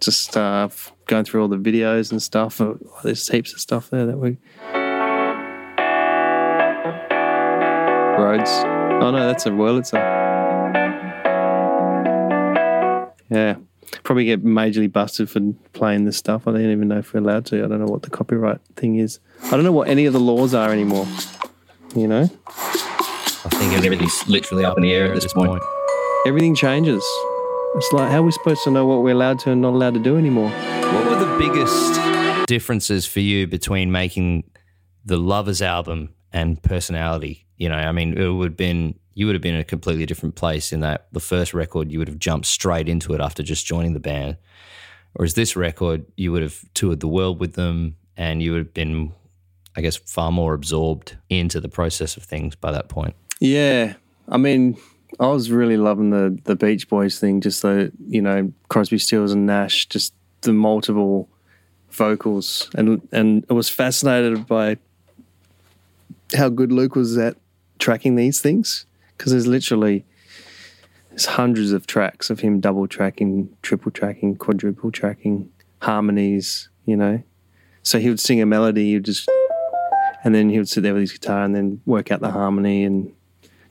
just 0.00 0.36
uh, 0.36 0.68
going 1.06 1.24
through 1.24 1.42
all 1.42 1.48
the 1.48 1.58
videos 1.58 2.10
and 2.10 2.22
stuff. 2.22 2.60
Oh, 2.60 2.78
there's 3.02 3.28
heaps 3.28 3.52
of 3.52 3.60
stuff 3.60 3.90
there 3.90 4.06
that 4.06 4.16
we. 4.16 4.38
Rhodes. 8.18 8.50
Oh 9.02 9.10
no, 9.10 9.26
that's 9.26 9.44
a 9.44 9.50
Wurlitzer. 9.50 10.00
Yeah, 13.28 13.56
probably 14.02 14.24
get 14.24 14.44
majorly 14.44 14.90
busted 14.90 15.30
for 15.30 15.40
playing 15.72 16.04
this 16.04 16.16
stuff. 16.16 16.46
I 16.46 16.52
don't 16.52 16.70
even 16.70 16.88
know 16.88 16.98
if 16.98 17.12
we're 17.12 17.20
allowed 17.20 17.46
to. 17.46 17.64
I 17.64 17.68
don't 17.68 17.80
know 17.80 17.86
what 17.90 18.02
the 18.02 18.10
copyright 18.10 18.60
thing 18.76 18.96
is. 18.96 19.20
I 19.44 19.50
don't 19.50 19.64
know 19.64 19.72
what 19.72 19.88
any 19.88 20.06
of 20.06 20.12
the 20.12 20.20
laws 20.20 20.54
are 20.54 20.72
anymore. 20.72 21.06
You 21.94 22.08
know. 22.08 22.30
I 22.46 23.48
think 23.58 23.72
everything's 23.74 24.28
literally 24.28 24.64
up 24.64 24.76
in 24.76 24.82
the 24.82 24.92
air 24.92 25.12
at 25.12 25.22
this 25.22 25.32
point. 25.32 25.62
Everything 26.26 26.54
changes. 26.54 27.04
It's 27.76 27.92
like 27.92 28.10
how 28.10 28.18
are 28.18 28.22
we 28.22 28.32
supposed 28.32 28.64
to 28.64 28.70
know 28.70 28.86
what 28.86 29.02
we're 29.02 29.12
allowed 29.12 29.38
to 29.40 29.50
and 29.50 29.60
not 29.60 29.74
allowed 29.74 29.94
to 29.94 30.00
do 30.00 30.16
anymore? 30.16 30.50
What 30.50 31.04
were 31.06 31.24
the 31.24 31.38
biggest 31.38 32.46
differences 32.48 33.06
for 33.06 33.20
you 33.20 33.46
between 33.46 33.92
making 33.92 34.50
the 35.04 35.16
Lovers 35.16 35.62
album 35.62 36.14
and 36.32 36.62
Personality? 36.62 37.46
You 37.56 37.68
know, 37.68 37.76
I 37.76 37.92
mean, 37.92 38.16
it 38.18 38.28
would 38.28 38.50
have 38.50 38.56
been 38.56 38.98
you 39.16 39.24
would 39.24 39.34
have 39.34 39.42
been 39.42 39.54
in 39.54 39.60
a 39.62 39.64
completely 39.64 40.04
different 40.04 40.34
place 40.34 40.74
in 40.74 40.80
that 40.80 41.06
the 41.10 41.20
first 41.20 41.54
record 41.54 41.90
you 41.90 41.98
would 41.98 42.06
have 42.06 42.18
jumped 42.18 42.46
straight 42.46 42.86
into 42.86 43.14
it 43.14 43.20
after 43.20 43.42
just 43.42 43.66
joining 43.66 43.94
the 43.94 43.98
band. 43.98 44.36
Whereas 45.14 45.32
this 45.32 45.56
record, 45.56 46.04
you 46.18 46.32
would 46.32 46.42
have 46.42 46.62
toured 46.74 47.00
the 47.00 47.08
world 47.08 47.40
with 47.40 47.54
them 47.54 47.96
and 48.18 48.42
you 48.42 48.52
would 48.52 48.58
have 48.58 48.74
been, 48.74 49.14
I 49.74 49.80
guess, 49.80 49.96
far 49.96 50.30
more 50.30 50.52
absorbed 50.52 51.16
into 51.30 51.60
the 51.60 51.68
process 51.70 52.18
of 52.18 52.24
things 52.24 52.56
by 52.56 52.70
that 52.72 52.90
point. 52.90 53.14
Yeah. 53.40 53.94
I 54.28 54.36
mean, 54.36 54.76
I 55.18 55.28
was 55.28 55.50
really 55.50 55.78
loving 55.78 56.10
the 56.10 56.38
the 56.44 56.54
Beach 56.54 56.86
Boys 56.86 57.18
thing, 57.18 57.40
just 57.40 57.62
the 57.62 57.92
you 58.06 58.20
know 58.20 58.52
Crosby, 58.68 58.98
Stills 58.98 59.32
and 59.32 59.46
Nash, 59.46 59.86
just 59.86 60.12
the 60.42 60.52
multiple 60.52 61.30
vocals, 61.90 62.68
and 62.74 63.00
and 63.12 63.46
I 63.48 63.54
was 63.54 63.70
fascinated 63.70 64.46
by 64.46 64.76
how 66.34 66.50
good 66.50 66.72
Luke 66.72 66.96
was 66.96 67.16
at 67.16 67.36
tracking 67.78 68.16
these 68.16 68.40
things 68.40 68.84
because 69.16 69.32
there's 69.32 69.46
literally 69.46 70.04
there's 71.10 71.26
hundreds 71.26 71.72
of 71.72 71.86
tracks 71.86 72.30
of 72.30 72.40
him 72.40 72.60
double 72.60 72.86
tracking, 72.86 73.54
triple 73.62 73.90
tracking, 73.90 74.36
quadruple 74.36 74.90
tracking, 74.90 75.50
harmonies, 75.82 76.68
you 76.84 76.96
know. 76.96 77.22
So 77.82 77.98
he 77.98 78.08
would 78.08 78.20
sing 78.20 78.40
a 78.40 78.46
melody, 78.46 78.86
he 78.86 78.94
would 78.94 79.04
just, 79.04 79.28
and 80.24 80.34
then 80.34 80.50
he 80.50 80.58
would 80.58 80.68
sit 80.68 80.82
there 80.82 80.92
with 80.92 81.02
his 81.02 81.12
guitar 81.12 81.44
and 81.44 81.54
then 81.54 81.80
work 81.86 82.10
out 82.10 82.20
the 82.20 82.30
harmony 82.30 82.84
and 82.84 83.12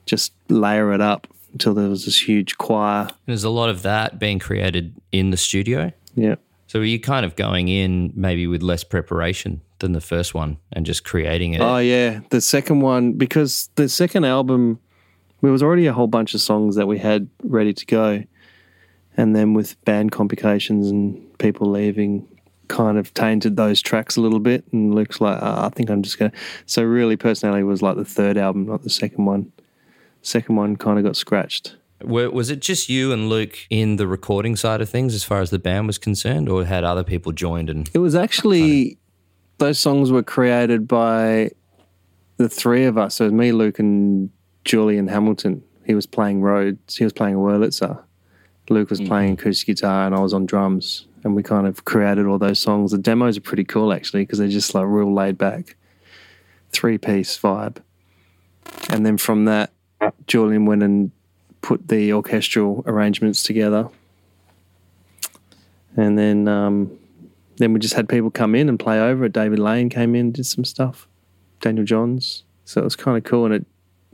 just 0.06 0.32
layer 0.48 0.92
it 0.92 1.00
up 1.00 1.26
until 1.52 1.74
there 1.74 1.88
was 1.88 2.04
this 2.04 2.26
huge 2.26 2.58
choir. 2.58 3.08
There's 3.26 3.44
a 3.44 3.50
lot 3.50 3.68
of 3.68 3.82
that 3.82 4.18
being 4.18 4.38
created 4.38 4.94
in 5.12 5.30
the 5.30 5.36
studio. 5.36 5.92
Yeah. 6.14 6.36
So 6.66 6.80
are 6.80 6.84
you 6.84 6.98
kind 6.98 7.24
of 7.24 7.36
going 7.36 7.68
in 7.68 8.12
maybe 8.16 8.46
with 8.46 8.62
less 8.62 8.82
preparation 8.82 9.60
than 9.78 9.92
the 9.92 10.00
first 10.00 10.34
one 10.34 10.58
and 10.72 10.86
just 10.86 11.04
creating 11.04 11.54
it. 11.54 11.60
Oh 11.60 11.78
yeah, 11.78 12.20
the 12.30 12.40
second 12.40 12.80
one 12.80 13.12
because 13.12 13.68
the 13.74 13.88
second 13.88 14.24
album 14.24 14.80
there 15.42 15.52
was 15.52 15.62
already 15.62 15.86
a 15.86 15.92
whole 15.92 16.06
bunch 16.06 16.34
of 16.34 16.40
songs 16.40 16.76
that 16.76 16.86
we 16.86 16.98
had 16.98 17.28
ready 17.42 17.72
to 17.72 17.86
go, 17.86 18.24
and 19.16 19.34
then 19.36 19.54
with 19.54 19.82
band 19.84 20.12
complications 20.12 20.88
and 20.90 21.38
people 21.38 21.70
leaving, 21.70 22.26
kind 22.68 22.98
of 22.98 23.14
tainted 23.14 23.56
those 23.56 23.80
tracks 23.80 24.16
a 24.16 24.20
little 24.20 24.40
bit. 24.40 24.64
And 24.72 24.94
Luke's 24.94 25.20
like, 25.20 25.38
oh, 25.40 25.66
I 25.66 25.68
think 25.70 25.90
I'm 25.90 26.02
just 26.02 26.18
gonna. 26.18 26.32
So 26.66 26.82
really, 26.82 27.16
personality 27.16 27.62
was 27.62 27.82
like 27.82 27.96
the 27.96 28.04
third 28.04 28.36
album, 28.36 28.66
not 28.66 28.82
the 28.82 28.90
second 28.90 29.24
one. 29.24 29.52
Second 30.22 30.56
one 30.56 30.76
kind 30.76 30.98
of 30.98 31.04
got 31.04 31.16
scratched. 31.16 31.76
Was 32.02 32.50
it 32.50 32.60
just 32.60 32.88
you 32.88 33.12
and 33.12 33.28
Luke 33.28 33.56
in 33.70 33.96
the 33.96 34.06
recording 34.06 34.54
side 34.56 34.80
of 34.82 34.90
things 34.90 35.14
as 35.14 35.24
far 35.24 35.40
as 35.40 35.50
the 35.50 35.58
band 35.58 35.86
was 35.86 35.98
concerned, 35.98 36.48
or 36.48 36.64
had 36.64 36.84
other 36.84 37.04
people 37.04 37.32
joined? 37.32 37.70
And 37.70 37.88
It 37.94 38.00
was 38.00 38.14
actually 38.14 38.98
those 39.58 39.78
songs 39.78 40.10
were 40.10 40.22
created 40.22 40.86
by 40.86 41.50
the 42.36 42.48
three 42.48 42.84
of 42.84 42.98
us. 42.98 43.14
So 43.14 43.24
it 43.24 43.28
was 43.28 43.34
me, 43.34 43.52
Luke, 43.52 43.78
and 43.78 44.30
Julian 44.66 45.08
Hamilton. 45.08 45.62
He 45.86 45.94
was 45.94 46.06
playing 46.06 46.42
Rhodes. 46.42 46.96
He 46.96 47.04
was 47.04 47.12
playing 47.12 47.36
Wurlitzer. 47.36 48.02
Luke 48.68 48.90
was 48.90 49.00
playing 49.00 49.34
acoustic 49.34 49.68
guitar, 49.68 50.06
and 50.06 50.14
I 50.14 50.18
was 50.18 50.34
on 50.34 50.44
drums. 50.44 51.06
And 51.22 51.34
we 51.34 51.42
kind 51.42 51.66
of 51.66 51.84
created 51.84 52.26
all 52.26 52.38
those 52.38 52.58
songs. 52.58 52.90
The 52.90 52.98
demos 52.98 53.38
are 53.38 53.40
pretty 53.40 53.64
cool 53.64 53.92
actually 53.92 54.22
because 54.22 54.38
they're 54.38 54.48
just 54.48 54.74
like 54.74 54.84
real 54.86 55.12
laid 55.12 55.38
back, 55.38 55.76
three 56.70 56.98
piece 56.98 57.38
vibe. 57.38 57.78
And 58.90 59.06
then 59.06 59.16
from 59.16 59.44
that, 59.46 59.72
Julian 60.26 60.66
went 60.66 60.82
and 60.82 61.10
put 61.62 61.88
the 61.88 62.12
orchestral 62.12 62.84
arrangements 62.86 63.42
together. 63.42 63.88
And 65.96 66.18
then 66.18 66.46
um, 66.46 66.96
then 67.56 67.72
we 67.72 67.80
just 67.80 67.94
had 67.94 68.08
people 68.08 68.30
come 68.30 68.54
in 68.54 68.68
and 68.68 68.78
play 68.78 69.00
over 69.00 69.24
it. 69.24 69.32
David 69.32 69.58
Lane 69.58 69.88
came 69.88 70.14
in, 70.14 70.32
did 70.32 70.46
some 70.46 70.64
stuff. 70.64 71.08
Daniel 71.60 71.84
Johns. 71.84 72.44
So 72.64 72.80
it 72.80 72.84
was 72.84 72.96
kind 72.96 73.16
of 73.16 73.24
cool. 73.24 73.46
And 73.46 73.54
it, 73.54 73.66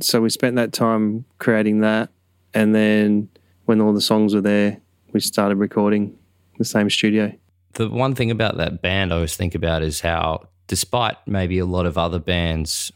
so 0.04 0.20
we 0.20 0.30
spent 0.30 0.56
that 0.56 0.72
time 0.72 1.24
creating 1.38 1.80
that. 1.80 2.10
And 2.54 2.74
then 2.74 3.28
when 3.64 3.80
all 3.80 3.92
the 3.92 4.00
songs 4.00 4.34
were 4.34 4.40
there, 4.40 4.80
we 5.12 5.20
started 5.20 5.56
recording 5.56 6.18
the 6.58 6.64
same 6.64 6.90
studio. 6.90 7.32
the 7.74 7.88
one 7.88 8.14
thing 8.14 8.30
about 8.30 8.56
that 8.58 8.82
band 8.82 9.12
I 9.12 9.16
always 9.16 9.36
think 9.36 9.54
about 9.54 9.82
is 9.82 10.00
how, 10.00 10.48
despite 10.66 11.16
maybe 11.26 11.58
a 11.58 11.66
lot 11.66 11.86
of 11.86 11.96
other 11.96 12.18
bands 12.18 12.92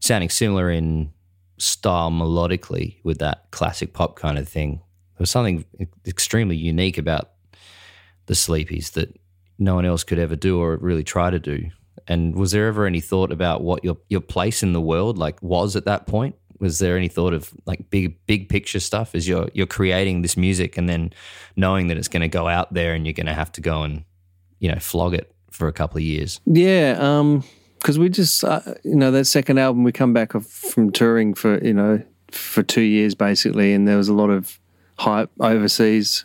sounding 0.00 0.30
similar 0.30 0.70
in 0.70 1.12
style 1.58 2.10
melodically 2.10 2.96
with 3.04 3.18
that 3.18 3.50
classic 3.50 3.92
pop 3.92 4.16
kind 4.16 4.38
of 4.38 4.48
thing, 4.48 4.76
there 4.76 5.20
was 5.22 5.30
something 5.30 5.64
extremely 6.06 6.56
unique 6.56 6.98
about 6.98 7.30
the 8.26 8.34
Sleepies 8.34 8.92
that 8.92 9.18
no 9.58 9.74
one 9.74 9.84
else 9.84 10.04
could 10.04 10.18
ever 10.18 10.36
do 10.36 10.60
or 10.60 10.76
really 10.76 11.04
try 11.04 11.30
to 11.30 11.38
do. 11.38 11.68
And 12.06 12.34
was 12.34 12.52
there 12.52 12.66
ever 12.66 12.86
any 12.86 13.00
thought 13.00 13.30
about 13.30 13.62
what 13.62 13.84
your 13.84 13.98
your 14.08 14.20
place 14.20 14.62
in 14.62 14.72
the 14.72 14.80
world 14.80 15.18
like 15.18 15.40
was 15.42 15.76
at 15.76 15.84
that 15.84 16.06
point? 16.06 16.34
Was 16.60 16.78
there 16.78 16.96
any 16.96 17.08
thought 17.08 17.32
of 17.32 17.52
like 17.66 17.90
big 17.90 18.14
big 18.26 18.48
picture 18.48 18.80
stuff 18.80 19.14
as 19.14 19.26
you're 19.26 19.48
you're 19.54 19.66
creating 19.66 20.22
this 20.22 20.36
music 20.36 20.76
and 20.76 20.88
then 20.88 21.12
knowing 21.56 21.88
that 21.88 21.96
it's 21.96 22.08
going 22.08 22.22
to 22.22 22.28
go 22.28 22.48
out 22.48 22.72
there 22.72 22.94
and 22.94 23.06
you're 23.06 23.14
going 23.14 23.26
to 23.26 23.34
have 23.34 23.52
to 23.52 23.60
go 23.60 23.82
and 23.82 24.04
you 24.58 24.70
know 24.70 24.78
flog 24.78 25.14
it 25.14 25.34
for 25.50 25.68
a 25.68 25.72
couple 25.72 25.98
of 25.98 26.02
years? 26.02 26.40
Yeah, 26.46 26.96
um, 26.98 27.44
because 27.78 27.98
we 27.98 28.08
just, 28.08 28.44
uh, 28.44 28.60
you 28.84 28.94
know, 28.94 29.10
that 29.10 29.24
second 29.24 29.58
album, 29.58 29.84
we 29.84 29.92
come 29.92 30.12
back 30.12 30.32
from 30.32 30.92
touring 30.92 31.34
for, 31.34 31.62
you 31.64 31.72
know, 31.72 32.02
for 32.30 32.62
two 32.62 32.82
years 32.82 33.14
basically, 33.14 33.72
and 33.72 33.88
there 33.88 33.96
was 33.96 34.08
a 34.08 34.14
lot 34.14 34.30
of 34.30 34.58
hype 34.98 35.30
overseas 35.40 36.24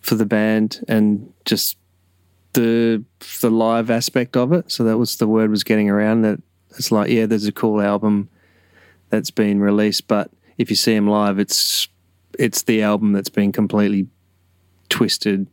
for 0.00 0.14
the 0.14 0.26
band 0.26 0.84
and 0.86 1.32
just 1.44 1.78
the 2.52 3.02
the 3.40 3.50
live 3.50 3.90
aspect 3.90 4.36
of 4.36 4.52
it. 4.52 4.70
So 4.70 4.84
that 4.84 4.98
was 4.98 5.16
the 5.16 5.26
word 5.26 5.50
was 5.50 5.64
getting 5.64 5.90
around 5.90 6.22
that 6.22 6.40
it's 6.78 6.92
like, 6.92 7.10
yeah, 7.10 7.26
there's 7.26 7.46
a 7.46 7.52
cool 7.52 7.80
album 7.80 8.28
that's 9.10 9.30
been 9.30 9.60
released, 9.60 10.08
but 10.08 10.30
if 10.58 10.70
you 10.70 10.76
see 10.76 10.94
them 10.94 11.08
live, 11.08 11.38
it's 11.38 11.88
it's 12.38 12.62
the 12.62 12.82
album 12.82 13.12
that's 13.12 13.28
been 13.28 13.52
completely 13.52 14.08
twisted, 14.88 15.46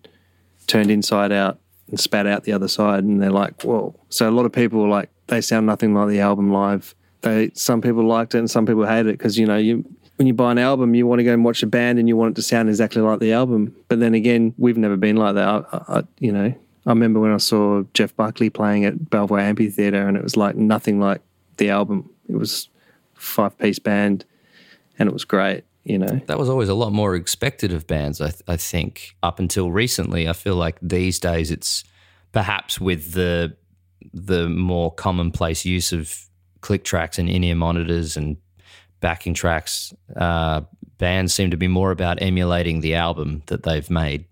turned 0.67 0.91
inside 0.91 1.31
out, 1.31 1.59
and 1.89 1.99
spat 1.99 2.27
out 2.27 2.43
the 2.43 2.51
other 2.53 2.67
side. 2.67 3.03
And 3.03 3.21
they're 3.21 3.31
like, 3.31 3.63
whoa. 3.63 3.95
So 4.09 4.29
a 4.29 4.31
lot 4.31 4.45
of 4.45 4.51
people 4.51 4.87
like, 4.89 5.09
they 5.27 5.41
sound 5.41 5.65
nothing 5.65 5.93
like 5.93 6.09
the 6.09 6.19
album 6.19 6.51
live. 6.51 6.95
They 7.21 7.51
some 7.53 7.81
people 7.81 8.05
liked 8.05 8.35
it 8.35 8.39
and 8.39 8.51
some 8.51 8.65
people 8.65 8.85
hated 8.85 9.07
it 9.07 9.17
because 9.17 9.37
you 9.37 9.45
know 9.45 9.55
you 9.55 9.85
when 10.17 10.27
you 10.27 10.33
buy 10.33 10.51
an 10.51 10.57
album, 10.57 10.93
you 10.93 11.07
want 11.07 11.19
to 11.19 11.23
go 11.23 11.33
and 11.33 11.43
watch 11.43 11.63
a 11.63 11.67
band 11.67 11.97
and 11.97 12.07
you 12.07 12.15
want 12.15 12.31
it 12.31 12.35
to 12.35 12.41
sound 12.41 12.69
exactly 12.69 13.01
like 13.01 13.19
the 13.19 13.33
album. 13.33 13.75
But 13.87 13.99
then 13.99 14.13
again, 14.13 14.53
we've 14.57 14.77
never 14.77 14.97
been 14.97 15.15
like 15.15 15.35
that. 15.35 15.47
I, 15.47 15.83
I, 15.87 16.03
you 16.19 16.31
know, 16.31 16.53
I 16.85 16.89
remember 16.89 17.19
when 17.19 17.31
I 17.31 17.37
saw 17.37 17.83
Jeff 17.93 18.15
Buckley 18.15 18.49
playing 18.49 18.85
at 18.85 19.09
Belvoir 19.09 19.39
Amphitheatre, 19.39 20.07
and 20.07 20.17
it 20.17 20.23
was 20.23 20.37
like 20.37 20.55
nothing 20.55 20.99
like 20.99 21.21
the 21.57 21.69
album. 21.69 22.09
It 22.27 22.35
was 22.35 22.69
five 23.23 23.57
piece 23.57 23.79
band, 23.79 24.25
and 24.99 25.07
it 25.09 25.13
was 25.13 25.25
great. 25.25 25.63
You 25.83 25.97
know, 25.97 26.21
That 26.27 26.39
was 26.39 26.49
always 26.49 26.69
a 26.69 26.73
lot 26.73 26.93
more 26.93 27.13
expected 27.13 27.73
of 27.73 27.87
bands, 27.87 28.21
I, 28.21 28.29
th- 28.29 28.41
I 28.47 28.55
think, 28.55 29.15
up 29.21 29.39
until 29.39 29.69
recently. 29.69 30.29
I 30.29 30.33
feel 30.33 30.55
like 30.55 30.77
these 30.81 31.19
days 31.19 31.51
it's 31.51 31.83
perhaps 32.31 32.79
with 32.79 33.13
the 33.13 33.57
the 34.13 34.47
more 34.49 34.93
commonplace 34.93 35.65
use 35.65 35.91
of 35.91 36.17
click 36.61 36.83
tracks 36.83 37.19
and 37.19 37.29
in-ear 37.29 37.55
monitors 37.55 38.15
and 38.15 38.37
backing 38.99 39.33
tracks, 39.33 39.93
uh, 40.15 40.61
bands 40.97 41.33
seem 41.33 41.51
to 41.51 41.57
be 41.57 41.67
more 41.67 41.91
about 41.91 42.21
emulating 42.21 42.79
the 42.79 42.95
album 42.95 43.43
that 43.47 43.63
they've 43.63 43.89
made, 43.89 44.25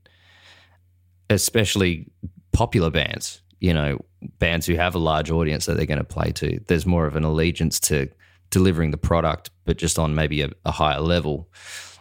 especially 1.30 2.10
popular 2.54 2.90
bands. 2.90 3.42
You 3.60 3.74
know, 3.74 4.06
bands 4.40 4.66
who 4.66 4.76
have 4.76 4.96
a 4.96 5.00
large 5.00 5.30
audience 5.30 5.66
that 5.66 5.76
they're 5.76 5.86
going 5.86 5.98
to 5.98 6.04
play 6.04 6.32
to. 6.32 6.60
There's 6.68 6.86
more 6.86 7.06
of 7.06 7.16
an 7.16 7.24
allegiance 7.24 7.80
to 7.82 8.10
delivering 8.52 8.92
the 8.92 8.98
product, 8.98 9.50
but 9.66 9.78
just 9.78 9.98
on 9.98 10.14
maybe 10.14 10.42
a, 10.42 10.50
a 10.66 10.72
higher 10.72 11.00
level. 11.00 11.50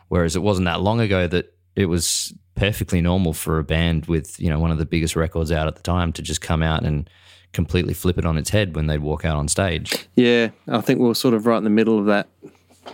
Whereas 0.09 0.37
it 0.37 0.43
wasn't 0.43 0.67
that 0.67 0.83
long 0.83 1.01
ago 1.01 1.27
that 1.29 1.55
it 1.77 1.87
was 1.87 2.35
perfectly 2.57 3.01
normal 3.01 3.33
for 3.33 3.59
a 3.59 3.65
band 3.65 4.05
with 4.05 4.39
you 4.39 4.51
know 4.51 4.59
one 4.59 4.71
of 4.71 4.77
the 4.77 4.85
biggest 4.85 5.17
records 5.17 5.51
out 5.51 5.67
at 5.67 5.77
the 5.77 5.83
time 5.83 6.13
to 6.13 6.21
just 6.21 6.43
come 6.43 6.63
out 6.63 6.85
and 6.85 7.09
completely 7.53 7.95
flip 7.95 8.19
it 8.19 8.27
on 8.27 8.37
its 8.37 8.51
head 8.51 8.77
when 8.77 8.87
they'd 8.87 8.99
walk 8.99 9.25
out 9.25 9.37
on 9.37 9.49
stage. 9.49 10.07
yeah, 10.15 10.51
I 10.69 10.81
think 10.83 11.01
we 11.01 11.09
were 11.09 11.15
sort 11.15 11.33
of 11.35 11.47
right 11.47 11.57
in 11.57 11.65
the 11.65 11.71
middle 11.71 11.99
of 11.99 12.07
that, 12.07 12.29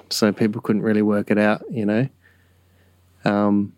so 0.09 0.33
people 0.33 0.61
couldn't 0.61 0.83
really 0.83 1.03
work 1.03 1.31
it 1.31 1.39
out. 1.39 1.63
You 1.71 1.87
know, 1.87 2.09
um, 3.25 3.73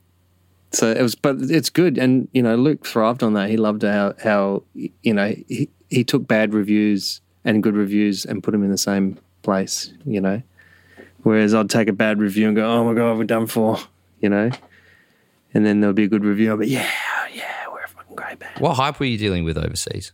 so 0.73 0.91
it 0.91 1.01
was, 1.01 1.15
but 1.15 1.37
it's 1.41 1.71
good, 1.71 1.97
and 1.97 2.29
you 2.33 2.43
know, 2.43 2.57
Luke 2.57 2.85
thrived 2.85 3.23
on 3.23 3.33
that. 3.35 3.49
He 3.49 3.57
loved 3.57 3.83
how 3.83 4.15
how 4.23 4.65
you 4.75 5.15
know 5.15 5.35
he 5.49 5.69
he 5.89 6.05
took 6.05 6.27
bad 6.27 6.53
reviews 6.53 7.21
and 7.45 7.63
good 7.63 7.75
reviews 7.75 8.25
and 8.25 8.43
put 8.43 8.51
them 8.51 8.63
in 8.63 8.71
the 8.71 8.79
same 8.79 9.19
place. 9.49 9.95
You 10.05 10.21
know, 10.21 10.43
whereas 11.23 11.55
I'd 11.55 11.71
take 11.71 11.89
a 11.89 11.93
bad 11.95 12.21
review 12.21 12.49
and 12.49 12.55
go, 12.55 12.71
"Oh 12.71 12.85
my 12.85 12.93
god, 12.93 13.17
we're 13.17 13.25
done 13.25 13.47
for," 13.47 13.79
you 14.21 14.29
know, 14.29 14.51
and 15.55 15.65
then 15.65 15.81
there'll 15.81 15.95
be 15.95 16.05
a 16.05 16.09
good 16.09 16.25
review. 16.25 16.51
I'll 16.51 16.59
be, 16.59 16.69
"Yeah, 16.69 16.91
yeah, 17.35 17.65
we're 17.73 17.85
a 17.85 17.89
fucking 17.89 18.15
great 18.15 18.39
band." 18.39 18.61
What 18.61 18.75
hype 18.75 19.01
were 19.01 19.07
you 19.07 19.17
dealing 19.17 19.45
with 19.45 19.57
overseas? 19.57 20.13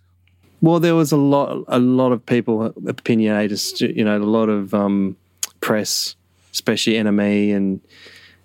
Well, 0.61 0.79
there 0.79 0.95
was 0.95 1.11
a 1.11 1.17
lot, 1.17 1.65
a 1.67 1.81
lot 1.81 2.13
of 2.13 2.25
people 2.25 2.73
opinionated. 2.87 3.61
You 3.81 4.05
know, 4.05 4.17
a 4.17 4.31
lot 4.39 4.49
of 4.49 4.73
um, 4.73 5.17
press, 5.61 6.15
especially 6.53 6.95
NME 6.95 7.55
and 7.57 7.81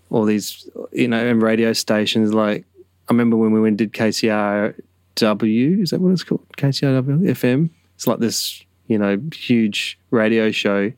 all 0.10 0.26
these, 0.26 0.68
you 0.92 1.08
know, 1.08 1.24
and 1.24 1.40
radio 1.42 1.72
stations. 1.72 2.34
Like 2.34 2.66
I 3.08 3.14
remember 3.14 3.38
when 3.38 3.52
we 3.52 3.62
went 3.62 3.80
and 3.80 3.92
did 3.92 3.94
KCRW. 3.94 5.84
Is 5.84 5.92
that 5.92 6.02
what 6.02 6.14
it's 6.14 6.24
called? 6.24 6.46
KCRW 6.58 7.30
FM. 7.30 7.70
It's 7.96 8.08
like 8.08 8.20
this, 8.20 8.64
you 8.90 8.98
know, 8.98 9.22
huge 9.34 9.98
radio 10.12 10.52
show 10.52 10.92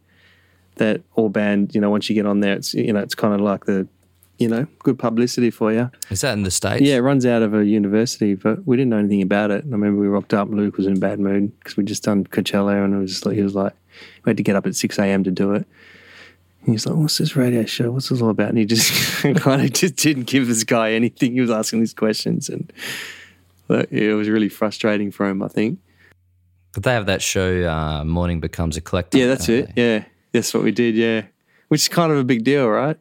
that 0.76 1.02
all 1.14 1.30
band. 1.30 1.76
You 1.76 1.82
know, 1.82 1.92
once 1.92 2.10
you 2.10 2.16
get 2.16 2.26
on 2.26 2.40
there, 2.40 2.56
it's 2.56 2.74
you 2.74 2.92
know, 2.92 3.02
it's 3.02 3.14
kind 3.14 3.36
of 3.36 3.42
like 3.42 3.66
the, 3.66 3.88
you 4.40 4.48
know, 4.48 4.66
good 4.80 4.98
publicity 4.98 5.52
for 5.52 5.72
you. 5.72 5.92
Is 6.10 6.22
that 6.22 6.34
in 6.34 6.44
the 6.44 6.50
States? 6.50 6.82
Yeah, 6.82 6.96
it 6.96 7.02
runs 7.02 7.26
out 7.26 7.44
of 7.44 7.54
a 7.54 7.64
university, 7.64 8.34
but 8.34 8.66
we 8.66 8.78
didn't 8.78 8.90
know 8.90 8.98
anything 8.98 9.22
about 9.22 9.52
it. 9.52 9.64
And 9.66 9.74
I 9.74 9.78
remember 9.78 10.02
we 10.02 10.08
rocked 10.08 10.34
up. 10.34 10.50
Luke 10.50 10.78
was 10.78 10.88
in 10.88 10.98
a 10.98 11.00
bad 11.00 11.20
mood 11.20 11.58
because 11.60 11.78
we'd 11.78 11.86
just 11.86 12.04
done 12.04 12.24
Coachella, 12.24 12.84
and 12.84 12.96
it 12.96 12.98
was 12.98 13.12
just 13.12 13.26
like 13.26 13.36
he 13.36 13.44
was 13.44 13.54
like, 13.54 13.74
we 14.24 14.30
had 14.30 14.38
to 14.38 14.44
get 14.44 14.56
up 14.56 14.66
at 14.66 14.76
six 14.76 14.98
a.m. 14.98 15.24
to 15.26 15.32
do 15.32 15.54
it. 15.54 15.68
And 16.64 16.74
he's 16.74 16.86
like, 16.86 16.96
"What's 16.96 17.18
this 17.18 17.36
radio 17.36 17.66
show? 17.66 17.92
What's 17.92 18.10
this 18.10 18.22
all 18.22 18.30
about?" 18.30 18.50
And 18.50 18.58
he 18.58 18.66
just 18.66 18.92
kind 19.36 19.62
of 19.62 19.74
just 19.74 19.98
didn't 19.98 20.28
give 20.28 20.48
this 20.48 20.64
guy 20.64 20.94
anything. 20.94 21.34
He 21.34 21.42
was 21.42 21.52
asking 21.52 21.82
these 21.82 21.94
questions, 21.94 22.48
and 22.48 22.72
it 23.70 24.16
was 24.16 24.30
really 24.30 24.50
frustrating 24.50 25.12
for 25.12 25.28
him. 25.28 25.44
I 25.44 25.50
think. 25.50 25.80
But 26.74 26.84
they 26.84 26.94
have 26.94 27.06
that 27.08 27.22
show, 27.22 27.64
uh, 27.70 28.04
Morning 28.06 28.40
Becomes 28.40 28.78
Eclectic. 28.78 29.20
Yeah, 29.20 29.28
that's 29.28 29.50
it. 29.50 29.72
Yeah, 29.76 30.06
that's 30.32 30.54
what 30.54 30.64
we 30.64 30.72
did. 30.72 30.96
Yeah, 30.96 31.24
which 31.68 31.82
is 31.82 31.88
kind 31.90 32.12
of 32.12 32.18
a 32.18 32.24
big 32.24 32.44
deal, 32.44 32.70
right? 32.70 32.98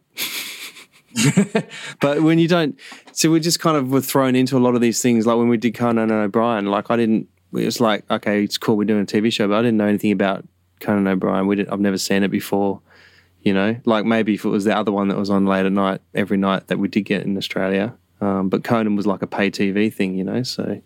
but 2.00 2.22
when 2.22 2.38
you 2.38 2.48
don't, 2.48 2.78
so 3.12 3.30
we 3.30 3.40
just 3.40 3.60
kind 3.60 3.76
of 3.76 3.90
were 3.90 4.00
thrown 4.00 4.34
into 4.34 4.56
a 4.56 4.60
lot 4.60 4.74
of 4.74 4.80
these 4.80 5.02
things. 5.02 5.26
Like 5.26 5.36
when 5.36 5.48
we 5.48 5.56
did 5.56 5.74
Conan 5.74 6.10
and 6.10 6.12
O'Brien, 6.12 6.66
like 6.66 6.90
I 6.90 6.96
didn't. 6.96 7.28
It 7.52 7.64
was 7.64 7.80
like, 7.80 8.08
okay, 8.08 8.44
it's 8.44 8.56
cool, 8.56 8.76
we're 8.76 8.84
doing 8.84 9.02
a 9.02 9.06
TV 9.06 9.32
show, 9.32 9.48
but 9.48 9.56
I 9.56 9.62
didn't 9.62 9.76
know 9.76 9.88
anything 9.88 10.12
about 10.12 10.46
Conan 10.78 11.08
O'Brien. 11.08 11.48
We 11.48 11.56
didn't, 11.56 11.72
I've 11.72 11.80
never 11.80 11.98
seen 11.98 12.22
it 12.22 12.28
before. 12.28 12.80
You 13.42 13.54
know, 13.54 13.76
like 13.86 14.04
maybe 14.04 14.34
if 14.34 14.44
it 14.44 14.50
was 14.50 14.64
the 14.64 14.76
other 14.76 14.92
one 14.92 15.08
that 15.08 15.16
was 15.16 15.30
on 15.30 15.46
late 15.46 15.64
at 15.64 15.72
night 15.72 16.02
every 16.14 16.36
night 16.36 16.66
that 16.68 16.78
we 16.78 16.88
did 16.88 17.02
get 17.02 17.24
in 17.24 17.36
Australia, 17.38 17.94
um, 18.20 18.48
but 18.48 18.64
Conan 18.64 18.96
was 18.96 19.06
like 19.06 19.22
a 19.22 19.26
pay 19.26 19.50
TV 19.50 19.92
thing, 19.92 20.14
you 20.14 20.24
know, 20.24 20.42
so 20.42 20.80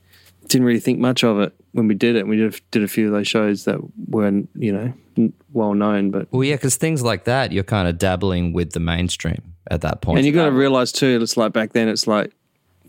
didn't 0.49 0.67
really 0.67 0.81
think 0.81 0.99
much 0.99 1.25
of 1.25 1.41
it. 1.41 1.55
When 1.75 1.89
we 1.89 1.95
did 1.95 2.17
it. 2.17 2.27
We 2.27 2.37
did 2.37 2.61
did 2.71 2.83
a 2.83 2.89
few 2.89 3.07
of 3.09 3.13
those 3.13 3.29
shows 3.29 3.65
that 3.65 3.79
weren't 4.09 4.49
you 4.55 4.73
know 4.73 5.31
well 5.53 5.75
known, 5.75 6.11
but 6.11 6.27
Well, 6.33 6.45
yeah, 6.45 6.55
because 6.57 6.77
things 6.77 7.03
like 7.03 7.25
that, 7.25 7.53
you're 7.53 7.63
kind 7.65 7.87
of 7.89 7.99
dabbling 7.99 8.53
with 8.53 8.73
the 8.73 8.81
mainstream 8.81 9.55
at 9.71 9.81
that 9.83 10.01
point. 10.01 10.19
and 10.19 10.27
you 10.27 10.33
got 10.33 10.47
to 10.47 10.53
realize 10.53 10.91
too, 10.93 11.19
it's 11.23 11.37
like 11.37 11.53
back 11.53 11.73
then, 11.73 11.89
it's 11.89 12.07
like 12.07 12.33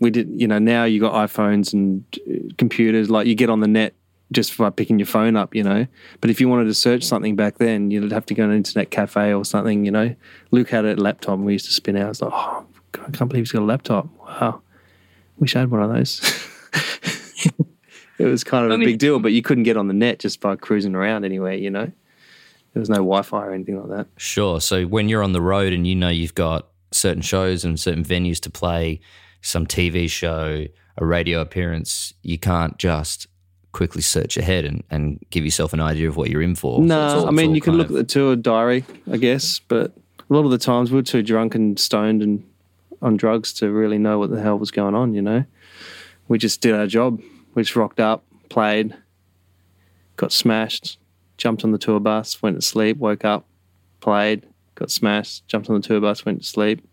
we 0.00 0.10
did. 0.10 0.28
You 0.30 0.48
know, 0.48 0.58
now 0.58 0.84
you 0.84 1.00
got 1.00 1.12
iPhones 1.28 1.72
and 1.72 2.04
uh, 2.28 2.52
computers. 2.58 3.10
Like 3.10 3.26
you 3.26 3.34
get 3.34 3.50
on 3.50 3.60
the 3.60 3.68
net 3.68 3.94
just 4.32 4.56
by 4.58 4.70
picking 4.70 4.98
your 4.98 5.06
phone 5.06 5.36
up. 5.36 5.54
You 5.54 5.62
know, 5.64 5.86
but 6.20 6.30
if 6.30 6.40
you 6.40 6.48
wanted 6.48 6.64
to 6.66 6.74
search 6.74 7.02
something 7.04 7.36
back 7.36 7.58
then, 7.58 7.90
you'd 7.90 8.12
have 8.12 8.26
to 8.26 8.34
go 8.34 8.44
to 8.44 8.50
an 8.50 8.56
internet 8.56 8.90
cafe 8.90 9.32
or 9.32 9.44
something. 9.44 9.84
You 9.84 9.90
know, 9.90 10.14
Luke 10.52 10.70
had 10.70 10.84
a 10.84 10.94
laptop. 10.96 11.34
and 11.34 11.44
We 11.44 11.54
used 11.54 11.66
to 11.66 11.72
spin 11.72 11.96
out. 11.96 12.10
It's 12.10 12.22
like, 12.22 12.32
oh, 12.32 12.66
I 12.94 13.10
can't 13.10 13.28
believe 13.30 13.42
he's 13.44 13.52
got 13.52 13.62
a 13.62 13.64
laptop. 13.64 14.08
Wow, 14.26 14.62
wish 15.38 15.56
I 15.56 15.60
had 15.60 15.70
one 15.70 15.82
of 15.82 15.92
those. 15.92 16.20
it 18.18 18.24
was 18.26 18.44
kind 18.44 18.64
of 18.64 18.70
a 18.72 18.78
mean- 18.78 18.88
big 18.88 18.98
deal, 18.98 19.18
but 19.18 19.32
you 19.32 19.42
couldn't 19.42 19.64
get 19.64 19.76
on 19.76 19.88
the 19.88 19.94
net 19.94 20.18
just 20.18 20.40
by 20.40 20.56
cruising 20.56 20.94
around 20.94 21.24
anywhere. 21.24 21.54
You 21.54 21.70
know, 21.70 21.84
there 22.72 22.80
was 22.80 22.88
no 22.90 22.96
Wi-Fi 22.96 23.44
or 23.46 23.52
anything 23.52 23.78
like 23.80 23.90
that. 23.96 24.06
Sure. 24.16 24.60
So 24.60 24.84
when 24.84 25.08
you're 25.08 25.22
on 25.22 25.32
the 25.32 25.40
road 25.42 25.72
and 25.72 25.86
you 25.86 25.94
know 25.94 26.08
you've 26.08 26.34
got 26.34 26.68
certain 26.92 27.22
shows 27.22 27.64
and 27.64 27.78
certain 27.78 28.04
venues 28.04 28.40
to 28.40 28.50
play, 28.50 29.00
some 29.42 29.66
TV 29.66 30.08
show, 30.10 30.66
a 30.98 31.04
radio 31.04 31.40
appearance, 31.40 32.14
you 32.22 32.38
can't 32.38 32.78
just 32.78 33.26
quickly 33.72 34.00
search 34.00 34.38
ahead 34.38 34.64
and, 34.64 34.82
and 34.90 35.20
give 35.30 35.44
yourself 35.44 35.74
an 35.74 35.80
idea 35.80 36.08
of 36.08 36.16
what 36.16 36.30
you're 36.30 36.40
in 36.40 36.54
for. 36.54 36.78
So 36.78 36.84
No, 36.84 37.00
all- 37.00 37.28
I 37.28 37.30
mean 37.30 37.54
you 37.54 37.60
can 37.60 37.74
look 37.74 37.90
of- 37.90 37.96
at 37.96 37.98
the 38.08 38.12
tour 38.12 38.34
diary, 38.34 38.84
I 39.10 39.18
guess, 39.18 39.58
but 39.68 39.92
a 40.28 40.32
lot 40.34 40.44
of 40.46 40.50
the 40.50 40.58
times 40.58 40.90
we 40.90 40.98
are 40.98 41.02
too 41.02 41.22
drunk 41.22 41.54
and 41.54 41.78
stoned 41.78 42.22
and 42.22 42.42
on 43.02 43.16
drugs 43.18 43.52
to 43.54 43.70
really 43.70 43.98
know 43.98 44.18
what 44.18 44.30
the 44.30 44.40
hell 44.40 44.58
was 44.58 44.70
going 44.70 44.94
on. 44.94 45.12
You 45.12 45.20
know, 45.20 45.44
we 46.28 46.38
just 46.38 46.62
did 46.62 46.74
our 46.74 46.86
job. 46.86 47.20
We 47.56 47.62
just 47.62 47.74
rocked 47.74 48.00
up, 48.00 48.22
played, 48.50 48.94
got 50.16 50.30
smashed, 50.30 50.98
jumped 51.38 51.64
on 51.64 51.72
the 51.72 51.78
tour 51.78 51.98
bus, 51.98 52.42
went 52.42 52.56
to 52.56 52.62
sleep, 52.62 52.98
woke 52.98 53.24
up, 53.24 53.46
played, 54.00 54.46
got 54.74 54.90
smashed, 54.90 55.48
jumped 55.48 55.70
on 55.70 55.80
the 55.80 55.80
tour 55.80 55.98
bus, 55.98 56.26
went 56.26 56.42
to 56.42 56.46
sleep. 56.46 56.86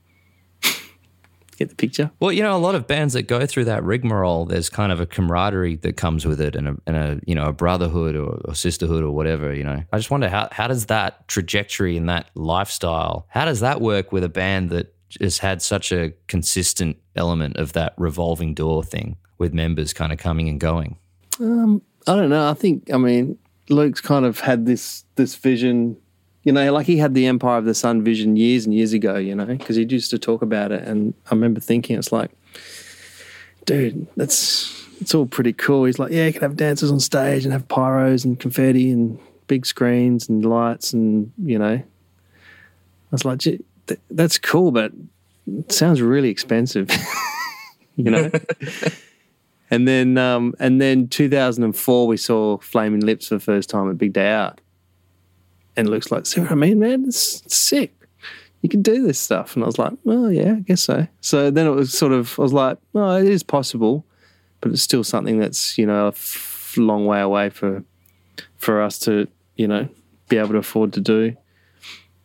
Get 1.57 1.67
the 1.67 1.75
picture? 1.75 2.11
Well, 2.21 2.31
you 2.31 2.41
know, 2.41 2.55
a 2.55 2.57
lot 2.59 2.75
of 2.75 2.87
bands 2.87 3.13
that 3.13 3.23
go 3.23 3.45
through 3.45 3.65
that 3.65 3.83
rigmarole, 3.83 4.45
there's 4.45 4.69
kind 4.69 4.93
of 4.93 5.01
a 5.01 5.05
camaraderie 5.05 5.75
that 5.75 5.97
comes 5.97 6.25
with 6.25 6.39
it, 6.39 6.55
and 6.55 6.69
a, 6.69 6.75
and 6.87 6.95
a 6.95 7.19
you 7.27 7.35
know 7.35 7.47
a 7.47 7.53
brotherhood 7.53 8.15
or, 8.15 8.39
or 8.45 8.55
sisterhood 8.55 9.03
or 9.03 9.11
whatever. 9.11 9.53
You 9.53 9.65
know, 9.65 9.83
I 9.91 9.97
just 9.97 10.09
wonder 10.09 10.29
how 10.29 10.47
how 10.49 10.67
does 10.67 10.85
that 10.85 11.27
trajectory 11.27 11.97
and 11.97 12.07
that 12.07 12.29
lifestyle, 12.35 13.27
how 13.27 13.43
does 13.43 13.59
that 13.59 13.81
work 13.81 14.13
with 14.13 14.23
a 14.23 14.29
band 14.29 14.69
that 14.69 14.95
has 15.19 15.39
had 15.39 15.61
such 15.61 15.91
a 15.91 16.13
consistent 16.27 16.97
element 17.15 17.57
of 17.57 17.73
that 17.73 17.93
revolving 17.97 18.53
door 18.53 18.83
thing 18.83 19.17
with 19.37 19.53
members 19.53 19.93
kind 19.93 20.11
of 20.11 20.17
coming 20.17 20.49
and 20.49 20.59
going? 20.59 20.97
Um, 21.39 21.81
I 22.07 22.15
don't 22.15 22.29
know. 22.29 22.49
I 22.49 22.53
think 22.53 22.93
I 22.93 22.97
mean 22.97 23.37
Luke's 23.69 24.01
kind 24.01 24.25
of 24.25 24.39
had 24.39 24.65
this 24.65 25.05
this 25.15 25.35
vision, 25.35 25.97
you 26.43 26.51
know, 26.51 26.71
like 26.73 26.85
he 26.85 26.97
had 26.97 27.13
the 27.13 27.25
Empire 27.27 27.57
of 27.57 27.65
the 27.65 27.73
Sun 27.73 28.03
vision 28.03 28.35
years 28.35 28.65
and 28.65 28.73
years 28.73 28.93
ago, 28.93 29.15
you 29.15 29.35
know, 29.35 29.45
because 29.45 29.75
he 29.75 29.83
used 29.83 30.11
to 30.11 30.19
talk 30.19 30.41
about 30.41 30.71
it, 30.71 30.83
and 30.83 31.13
I 31.27 31.35
remember 31.35 31.59
thinking 31.59 31.97
it's 31.97 32.11
like, 32.11 32.31
dude, 33.65 34.07
that's 34.15 34.87
it's 34.99 35.13
all 35.13 35.25
pretty 35.25 35.53
cool. 35.53 35.85
He's 35.85 35.99
like, 35.99 36.11
yeah, 36.11 36.27
you 36.27 36.33
can 36.33 36.41
have 36.41 36.55
dancers 36.55 36.91
on 36.91 36.99
stage 36.99 37.43
and 37.45 37.53
have 37.53 37.67
pyros 37.67 38.25
and 38.25 38.39
confetti 38.39 38.91
and 38.91 39.19
big 39.47 39.65
screens 39.65 40.29
and 40.29 40.45
lights 40.45 40.93
and 40.93 41.31
you 41.37 41.59
know, 41.59 41.75
I 41.75 41.83
was 43.11 43.25
like, 43.25 43.39
"Gee, 43.39 43.63
th- 43.87 43.99
that's 44.09 44.37
cool, 44.37 44.71
but 44.71 44.91
it 45.47 45.71
sounds 45.71 46.01
really 46.01 46.29
expensive, 46.29 46.89
you 47.95 48.11
know. 48.11 48.31
And 49.73 49.87
then, 49.87 50.19
um, 50.19 50.53
and 50.59 50.79
then 50.79 51.07
2004, 51.07 52.05
we 52.05 52.15
saw 52.15 52.59
Flaming 52.59 52.99
Lips 52.99 53.29
for 53.29 53.33
the 53.33 53.39
first 53.39 53.71
time 53.71 53.89
at 53.89 53.97
Big 53.97 54.13
Day 54.13 54.29
Out, 54.29 54.61
and 55.75 55.87
it 55.87 55.89
looks 55.89 56.11
like, 56.11 56.27
"See 56.27 56.41
what 56.41 56.51
I 56.51 56.55
mean, 56.55 56.77
man? 56.77 57.05
It's, 57.07 57.41
it's 57.41 57.55
sick. 57.55 57.91
You 58.61 58.69
can 58.69 58.83
do 58.83 59.01
this 59.01 59.17
stuff." 59.17 59.55
And 59.55 59.63
I 59.63 59.65
was 59.65 59.79
like, 59.79 59.93
"Well, 60.03 60.31
yeah, 60.31 60.57
I 60.57 60.59
guess 60.59 60.81
so." 60.81 61.07
So 61.21 61.49
then 61.49 61.65
it 61.65 61.71
was 61.71 61.91
sort 61.91 62.11
of, 62.11 62.37
I 62.37 62.43
was 62.43 62.53
like, 62.53 62.77
"Well, 62.91 63.15
it 63.15 63.27
is 63.27 63.41
possible, 63.41 64.05
but 64.61 64.71
it's 64.71 64.83
still 64.83 65.03
something 65.03 65.39
that's 65.39 65.75
you 65.75 65.87
know 65.87 66.05
a 66.05 66.09
f- 66.09 66.75
long 66.77 67.07
way 67.07 67.21
away 67.21 67.49
for 67.49 67.83
for 68.57 68.79
us 68.79 68.99
to 68.99 69.27
you 69.55 69.67
know 69.67 69.89
be 70.29 70.37
able 70.37 70.49
to 70.49 70.57
afford 70.57 70.93
to 70.93 71.01
do." 71.01 71.35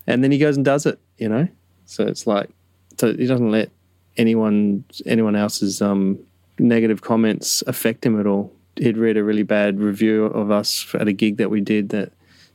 And 0.07 0.23
then 0.23 0.33
he 0.33 0.39
goes 0.39 0.57
and 0.57 0.67
does 0.67 0.85
it, 0.85 0.99
you 1.19 1.29
know. 1.29 1.49
So 1.87 2.07
it's 2.07 2.27
like, 2.27 2.51
so 2.99 3.15
he 3.15 3.27
doesn't 3.27 3.51
let 3.51 3.71
anyone 4.17 4.85
anyone 5.07 5.37
else's 5.37 5.81
um 5.81 6.19
negative 6.59 7.03
comments 7.03 7.63
affect 7.67 8.05
him 8.05 8.19
at 8.19 8.27
all. 8.27 8.53
He'd 8.77 8.97
read 8.97 9.17
a 9.17 9.25
really 9.25 9.43
bad 9.43 9.81
review 9.81 10.25
of 10.27 10.51
us 10.51 10.95
at 10.95 11.09
a 11.09 11.13
gig 11.13 11.37
that 11.39 11.51
we 11.51 11.61
did 11.61 11.89
that 11.91 12.13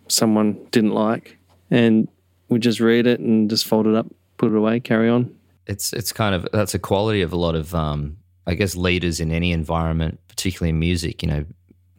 someone 0.08 0.58
didn't 0.72 0.92
like, 0.92 1.38
and 1.72 2.08
we 2.50 2.60
just 2.60 2.80
read 2.80 3.08
it 3.08 3.20
and 3.20 3.50
just 3.50 3.66
fold 3.66 3.88
it 3.88 3.96
up, 3.96 4.08
put 4.38 4.52
it 4.52 4.56
away, 4.56 4.80
carry 4.80 5.10
on. 5.10 5.36
It's 5.68 5.94
it's 5.94 6.12
kind 6.12 6.36
of 6.36 6.48
that's 6.52 6.74
a 6.74 6.80
quality 6.80 7.22
of 7.22 7.34
a 7.34 7.38
lot 7.38 7.56
of 7.56 7.74
um, 7.74 8.18
I 8.46 8.56
guess 8.56 8.76
leaders 8.76 9.20
in 9.20 9.32
any 9.32 9.52
environment, 9.52 10.20
particularly 10.28 10.70
in 10.70 10.80
music. 10.80 11.22
You 11.24 11.30
know, 11.30 11.46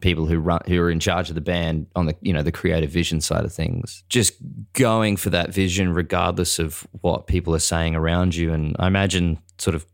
people 0.04 0.26
who 0.26 0.38
run 0.38 0.60
who 0.66 0.80
are 0.82 0.90
in 0.90 1.00
charge 1.00 1.30
of 1.30 1.34
the 1.34 1.40
band 1.40 1.86
on 1.96 2.04
the 2.04 2.14
you 2.20 2.32
know 2.32 2.42
the 2.42 2.52
creative 2.52 2.90
vision 2.90 3.22
side 3.22 3.42
of 3.42 3.52
things, 3.52 4.04
just 4.10 4.34
going 4.74 5.16
for 5.16 5.30
that 5.30 5.52
vision 5.52 5.94
regardless 5.94 6.58
of 6.58 6.86
what 7.00 7.26
people 7.26 7.54
are 7.54 7.58
saying 7.58 7.96
around 7.96 8.36
you. 8.36 8.52
And 8.52 8.76
I 8.78 8.86
imagine 8.86 9.38
sort 9.56 9.74
of 9.74 9.86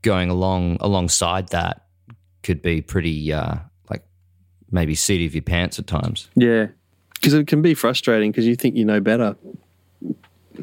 going 0.00 0.30
along 0.30 0.78
alongside 0.80 1.48
that 1.48 1.84
could 2.42 2.62
be 2.62 2.80
pretty 2.80 3.32
uh, 3.34 3.56
like 3.90 4.02
maybe 4.70 4.94
seat 4.94 5.26
of 5.26 5.34
your 5.34 5.42
pants 5.42 5.78
at 5.78 5.86
times. 5.86 6.30
Yeah, 6.34 6.68
because 7.12 7.34
it 7.34 7.46
can 7.46 7.60
be 7.60 7.74
frustrating 7.74 8.30
because 8.30 8.46
you 8.46 8.56
think 8.56 8.76
you 8.76 8.86
know 8.86 8.98
better, 8.98 9.36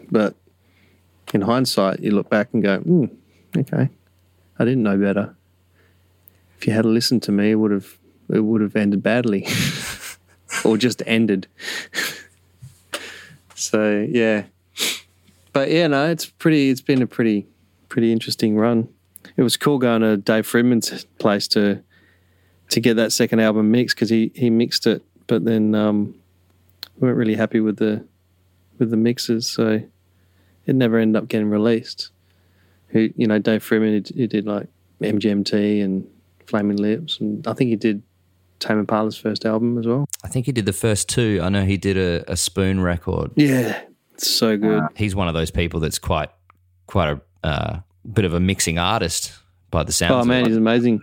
but 0.10 0.36
in 1.36 1.42
hindsight, 1.42 2.00
you 2.00 2.12
look 2.12 2.32
back 2.32 2.50
and 2.52 2.64
go, 2.64 2.80
hmm, 2.80 3.06
"Okay, 3.56 3.90
I 4.58 4.66
didn't 4.66 4.82
know 4.82 4.98
better." 4.98 5.36
If 6.58 6.66
you 6.66 6.74
had 6.74 6.88
listened 6.88 7.22
to 7.24 7.32
me, 7.32 7.52
it 7.52 7.56
would 7.56 7.70
have 7.70 8.00
it 8.30 8.42
would 8.42 8.62
have 8.62 8.76
ended 8.76 9.04
badly, 9.04 9.48
or 10.66 10.78
just 10.78 11.02
ended. 11.06 11.48
so 13.56 14.06
yeah, 14.10 14.44
but 15.54 15.72
yeah, 15.72 15.88
no, 15.88 16.10
it's 16.10 16.26
pretty. 16.26 16.70
It's 16.70 16.82
been 16.82 17.02
a 17.02 17.08
pretty 17.08 17.48
pretty 17.90 18.12
interesting 18.12 18.58
run. 18.58 18.90
It 19.36 19.44
was 19.44 19.58
cool 19.58 19.78
going 19.78 20.02
to 20.02 20.18
Dave 20.18 20.46
Fridmann's 20.48 21.06
place 21.20 21.48
to 21.50 21.82
to 22.70 22.80
get 22.80 22.96
that 22.96 23.12
second 23.12 23.40
album 23.40 23.72
mixed 23.72 23.96
because 23.96 24.10
he 24.10 24.32
he 24.36 24.50
mixed 24.50 24.88
it, 24.88 25.04
but 25.28 25.46
then 25.46 25.74
um, 25.76 26.16
we 27.00 27.08
weren't 27.08 27.18
really 27.18 27.36
happy 27.36 27.60
with 27.60 27.78
the 27.78 28.06
with 28.78 28.92
the 28.92 28.98
mixes, 28.98 29.48
so 29.48 29.82
it 30.66 30.76
never 30.76 30.98
ended 30.98 31.22
up 31.22 31.28
getting 31.28 31.50
released. 31.50 32.12
Who 32.90 33.10
you 33.16 33.28
know, 33.28 33.40
Dave 33.40 33.64
Fridmann, 33.68 34.08
he, 34.08 34.22
he 34.22 34.28
did 34.28 34.46
like 34.46 34.68
MGMT 35.02 35.84
and 35.84 36.08
Flaming 36.46 36.78
Lips, 36.78 37.20
and 37.20 37.46
I 37.48 37.54
think 37.54 37.70
he 37.70 37.76
did 37.76 38.02
Tame 38.60 38.80
Impala's 38.80 39.18
first 39.18 39.46
album 39.46 39.78
as 39.78 39.86
well. 39.86 40.08
I 40.24 40.28
think 40.28 40.46
he 40.46 40.52
did 40.52 40.66
the 40.66 40.74
first 40.74 41.10
two. 41.10 41.40
I 41.42 41.50
know 41.50 41.66
he 41.66 41.78
did 41.78 41.98
a, 41.98 42.32
a 42.32 42.38
Spoon 42.38 42.80
record. 42.80 43.32
Yeah, 43.36 43.82
it's 44.14 44.30
so 44.30 44.58
good. 44.58 44.84
He's 44.96 45.16
one 45.16 45.28
of 45.28 45.34
those 45.34 45.52
people 45.52 45.80
that's 45.80 46.00
quite 46.00 46.30
quite 46.88 47.10
a 47.10 47.48
uh, 47.48 47.80
bit 48.12 48.26
of 48.26 48.34
a 48.34 48.40
mixing 48.40 48.78
artist 48.78 49.34
by 49.70 49.84
the 49.84 49.92
sounds. 49.92 50.26
oh 50.26 50.26
man, 50.26 50.46
he's 50.46 50.58
amazing. 50.58 51.02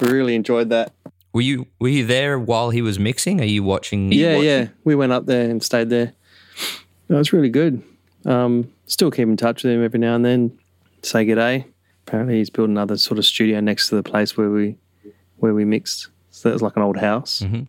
Really 0.00 0.34
enjoyed 0.34 0.70
that. 0.70 0.92
Were 1.32 1.40
you 1.40 1.66
were 1.78 1.88
you 1.88 2.04
there 2.04 2.38
while 2.38 2.70
he 2.70 2.82
was 2.82 2.98
mixing? 2.98 3.40
Are 3.40 3.44
you 3.44 3.62
watching? 3.62 4.12
Yeah, 4.12 4.38
yeah. 4.38 4.68
We 4.84 4.94
went 4.94 5.12
up 5.12 5.26
there 5.26 5.48
and 5.48 5.62
stayed 5.62 5.90
there. 5.90 6.12
It 7.08 7.14
was 7.14 7.32
really 7.32 7.48
good. 7.48 7.82
Um, 8.24 8.72
still 8.86 9.10
keep 9.10 9.28
in 9.28 9.36
touch 9.36 9.62
with 9.62 9.72
him 9.72 9.84
every 9.84 10.00
now 10.00 10.14
and 10.14 10.24
then. 10.24 10.58
Say 11.02 11.24
good 11.24 11.36
day. 11.36 11.66
Apparently, 12.06 12.38
he's 12.38 12.50
built 12.50 12.68
another 12.68 12.96
sort 12.96 13.18
of 13.18 13.24
studio 13.24 13.60
next 13.60 13.88
to 13.88 13.96
the 13.96 14.02
place 14.02 14.36
where 14.36 14.50
we 14.50 14.76
where 15.36 15.54
we 15.54 15.64
mixed. 15.64 16.08
So 16.40 16.50
was 16.50 16.62
like 16.62 16.76
an 16.76 16.82
old 16.82 16.96
house. 16.96 17.42
Mhm. 17.44 17.66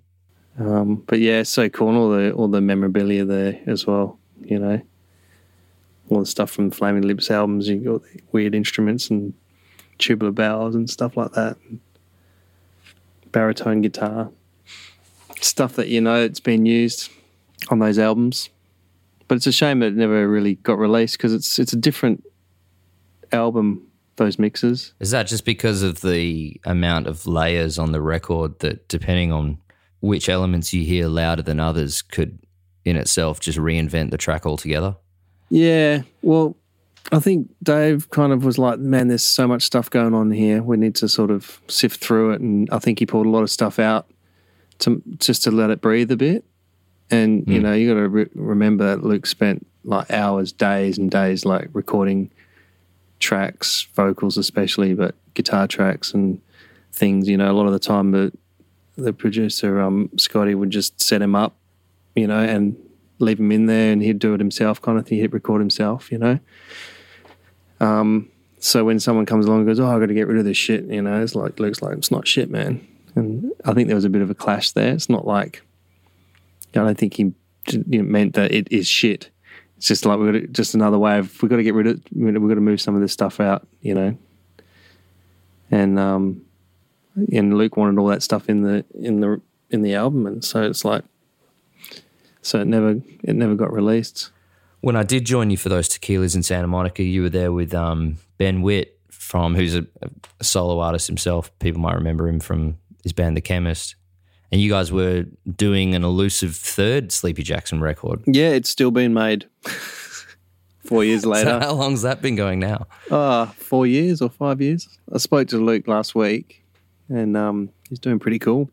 Um, 0.58 1.04
but 1.06 1.20
yeah, 1.20 1.40
it's 1.42 1.50
so 1.50 1.68
cool. 1.68 1.90
And 1.90 1.98
all 1.98 2.10
the 2.10 2.32
all 2.32 2.48
the 2.48 2.62
memorabilia 2.62 3.26
there 3.26 3.60
as 3.66 3.86
well. 3.86 4.18
You 4.40 4.60
know, 4.60 4.82
all 6.08 6.22
the 6.22 6.26
stuff 6.26 6.52
from 6.52 6.72
Flaming 6.72 7.02
Lips 7.04 7.30
albums. 7.30 7.68
You 7.68 7.76
got 7.80 8.04
the 8.04 8.22
weird 8.32 8.56
instruments 8.56 9.10
and 9.10 9.34
tubular 9.98 10.32
bells 10.32 10.74
and 10.74 10.90
stuff 10.90 11.18
like 11.18 11.34
that. 11.34 11.58
Baritone 13.34 13.82
guitar 13.82 14.32
stuff 15.42 15.76
that 15.76 15.90
you 15.90 16.00
know 16.00 16.24
it's 16.24 16.40
been 16.40 16.66
used 16.66 17.10
on 17.70 17.80
those 17.80 18.00
albums. 18.00 18.50
But 19.28 19.36
it's 19.36 19.48
a 19.48 19.52
shame 19.52 19.80
that 19.80 19.88
it 19.88 19.96
never 19.96 20.30
really 20.30 20.56
got 20.56 20.78
released 20.78 21.18
because 21.18 21.34
it's 21.34 21.60
it's 21.60 21.74
a 21.74 21.78
different 21.78 22.24
album. 23.34 23.86
Those 24.22 24.38
mixes. 24.38 24.94
Is 25.00 25.10
that 25.12 25.24
just 25.26 25.46
because 25.46 25.82
of 25.82 26.02
the 26.02 26.62
amount 26.64 27.08
of 27.08 27.26
layers 27.26 27.80
on 27.80 27.92
the 27.92 28.02
record 28.02 28.60
that, 28.60 28.88
depending 28.88 29.32
on 29.32 29.58
which 30.00 30.30
elements 30.30 30.74
you 30.74 30.84
hear 30.84 31.08
louder 31.08 31.42
than 31.42 31.60
others, 31.60 32.04
could 32.04 32.38
in 32.86 32.96
itself 32.96 33.40
just 33.40 33.58
reinvent 33.58 34.12
the 34.12 34.18
track 34.20 34.46
altogether? 34.46 34.96
Yeah. 35.50 36.04
Well, 36.22 36.56
I 37.12 37.18
think 37.20 37.50
Dave 37.64 38.12
kind 38.12 38.32
of 38.32 38.46
was 38.46 38.60
like, 38.60 38.78
man, 38.78 39.08
there's 39.08 39.24
so 39.24 39.48
much 39.48 39.64
stuff 39.64 39.90
going 39.90 40.14
on 40.14 40.30
here. 40.30 40.62
We 40.62 40.78
need 40.78 40.94
to 40.96 41.10
sort 41.10 41.32
of 41.32 41.60
sift 41.68 42.00
through 42.04 42.34
it. 42.34 42.42
And 42.42 42.70
I 42.72 42.78
think 42.78 43.00
he 43.00 43.08
pulled 43.08 43.26
a 43.26 43.30
lot 43.30 43.42
of 43.42 43.50
stuff 43.50 43.80
out 43.80 44.06
to 44.80 45.02
just 45.18 45.42
to 45.46 45.52
let 45.52 45.72
it 45.72 45.82
breathe 45.82 46.12
a 46.12 46.16
bit. 46.18 46.46
And 47.10 47.44
you 47.48 47.60
Mm. 47.60 47.64
know, 47.64 47.74
you 47.74 47.88
got 47.92 48.00
to 48.00 48.08
re- 48.08 48.30
remember 48.36 48.86
that 48.86 49.04
Luke 49.04 49.26
spent 49.26 49.66
like 49.84 50.12
hours, 50.12 50.52
days, 50.52 51.00
and 51.00 51.10
days 51.10 51.44
like 51.44 51.70
recording 51.74 52.30
tracks, 53.22 53.88
vocals 53.96 54.38
especially, 54.38 54.94
but 54.94 55.16
guitar 55.34 55.68
tracks 55.68 56.14
and 56.14 56.42
things. 56.92 57.30
You 57.30 57.38
know, 57.38 57.52
a 57.52 57.54
lot 57.54 57.68
of 57.68 57.74
the 57.74 57.80
time 57.80 58.12
the 58.12 58.34
the 58.98 59.14
producer 59.14 59.80
um, 59.80 60.10
Scotty 60.18 60.54
would 60.54 60.70
just 60.70 61.00
set 61.00 61.22
him 61.22 61.36
up, 61.36 61.56
you 62.16 62.28
know, 62.28 62.40
and 62.40 62.76
leave 63.20 63.40
him 63.40 63.52
in 63.52 63.68
there, 63.68 63.94
and 63.94 64.02
he'd 64.02 64.20
do 64.20 64.34
it 64.34 64.40
himself, 64.40 64.82
kind 64.82 64.98
of 64.98 65.08
thing. 65.08 65.20
He'd 65.20 65.34
record 65.34 65.62
himself, 65.62 66.12
you 66.12 66.18
know. 66.18 66.40
Um, 67.80 68.30
so 68.60 68.84
when 68.84 69.00
someone 69.00 69.26
comes 69.26 69.46
along 69.46 69.60
and 69.60 69.68
goes, 69.68 69.80
"Oh, 69.80 69.88
I 69.88 70.00
got 70.00 70.08
to 70.08 70.14
get 70.14 70.28
rid 70.28 70.38
of 70.38 70.46
this 70.46 70.58
shit," 70.58 70.86
you 70.86 71.02
know, 71.02 71.22
it's 71.22 71.36
like 71.36 71.60
Luke's 71.60 71.82
like, 71.82 71.98
"It's 71.98 72.12
not 72.12 72.28
shit, 72.28 72.50
man." 72.50 72.86
And 73.16 73.52
I 73.66 73.74
think 73.74 73.88
there 73.88 73.96
was 73.96 74.06
a 74.06 74.10
bit 74.10 74.22
of 74.22 74.30
a 74.30 74.36
clash 74.36 74.72
there. 74.72 74.94
It's 74.94 75.10
not 75.10 75.26
like 75.26 75.64
I 76.76 76.80
don't 76.80 76.98
think 76.98 77.16
he 77.16 77.34
meant 78.02 78.36
that 78.36 78.52
it 78.52 78.68
is 78.72 78.88
shit. 78.88 79.30
It's 79.82 79.88
just 79.88 80.06
like 80.06 80.20
we're 80.20 80.42
just 80.42 80.76
another 80.76 81.00
way 81.00 81.18
of 81.18 81.42
we've 81.42 81.50
got 81.50 81.56
to 81.56 81.64
get 81.64 81.74
rid 81.74 81.88
of 81.88 82.00
we've 82.12 82.36
got 82.36 82.54
to 82.54 82.62
move 82.62 82.80
some 82.80 82.94
of 82.94 83.02
this 83.02 83.12
stuff 83.12 83.40
out, 83.40 83.68
you 83.82 83.96
know. 83.96 84.16
And 85.72 85.98
um, 85.98 86.46
and 87.34 87.58
Luke 87.58 87.78
wanted 87.78 88.00
all 88.00 88.06
that 88.10 88.22
stuff 88.22 88.48
in 88.48 88.62
the 88.62 88.86
in 88.94 89.22
the 89.22 89.42
in 89.72 89.82
the 89.82 89.96
album, 89.96 90.28
and 90.28 90.46
so 90.46 90.62
it's 90.62 90.86
like, 90.86 91.04
so 92.44 92.60
it 92.60 92.68
never 92.68 93.02
it 93.24 93.36
never 93.36 93.56
got 93.56 93.74
released. 93.74 94.30
When 94.82 94.96
I 94.96 95.02
did 95.02 95.26
join 95.26 95.50
you 95.50 95.58
for 95.58 95.70
those 95.70 95.90
tequilas 95.90 96.36
in 96.36 96.44
Santa 96.44 96.68
Monica, 96.68 97.02
you 97.02 97.24
were 97.24 97.30
there 97.30 97.52
with 97.52 97.74
um, 97.74 98.18
Ben 98.38 98.62
Witt 98.62 99.00
from 99.10 99.56
who's 99.56 99.74
a, 99.74 99.88
a 100.40 100.44
solo 100.44 100.80
artist 100.80 101.08
himself. 101.08 101.58
People 101.58 101.82
might 101.82 101.96
remember 101.96 102.28
him 102.28 102.40
from 102.40 102.78
his 103.02 103.14
band 103.14 103.36
The 103.36 103.42
Chemist. 103.42 103.96
And 104.52 104.60
you 104.60 104.70
guys 104.70 104.92
were 104.92 105.26
doing 105.56 105.96
an 105.96 106.04
elusive 106.04 106.56
third 106.56 107.12
Sleepy 107.12 107.44
Jackson 107.44 107.80
record. 107.80 108.22
Yeah, 108.28 108.50
it's 108.50 108.70
still 108.70 108.92
being 108.92 109.14
made. 109.14 109.46
Four 110.84 111.06
years 111.06 111.22
So 111.22 111.30
later, 111.30 111.60
how 111.60 111.74
long's 111.74 112.02
that 112.02 112.22
been 112.22 112.36
going 112.36 112.60
now? 112.60 112.88
uh, 113.10 113.46
four 113.46 113.86
years 113.88 114.22
or 114.22 114.30
five 114.30 114.60
years. 114.60 114.90
I 115.14 115.20
spoke 115.20 115.48
to 115.50 115.58
Luke 115.58 115.88
last 115.88 116.16
week, 116.16 116.66
and 117.08 117.38
um, 117.38 117.70
he's 117.88 118.00
doing 118.00 118.20
pretty 118.20 118.40
cool. 118.40 118.70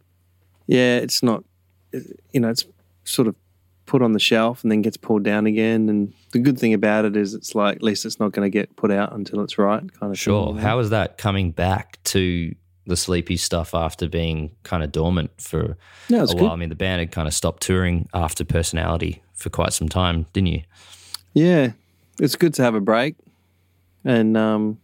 Yeah, 0.66 0.96
it's 0.96 1.22
not, 1.22 1.44
you 2.32 2.40
know, 2.40 2.48
it's 2.48 2.64
sort 3.04 3.28
of 3.28 3.36
put 3.86 4.02
on 4.02 4.12
the 4.14 4.18
shelf 4.18 4.62
and 4.64 4.72
then 4.72 4.82
gets 4.82 4.96
pulled 4.96 5.22
down 5.22 5.46
again. 5.46 5.88
And 5.88 6.12
the 6.32 6.40
good 6.40 6.58
thing 6.58 6.74
about 6.74 7.04
it 7.04 7.16
is, 7.16 7.34
it's 7.34 7.54
like 7.54 7.76
at 7.76 7.82
least 7.82 8.04
it's 8.04 8.18
not 8.18 8.32
going 8.32 8.44
to 8.44 8.50
get 8.50 8.74
put 8.74 8.90
out 8.90 9.12
until 9.12 9.40
it's 9.42 9.56
right, 9.58 9.82
kind 10.00 10.10
of. 10.10 10.18
Sure. 10.18 10.46
Thing. 10.54 10.56
How 10.58 10.78
is 10.80 10.90
that 10.90 11.18
coming 11.18 11.52
back 11.52 11.98
to 12.04 12.52
the 12.88 12.96
Sleepy 12.96 13.36
stuff 13.36 13.74
after 13.74 14.08
being 14.08 14.50
kind 14.64 14.82
of 14.82 14.90
dormant 14.90 15.30
for 15.40 15.76
No, 16.08 16.22
a 16.22 16.26
while? 16.26 16.34
good. 16.34 16.50
I 16.50 16.56
mean, 16.56 16.68
the 16.70 16.74
band 16.74 17.00
had 17.00 17.12
kind 17.12 17.28
of 17.28 17.34
stopped 17.34 17.62
touring 17.62 18.08
after 18.14 18.44
Personality 18.44 19.22
for 19.34 19.50
quite 19.50 19.72
some 19.72 19.88
time, 19.88 20.26
didn't 20.32 20.48
you? 20.48 20.62
Yeah, 21.34 21.72
it's 22.20 22.34
good 22.34 22.54
to 22.54 22.62
have 22.62 22.74
a 22.74 22.80
break, 22.80 23.14
and 24.04 24.36
um, 24.36 24.78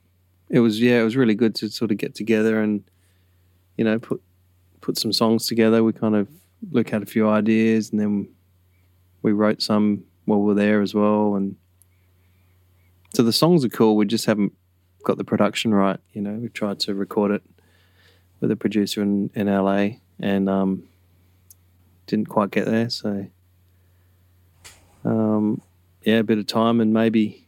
it 0.50 0.60
was 0.60 0.80
yeah, 0.80 1.00
it 1.00 1.04
was 1.04 1.16
really 1.16 1.34
good 1.34 1.54
to 1.56 1.68
sort 1.68 1.90
of 1.90 1.96
get 1.96 2.14
together 2.14 2.62
and 2.62 2.84
you 3.76 3.84
know 3.84 3.98
put 3.98 4.22
put 4.82 4.98
some 4.98 5.12
songs 5.12 5.46
together. 5.46 5.82
We 5.82 5.92
kind 5.92 6.14
of 6.14 6.28
look 6.70 6.92
at 6.92 7.02
a 7.02 7.06
few 7.06 7.28
ideas, 7.28 7.90
and 7.90 7.98
then 7.98 8.28
we 9.22 9.32
wrote 9.32 9.62
some 9.62 10.04
while 10.26 10.40
we 10.40 10.46
were 10.48 10.54
there 10.54 10.82
as 10.82 10.94
well. 10.94 11.34
And 11.34 11.56
so 13.14 13.22
the 13.22 13.32
songs 13.32 13.64
are 13.64 13.68
cool. 13.70 13.96
We 13.96 14.04
just 14.06 14.26
haven't 14.26 14.52
got 15.04 15.16
the 15.16 15.24
production 15.24 15.72
right. 15.74 15.98
You 16.12 16.20
know, 16.22 16.34
we 16.34 16.48
tried 16.50 16.78
to 16.80 16.94
record 16.94 17.30
it 17.32 17.42
with 18.44 18.52
a 18.52 18.56
producer 18.56 19.02
in 19.02 19.30
in 19.34 19.46
LA, 19.46 19.96
and 20.20 20.48
um, 20.48 20.84
didn't 22.06 22.28
quite 22.28 22.50
get 22.50 22.66
there. 22.66 22.90
So. 22.90 23.26
Um, 25.04 25.60
yeah, 26.02 26.16
a 26.16 26.22
bit 26.22 26.38
of 26.38 26.46
time 26.46 26.80
and 26.80 26.94
maybe 26.94 27.46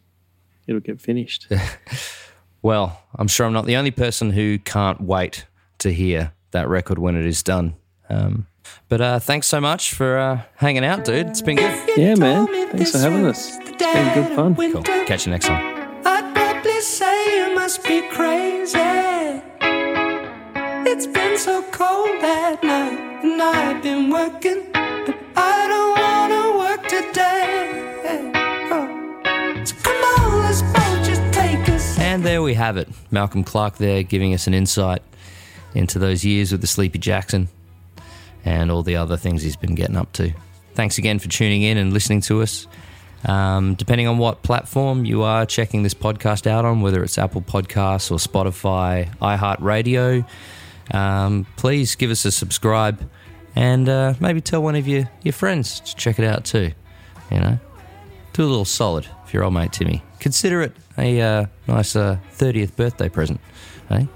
it'll 0.66 0.80
get 0.80 1.00
finished. 1.00 1.46
Well, 2.66 3.00
I'm 3.14 3.28
sure 3.28 3.46
I'm 3.46 3.52
not 3.52 3.66
the 3.66 3.76
only 3.76 3.92
person 3.92 4.32
who 4.32 4.58
can't 4.58 5.00
wait 5.00 5.46
to 5.78 5.92
hear 5.92 6.32
that 6.50 6.68
record 6.68 6.98
when 6.98 7.14
it 7.14 7.24
is 7.24 7.40
done. 7.44 7.76
Um, 8.08 8.48
but 8.88 9.00
uh, 9.00 9.18
thanks 9.20 9.46
so 9.46 9.60
much 9.60 9.94
for 9.94 10.18
uh, 10.18 10.40
hanging 10.56 10.84
out, 10.84 11.04
dude. 11.04 11.28
It's 11.28 11.42
been 11.42 11.58
good. 11.58 11.90
yeah, 11.96 12.16
man. 12.16 12.48
Thanks 12.72 12.90
for 12.90 12.98
having 12.98 13.24
us. 13.24 13.56
It's 13.58 13.68
been 13.68 14.14
good 14.14 14.34
fun. 14.34 14.56
Cool. 14.56 14.82
Catch 14.82 15.26
you 15.26 15.30
next 15.30 15.46
time. 15.46 16.02
I'd 16.04 16.34
probably 16.34 16.80
say 16.80 17.36
you 17.36 17.54
must 17.54 17.84
be 17.84 18.02
crazy. 18.10 18.85
It's 20.88 21.04
been 21.04 21.36
so 21.36 21.64
cold 21.72 22.22
at 22.22 22.62
night, 22.62 23.24
and 23.24 23.42
I've 23.42 23.82
been 23.82 24.08
working, 24.08 24.62
but 24.72 25.16
I 25.34 25.66
don't 25.66 25.98
wanna 25.98 26.58
work 26.58 26.82
today. 26.86 28.30
Oh. 28.70 29.64
So 29.64 29.74
come 29.82 29.96
on, 29.96 30.38
let's 30.44 30.62
both 30.62 31.04
just 31.04 31.22
take 31.32 31.68
us. 31.70 31.98
And 31.98 32.24
there 32.24 32.40
we 32.40 32.54
have 32.54 32.76
it. 32.76 32.88
Malcolm 33.10 33.42
Clark 33.42 33.78
there 33.78 34.04
giving 34.04 34.32
us 34.32 34.46
an 34.46 34.54
insight 34.54 35.02
into 35.74 35.98
those 35.98 36.24
years 36.24 36.52
with 36.52 36.60
the 36.60 36.68
Sleepy 36.68 37.00
Jackson 37.00 37.48
and 38.44 38.70
all 38.70 38.84
the 38.84 38.94
other 38.94 39.16
things 39.16 39.42
he's 39.42 39.56
been 39.56 39.74
getting 39.74 39.96
up 39.96 40.12
to. 40.12 40.32
Thanks 40.74 40.98
again 40.98 41.18
for 41.18 41.28
tuning 41.28 41.62
in 41.62 41.78
and 41.78 41.92
listening 41.92 42.20
to 42.22 42.42
us. 42.42 42.68
Um, 43.24 43.74
depending 43.74 44.06
on 44.06 44.18
what 44.18 44.44
platform 44.44 45.04
you 45.04 45.24
are 45.24 45.46
checking 45.46 45.82
this 45.82 45.94
podcast 45.94 46.46
out 46.46 46.64
on, 46.64 46.80
whether 46.80 47.02
it's 47.02 47.18
Apple 47.18 47.42
Podcasts 47.42 48.12
or 48.12 48.18
Spotify, 48.18 49.12
iHeartRadio, 49.16 50.24
um, 50.92 51.46
please 51.56 51.94
give 51.94 52.10
us 52.10 52.24
a 52.24 52.30
subscribe 52.30 53.08
and 53.54 53.88
uh, 53.88 54.14
maybe 54.20 54.40
tell 54.40 54.62
one 54.62 54.76
of 54.76 54.86
your, 54.86 55.10
your 55.22 55.32
friends 55.32 55.80
to 55.80 55.96
check 55.96 56.18
it 56.18 56.24
out 56.24 56.44
too. 56.44 56.72
You 57.30 57.40
know, 57.40 57.58
do 58.34 58.44
a 58.44 58.46
little 58.46 58.64
solid 58.64 59.06
for 59.24 59.36
your 59.36 59.44
old 59.44 59.54
mate 59.54 59.72
Timmy. 59.72 60.02
Consider 60.20 60.62
it 60.62 60.76
a 60.98 61.20
uh, 61.20 61.46
nice 61.66 61.96
uh, 61.96 62.18
30th 62.36 62.76
birthday 62.76 63.08
present. 63.08 63.40
Eh? 63.90 64.06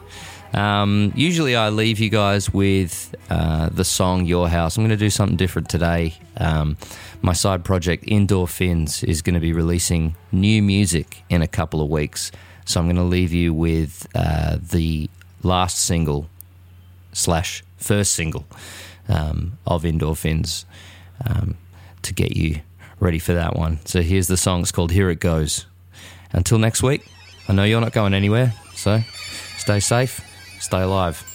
Um, 0.52 1.12
usually, 1.14 1.54
I 1.54 1.68
leave 1.68 2.00
you 2.00 2.10
guys 2.10 2.52
with 2.52 3.14
uh, 3.30 3.68
the 3.68 3.84
song 3.84 4.26
Your 4.26 4.48
House. 4.48 4.76
I'm 4.76 4.82
going 4.82 4.90
to 4.90 4.96
do 4.96 5.10
something 5.10 5.36
different 5.36 5.68
today. 5.68 6.14
Um, 6.36 6.76
my 7.22 7.32
side 7.32 7.64
project, 7.64 8.04
Indoor 8.06 8.48
Fins, 8.48 9.04
is 9.04 9.22
going 9.22 9.34
to 9.34 9.40
be 9.40 9.52
releasing 9.52 10.16
new 10.32 10.62
music 10.62 11.22
in 11.28 11.42
a 11.42 11.46
couple 11.46 11.80
of 11.80 11.88
weeks. 11.88 12.32
So 12.64 12.80
I'm 12.80 12.86
going 12.86 12.96
to 12.96 13.02
leave 13.02 13.32
you 13.32 13.54
with 13.54 14.06
uh, 14.14 14.58
the 14.60 15.08
last 15.42 15.78
single 15.78 16.28
slash 17.12 17.62
first 17.76 18.12
single 18.12 18.46
um, 19.08 19.58
of 19.66 19.84
Indoor 19.84 20.16
Fins 20.16 20.64
um, 21.26 21.56
to 22.02 22.12
get 22.12 22.36
you 22.36 22.60
ready 22.98 23.18
for 23.18 23.34
that 23.34 23.56
one. 23.56 23.80
So 23.84 24.02
here's 24.02 24.28
the 24.28 24.36
song. 24.36 24.60
It's 24.60 24.72
called 24.72 24.92
Here 24.92 25.10
It 25.10 25.20
Goes. 25.20 25.66
Until 26.32 26.58
next 26.58 26.82
week, 26.82 27.06
I 27.48 27.52
know 27.52 27.64
you're 27.64 27.80
not 27.80 27.92
going 27.92 28.14
anywhere, 28.14 28.54
so 28.74 29.00
stay 29.56 29.80
safe, 29.80 30.20
stay 30.60 30.82
alive. 30.82 31.29